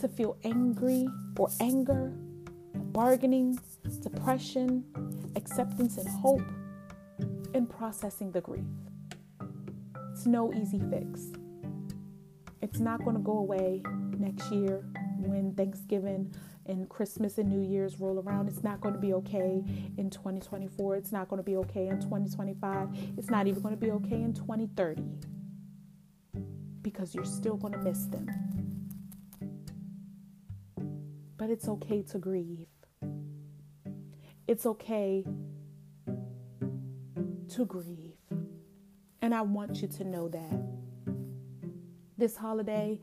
to 0.00 0.08
feel 0.08 0.36
angry 0.42 1.06
or 1.38 1.48
anger, 1.60 2.12
bargaining, 2.74 3.60
depression, 4.02 4.84
acceptance 5.36 5.98
and 5.98 6.08
hope, 6.08 6.42
and 7.54 7.70
processing 7.70 8.32
the 8.32 8.40
grief. 8.40 8.64
It's 10.10 10.26
no 10.26 10.52
easy 10.52 10.80
fix. 10.90 11.30
It's 12.60 12.80
not 12.80 13.04
going 13.04 13.14
to 13.14 13.22
go 13.22 13.38
away 13.38 13.82
next 14.18 14.50
year 14.50 14.84
when 15.18 15.54
Thanksgiving 15.54 16.34
and 16.66 16.88
Christmas 16.88 17.38
and 17.38 17.48
New 17.48 17.62
Year's 17.62 18.00
roll 18.00 18.18
around. 18.18 18.48
It's 18.48 18.64
not 18.64 18.80
going 18.80 18.94
to 18.94 19.00
be 19.00 19.12
okay 19.14 19.62
in 19.96 20.10
2024. 20.10 20.96
It's 20.96 21.12
not 21.12 21.28
going 21.28 21.38
to 21.38 21.44
be 21.44 21.56
okay 21.56 21.86
in 21.86 22.00
2025. 22.00 22.88
It's 23.16 23.30
not 23.30 23.46
even 23.46 23.62
going 23.62 23.76
to 23.76 23.80
be 23.80 23.92
okay 23.92 24.20
in 24.22 24.34
2030 24.34 25.37
because 26.90 27.14
you're 27.14 27.24
still 27.24 27.56
going 27.56 27.72
to 27.72 27.78
miss 27.80 28.04
them. 28.06 28.26
But 31.36 31.50
it's 31.50 31.68
okay 31.68 32.02
to 32.02 32.18
grieve. 32.18 32.66
It's 34.46 34.66
okay 34.66 35.24
to 37.50 37.64
grieve. 37.66 38.16
And 39.20 39.34
I 39.34 39.42
want 39.42 39.82
you 39.82 39.88
to 39.88 40.04
know 40.04 40.28
that. 40.28 40.62
This 42.16 42.36
holiday 42.36 43.00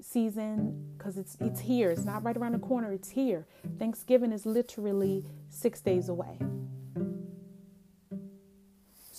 season, 0.00 0.92
because 0.96 1.18
it's 1.18 1.36
it's 1.40 1.60
here, 1.60 1.90
it's 1.90 2.04
not 2.04 2.24
right 2.24 2.36
around 2.36 2.52
the 2.52 2.58
corner, 2.58 2.92
it's 2.92 3.10
here. 3.10 3.46
Thanksgiving 3.78 4.32
is 4.32 4.46
literally 4.46 5.24
six 5.48 5.80
days 5.80 6.08
away. 6.08 6.38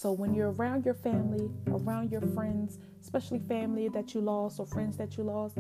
So 0.06 0.12
when 0.12 0.36
you're 0.36 0.52
around 0.52 0.86
your 0.86 0.94
family, 0.94 1.50
around 1.66 2.12
your 2.12 2.22
friends, 2.22 2.78
especially 3.02 3.40
family 3.40 3.90
that 3.90 4.14
you 4.14 4.22
lost 4.22 4.60
or 4.60 4.68
friends 4.68 4.96
that 4.98 5.18
you 5.18 5.24
lost, 5.24 5.58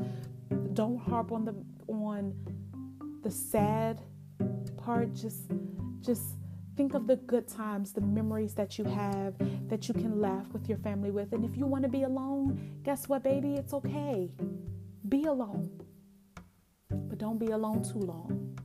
don't 0.73 0.99
harp 0.99 1.31
on 1.31 1.45
the 1.45 1.55
on 1.91 2.31
the 3.23 3.31
sad 3.31 4.03
part. 4.77 5.15
Just 5.15 5.49
just 5.99 6.21
think 6.77 6.93
of 6.93 7.07
the 7.07 7.15
good 7.15 7.47
times, 7.47 7.91
the 7.91 8.01
memories 8.01 8.53
that 8.53 8.77
you 8.77 8.85
have 8.85 9.33
that 9.67 9.87
you 9.87 9.95
can 9.95 10.21
laugh 10.21 10.45
with 10.53 10.69
your 10.69 10.77
family 10.77 11.09
with. 11.09 11.33
And 11.33 11.43
if 11.43 11.57
you 11.57 11.65
want 11.65 11.81
to 11.81 11.89
be 11.89 12.03
alone, 12.03 12.81
guess 12.83 13.09
what, 13.09 13.23
baby? 13.23 13.55
It's 13.55 13.73
okay. 13.73 14.31
Be 15.09 15.23
alone. 15.23 15.71
But 16.91 17.17
don't 17.17 17.39
be 17.39 17.47
alone 17.47 17.81
too 17.81 17.97
long. 17.97 18.59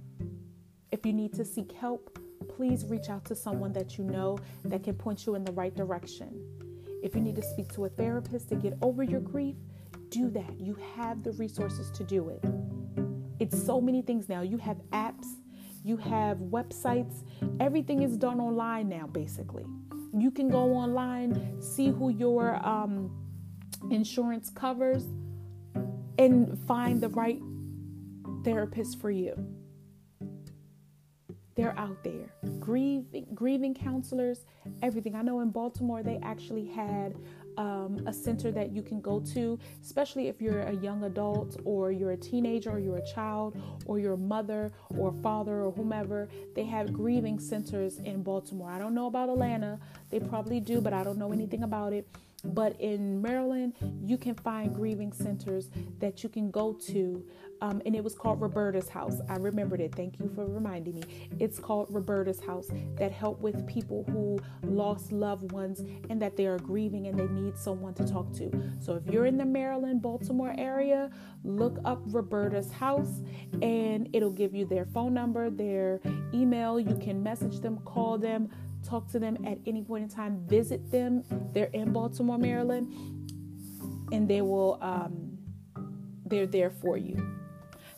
If 0.92 1.06
you 1.06 1.14
need 1.14 1.32
to 1.36 1.44
seek 1.46 1.72
help, 1.72 2.18
please 2.60 2.84
reach 2.90 3.08
out 3.08 3.24
to 3.24 3.34
someone 3.34 3.72
that 3.72 3.96
you 3.96 4.04
know 4.04 4.36
that 4.66 4.84
can 4.84 4.94
point 4.94 5.24
you 5.24 5.34
in 5.34 5.42
the 5.42 5.52
right 5.52 5.74
direction. 5.74 6.28
If 7.02 7.14
you 7.14 7.22
need 7.22 7.34
to 7.36 7.42
speak 7.42 7.72
to 7.72 7.86
a 7.86 7.88
therapist 7.88 8.50
to 8.50 8.54
get 8.54 8.76
over 8.82 9.02
your 9.02 9.20
grief, 9.20 9.56
do 10.10 10.28
that. 10.32 10.60
You 10.60 10.76
have 10.94 11.22
the 11.22 11.32
resources 11.32 11.90
to 11.92 12.04
do 12.04 12.28
it. 12.28 12.44
It's 13.38 13.58
so 13.64 13.80
many 13.80 14.02
things 14.02 14.28
now. 14.28 14.42
You 14.42 14.58
have 14.58 14.76
apps, 14.92 15.24
you 15.84 15.96
have 15.96 16.36
websites, 16.36 17.24
everything 17.60 18.02
is 18.02 18.18
done 18.18 18.40
online 18.40 18.90
now, 18.90 19.06
basically. 19.06 19.64
You 20.12 20.30
can 20.30 20.50
go 20.50 20.74
online, 20.74 21.62
see 21.62 21.88
who 21.88 22.10
your 22.10 22.56
um, 22.56 23.10
insurance 23.90 24.50
covers, 24.50 25.06
and 26.18 26.58
find 26.68 27.00
the 27.00 27.08
right 27.08 27.40
therapist 28.44 29.00
for 29.00 29.10
you. 29.10 29.59
They're 31.60 31.78
out 31.78 32.02
there. 32.02 32.32
Grieving, 32.58 33.26
grieving 33.34 33.74
counselors, 33.74 34.46
everything. 34.80 35.14
I 35.14 35.20
know 35.20 35.40
in 35.40 35.50
Baltimore 35.50 36.02
they 36.02 36.18
actually 36.22 36.64
had 36.64 37.18
um, 37.58 38.02
a 38.06 38.14
center 38.14 38.50
that 38.50 38.72
you 38.72 38.80
can 38.80 39.02
go 39.02 39.20
to, 39.34 39.58
especially 39.82 40.28
if 40.28 40.40
you're 40.40 40.62
a 40.62 40.72
young 40.72 41.04
adult 41.04 41.60
or 41.66 41.92
you're 41.92 42.12
a 42.12 42.16
teenager 42.16 42.70
or 42.70 42.78
you're 42.78 42.96
a 42.96 43.06
child 43.06 43.60
or 43.84 43.98
you're 43.98 44.16
mother 44.16 44.72
or 44.96 45.12
father 45.22 45.62
or 45.62 45.70
whomever. 45.70 46.30
They 46.54 46.64
have 46.64 46.94
grieving 46.94 47.38
centers 47.38 47.98
in 47.98 48.22
Baltimore. 48.22 48.70
I 48.70 48.78
don't 48.78 48.94
know 48.94 49.08
about 49.08 49.28
Atlanta. 49.28 49.78
They 50.08 50.18
probably 50.18 50.60
do, 50.60 50.80
but 50.80 50.94
I 50.94 51.04
don't 51.04 51.18
know 51.18 51.30
anything 51.30 51.62
about 51.62 51.92
it. 51.92 52.08
But 52.42 52.80
in 52.80 53.20
Maryland, 53.20 53.74
you 54.02 54.16
can 54.16 54.34
find 54.34 54.74
grieving 54.74 55.12
centers 55.12 55.68
that 55.98 56.22
you 56.22 56.30
can 56.30 56.50
go 56.50 56.72
to. 56.72 57.22
Um, 57.60 57.82
and 57.84 57.94
it 57.94 58.02
was 58.02 58.14
called 58.14 58.40
Roberta's 58.40 58.88
House. 58.88 59.20
I 59.28 59.36
remembered 59.36 59.80
it. 59.80 59.94
Thank 59.94 60.18
you 60.18 60.30
for 60.34 60.46
reminding 60.46 60.96
me. 60.96 61.02
It's 61.38 61.58
called 61.58 61.88
Roberta's 61.90 62.40
House 62.40 62.68
that 62.96 63.12
help 63.12 63.40
with 63.40 63.66
people 63.66 64.04
who 64.10 64.38
lost 64.62 65.12
loved 65.12 65.52
ones 65.52 65.80
and 66.08 66.20
that 66.22 66.36
they 66.36 66.46
are 66.46 66.58
grieving 66.58 67.06
and 67.06 67.18
they 67.18 67.26
need 67.28 67.58
someone 67.58 67.94
to 67.94 68.06
talk 68.06 68.32
to. 68.34 68.50
So 68.80 68.94
if 68.94 69.12
you're 69.12 69.26
in 69.26 69.36
the 69.36 69.44
Maryland, 69.44 70.02
Baltimore 70.02 70.54
area, 70.56 71.10
look 71.44 71.78
up 71.84 72.00
Roberta's 72.06 72.70
House 72.72 73.22
and 73.60 74.08
it'll 74.12 74.30
give 74.30 74.54
you 74.54 74.64
their 74.64 74.86
phone 74.86 75.14
number, 75.14 75.50
their 75.50 76.00
email. 76.32 76.80
You 76.80 76.96
can 76.96 77.22
message 77.22 77.60
them, 77.60 77.78
call 77.80 78.18
them 78.18 78.50
talk 78.82 79.06
to 79.08 79.18
them 79.18 79.36
at 79.46 79.58
any 79.66 79.82
point 79.82 80.04
in 80.04 80.08
time, 80.08 80.42
visit 80.46 80.90
them. 80.90 81.22
They're 81.52 81.70
in 81.72 81.92
Baltimore, 81.92 82.38
Maryland, 82.38 82.92
and 84.12 84.28
they 84.28 84.40
will 84.40 84.78
um, 84.80 85.38
they're 86.26 86.46
there 86.46 86.70
for 86.70 86.96
you. 86.96 87.39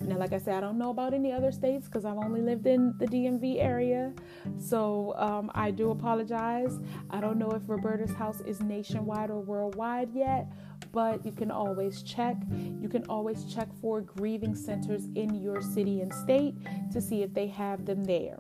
Now, 0.07 0.17
like 0.17 0.33
I 0.33 0.39
said, 0.39 0.55
I 0.55 0.61
don't 0.61 0.79
know 0.79 0.91
about 0.91 1.15
any 1.15 1.33
other 1.33 1.53
states 1.53 1.87
because 1.87 2.05
I've 2.05 2.19
only 2.19 2.41
lived 2.41 2.67
in 2.67 2.95
the 2.99 3.07
DMV 3.07 3.63
area. 3.63 4.13
So 4.59 5.15
um, 5.17 5.51
I 5.55 5.71
do 5.71 5.91
apologize. 5.91 6.79
I 7.11 7.21
don't 7.21 7.39
know 7.39 7.51
if 7.51 7.63
Roberta's 7.67 8.13
house 8.13 8.41
is 8.41 8.61
nationwide 8.61 9.31
or 9.31 9.41
worldwide 9.41 10.11
yet, 10.15 10.53
but 10.93 11.25
you 11.25 11.33
can 11.33 11.51
always 11.51 12.03
check. 12.03 12.37
You 12.81 12.89
can 12.89 13.05
always 13.07 13.45
check 13.45 13.69
for 13.81 14.01
grieving 14.01 14.55
centers 14.55 15.07
in 15.15 15.35
your 15.35 15.63
city 15.63 16.01
and 16.01 16.13
state 16.13 16.55
to 16.93 17.01
see 17.01 17.23
if 17.23 17.33
they 17.33 17.47
have 17.49 17.85
them 17.85 18.05
there. 18.05 18.39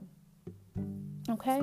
Okay? 1.30 1.62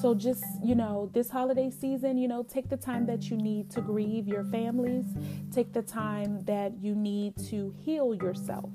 So 0.00 0.14
just, 0.14 0.44
you 0.62 0.74
know, 0.74 1.10
this 1.12 1.30
holiday 1.30 1.70
season, 1.70 2.18
you 2.18 2.26
know, 2.26 2.42
take 2.42 2.68
the 2.68 2.76
time 2.76 3.06
that 3.06 3.30
you 3.30 3.36
need 3.36 3.70
to 3.70 3.80
grieve 3.80 4.26
your 4.26 4.44
families. 4.44 5.04
Take 5.52 5.72
the 5.72 5.82
time 5.82 6.44
that 6.44 6.76
you 6.82 6.94
need 6.94 7.36
to 7.48 7.72
heal 7.84 8.14
yourself. 8.14 8.70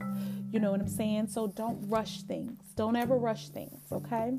You 0.52 0.60
know 0.60 0.72
what 0.72 0.82
I'm 0.82 0.88
saying? 0.88 1.28
So 1.28 1.48
don't 1.48 1.80
rush 1.90 2.22
things. 2.24 2.60
Don't 2.76 2.96
ever 2.96 3.18
rush 3.18 3.50
things, 3.50 3.82
okay? 3.92 4.34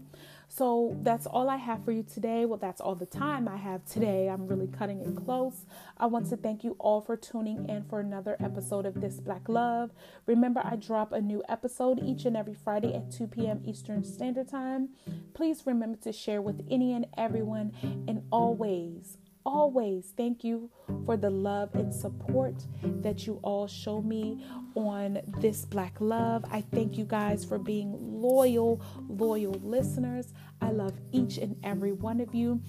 So 0.48 0.96
that's 1.02 1.26
all 1.26 1.48
I 1.48 1.56
have 1.56 1.84
for 1.84 1.92
you 1.92 2.02
today. 2.02 2.44
Well, 2.44 2.58
that's 2.58 2.80
all 2.80 2.96
the 2.96 3.06
time 3.06 3.46
I 3.46 3.56
have 3.56 3.84
today. 3.84 4.28
I'm 4.28 4.48
really 4.48 4.66
cutting 4.66 5.00
it 5.00 5.14
close. 5.24 5.64
I 5.96 6.06
want 6.06 6.28
to 6.30 6.36
thank 6.36 6.64
you 6.64 6.74
all 6.80 7.00
for 7.00 7.16
tuning 7.16 7.68
in 7.68 7.84
for 7.84 8.00
another 8.00 8.36
episode 8.40 8.84
of 8.84 9.00
This 9.00 9.20
Black 9.20 9.48
Love. 9.48 9.92
Remember, 10.26 10.60
I 10.64 10.74
drop 10.74 11.12
a 11.12 11.20
new 11.20 11.44
episode 11.48 12.00
each 12.02 12.24
and 12.24 12.36
every 12.36 12.54
Friday 12.54 12.92
at 12.94 13.12
2 13.12 13.28
p.m. 13.28 13.62
Eastern 13.64 14.02
Standard 14.02 14.48
Time. 14.48 14.88
Please 15.34 15.62
remember 15.66 15.98
to 15.98 16.12
share 16.12 16.42
with 16.42 16.66
any 16.68 16.94
and 16.94 17.06
everyone, 17.16 17.72
and 18.08 18.24
always, 18.32 19.18
always 19.46 20.12
thank 20.16 20.42
you 20.42 20.68
for 21.06 21.16
the 21.16 21.30
love 21.30 21.74
and 21.74 21.94
support 21.94 22.54
that 22.82 23.26
you 23.26 23.38
all 23.42 23.68
show 23.68 24.02
me 24.02 24.44
on 24.74 25.20
this 25.38 25.64
black 25.64 26.00
love. 26.00 26.44
I 26.50 26.60
thank 26.60 26.96
you 26.98 27.04
guys 27.04 27.44
for 27.44 27.58
being 27.58 27.96
loyal, 28.00 28.80
loyal 29.08 29.60
listeners. 29.62 30.32
I 30.60 30.70
love 30.70 30.94
each 31.12 31.38
and 31.38 31.56
every 31.62 31.92
one 31.92 32.20
of 32.20 32.34
you 32.34 32.60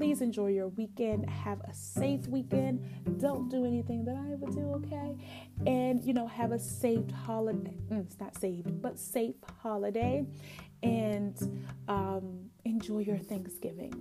please 0.00 0.22
enjoy 0.22 0.46
your 0.46 0.68
weekend. 0.68 1.28
Have 1.28 1.60
a 1.60 1.74
safe 1.74 2.26
weekend. 2.26 2.82
Don't 3.20 3.50
do 3.50 3.66
anything 3.66 4.02
that 4.06 4.16
I 4.16 4.34
would 4.34 4.54
do, 4.54 4.72
okay? 4.76 5.14
And, 5.66 6.02
you 6.02 6.14
know, 6.14 6.26
have 6.26 6.52
a 6.52 6.58
safe 6.58 7.10
holiday. 7.10 7.76
Mm, 7.90 8.06
it's 8.06 8.18
not 8.18 8.34
saved, 8.40 8.80
but 8.80 8.98
safe 8.98 9.34
holiday. 9.62 10.24
And 10.82 11.36
um, 11.86 12.48
enjoy 12.64 13.00
your 13.00 13.18
Thanksgiving. 13.18 13.92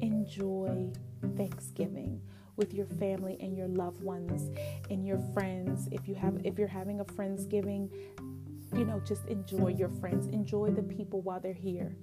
Enjoy 0.00 0.90
Thanksgiving 1.36 2.20
with 2.58 2.74
your 2.74 2.86
family 2.86 3.38
and 3.40 3.56
your 3.56 3.68
loved 3.68 4.02
ones 4.02 4.50
and 4.90 5.06
your 5.06 5.20
friends. 5.32 5.88
If 5.90 6.06
you 6.06 6.14
have 6.16 6.38
if 6.44 6.58
you're 6.58 6.68
having 6.68 7.00
a 7.00 7.04
friendsgiving, 7.04 7.88
you 8.74 8.84
know, 8.84 9.00
just 9.00 9.26
enjoy 9.26 9.68
your 9.68 9.88
friends. 9.88 10.26
Enjoy 10.26 10.70
the 10.70 10.82
people 10.82 11.22
while 11.22 11.40
they're 11.40 11.54
here. 11.54 11.96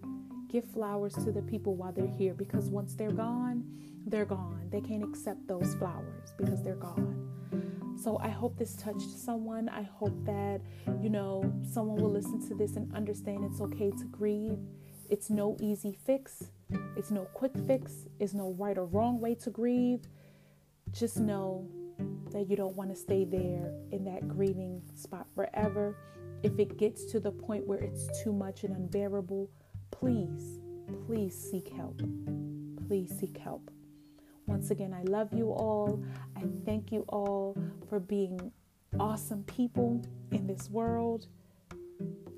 Give 0.49 0.65
flowers 0.65 1.13
to 1.15 1.31
the 1.31 1.41
people 1.41 1.75
while 1.75 1.91
they're 1.91 2.07
here 2.07 2.33
because 2.33 2.69
once 2.69 2.95
they're 2.95 3.11
gone, 3.11 3.63
they're 4.07 4.25
gone. 4.25 4.69
They 4.71 4.81
can't 4.81 5.03
accept 5.03 5.47
those 5.47 5.75
flowers 5.75 6.33
because 6.37 6.63
they're 6.63 6.75
gone. 6.75 7.21
So 8.01 8.17
I 8.19 8.29
hope 8.29 8.57
this 8.57 8.75
touched 8.75 9.09
someone. 9.17 9.69
I 9.69 9.83
hope 9.83 10.25
that, 10.25 10.61
you 11.01 11.09
know, 11.09 11.51
someone 11.69 11.97
will 11.97 12.11
listen 12.11 12.45
to 12.47 12.55
this 12.55 12.75
and 12.75 12.93
understand 12.95 13.43
it's 13.45 13.61
okay 13.61 13.91
to 13.91 14.05
grieve. 14.05 14.59
It's 15.09 15.29
no 15.29 15.55
easy 15.59 15.97
fix. 16.05 16.51
It's 16.95 17.11
no 17.11 17.25
quick 17.33 17.53
fix. 17.67 18.05
It's 18.19 18.33
no 18.33 18.55
right 18.57 18.77
or 18.77 18.85
wrong 18.85 19.19
way 19.19 19.35
to 19.35 19.49
grieve 19.49 20.01
just 20.95 21.17
know 21.17 21.67
that 22.31 22.49
you 22.49 22.55
don't 22.55 22.75
want 22.75 22.89
to 22.89 22.95
stay 22.95 23.25
there 23.25 23.73
in 23.91 24.05
that 24.05 24.27
grieving 24.27 24.81
spot 24.95 25.27
forever. 25.35 25.95
If 26.41 26.57
it 26.57 26.77
gets 26.77 27.05
to 27.11 27.19
the 27.19 27.31
point 27.31 27.67
where 27.67 27.79
it's 27.79 28.07
too 28.23 28.31
much 28.31 28.63
and 28.63 28.75
unbearable, 28.75 29.49
please, 29.91 30.59
please 31.05 31.35
seek 31.35 31.69
help. 31.69 32.01
Please 32.87 33.13
seek 33.19 33.37
help. 33.37 33.71
Once 34.47 34.71
again, 34.71 34.93
I 34.93 35.03
love 35.03 35.33
you 35.33 35.49
all. 35.49 36.03
I 36.37 36.43
thank 36.65 36.91
you 36.91 37.03
all 37.09 37.57
for 37.89 37.99
being 37.99 38.51
awesome 38.99 39.43
people 39.43 40.01
in 40.31 40.47
this 40.47 40.69
world. 40.69 41.27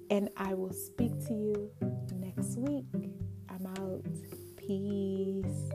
And 0.10 0.30
I 0.38 0.53
will 0.53 0.74
speak 0.74 1.12
to 1.28 1.34
you 1.34 1.70
next 2.16 2.58
week. 2.58 2.86
I'm 3.49 3.66
out. 3.78 4.05
Peace. 4.55 5.70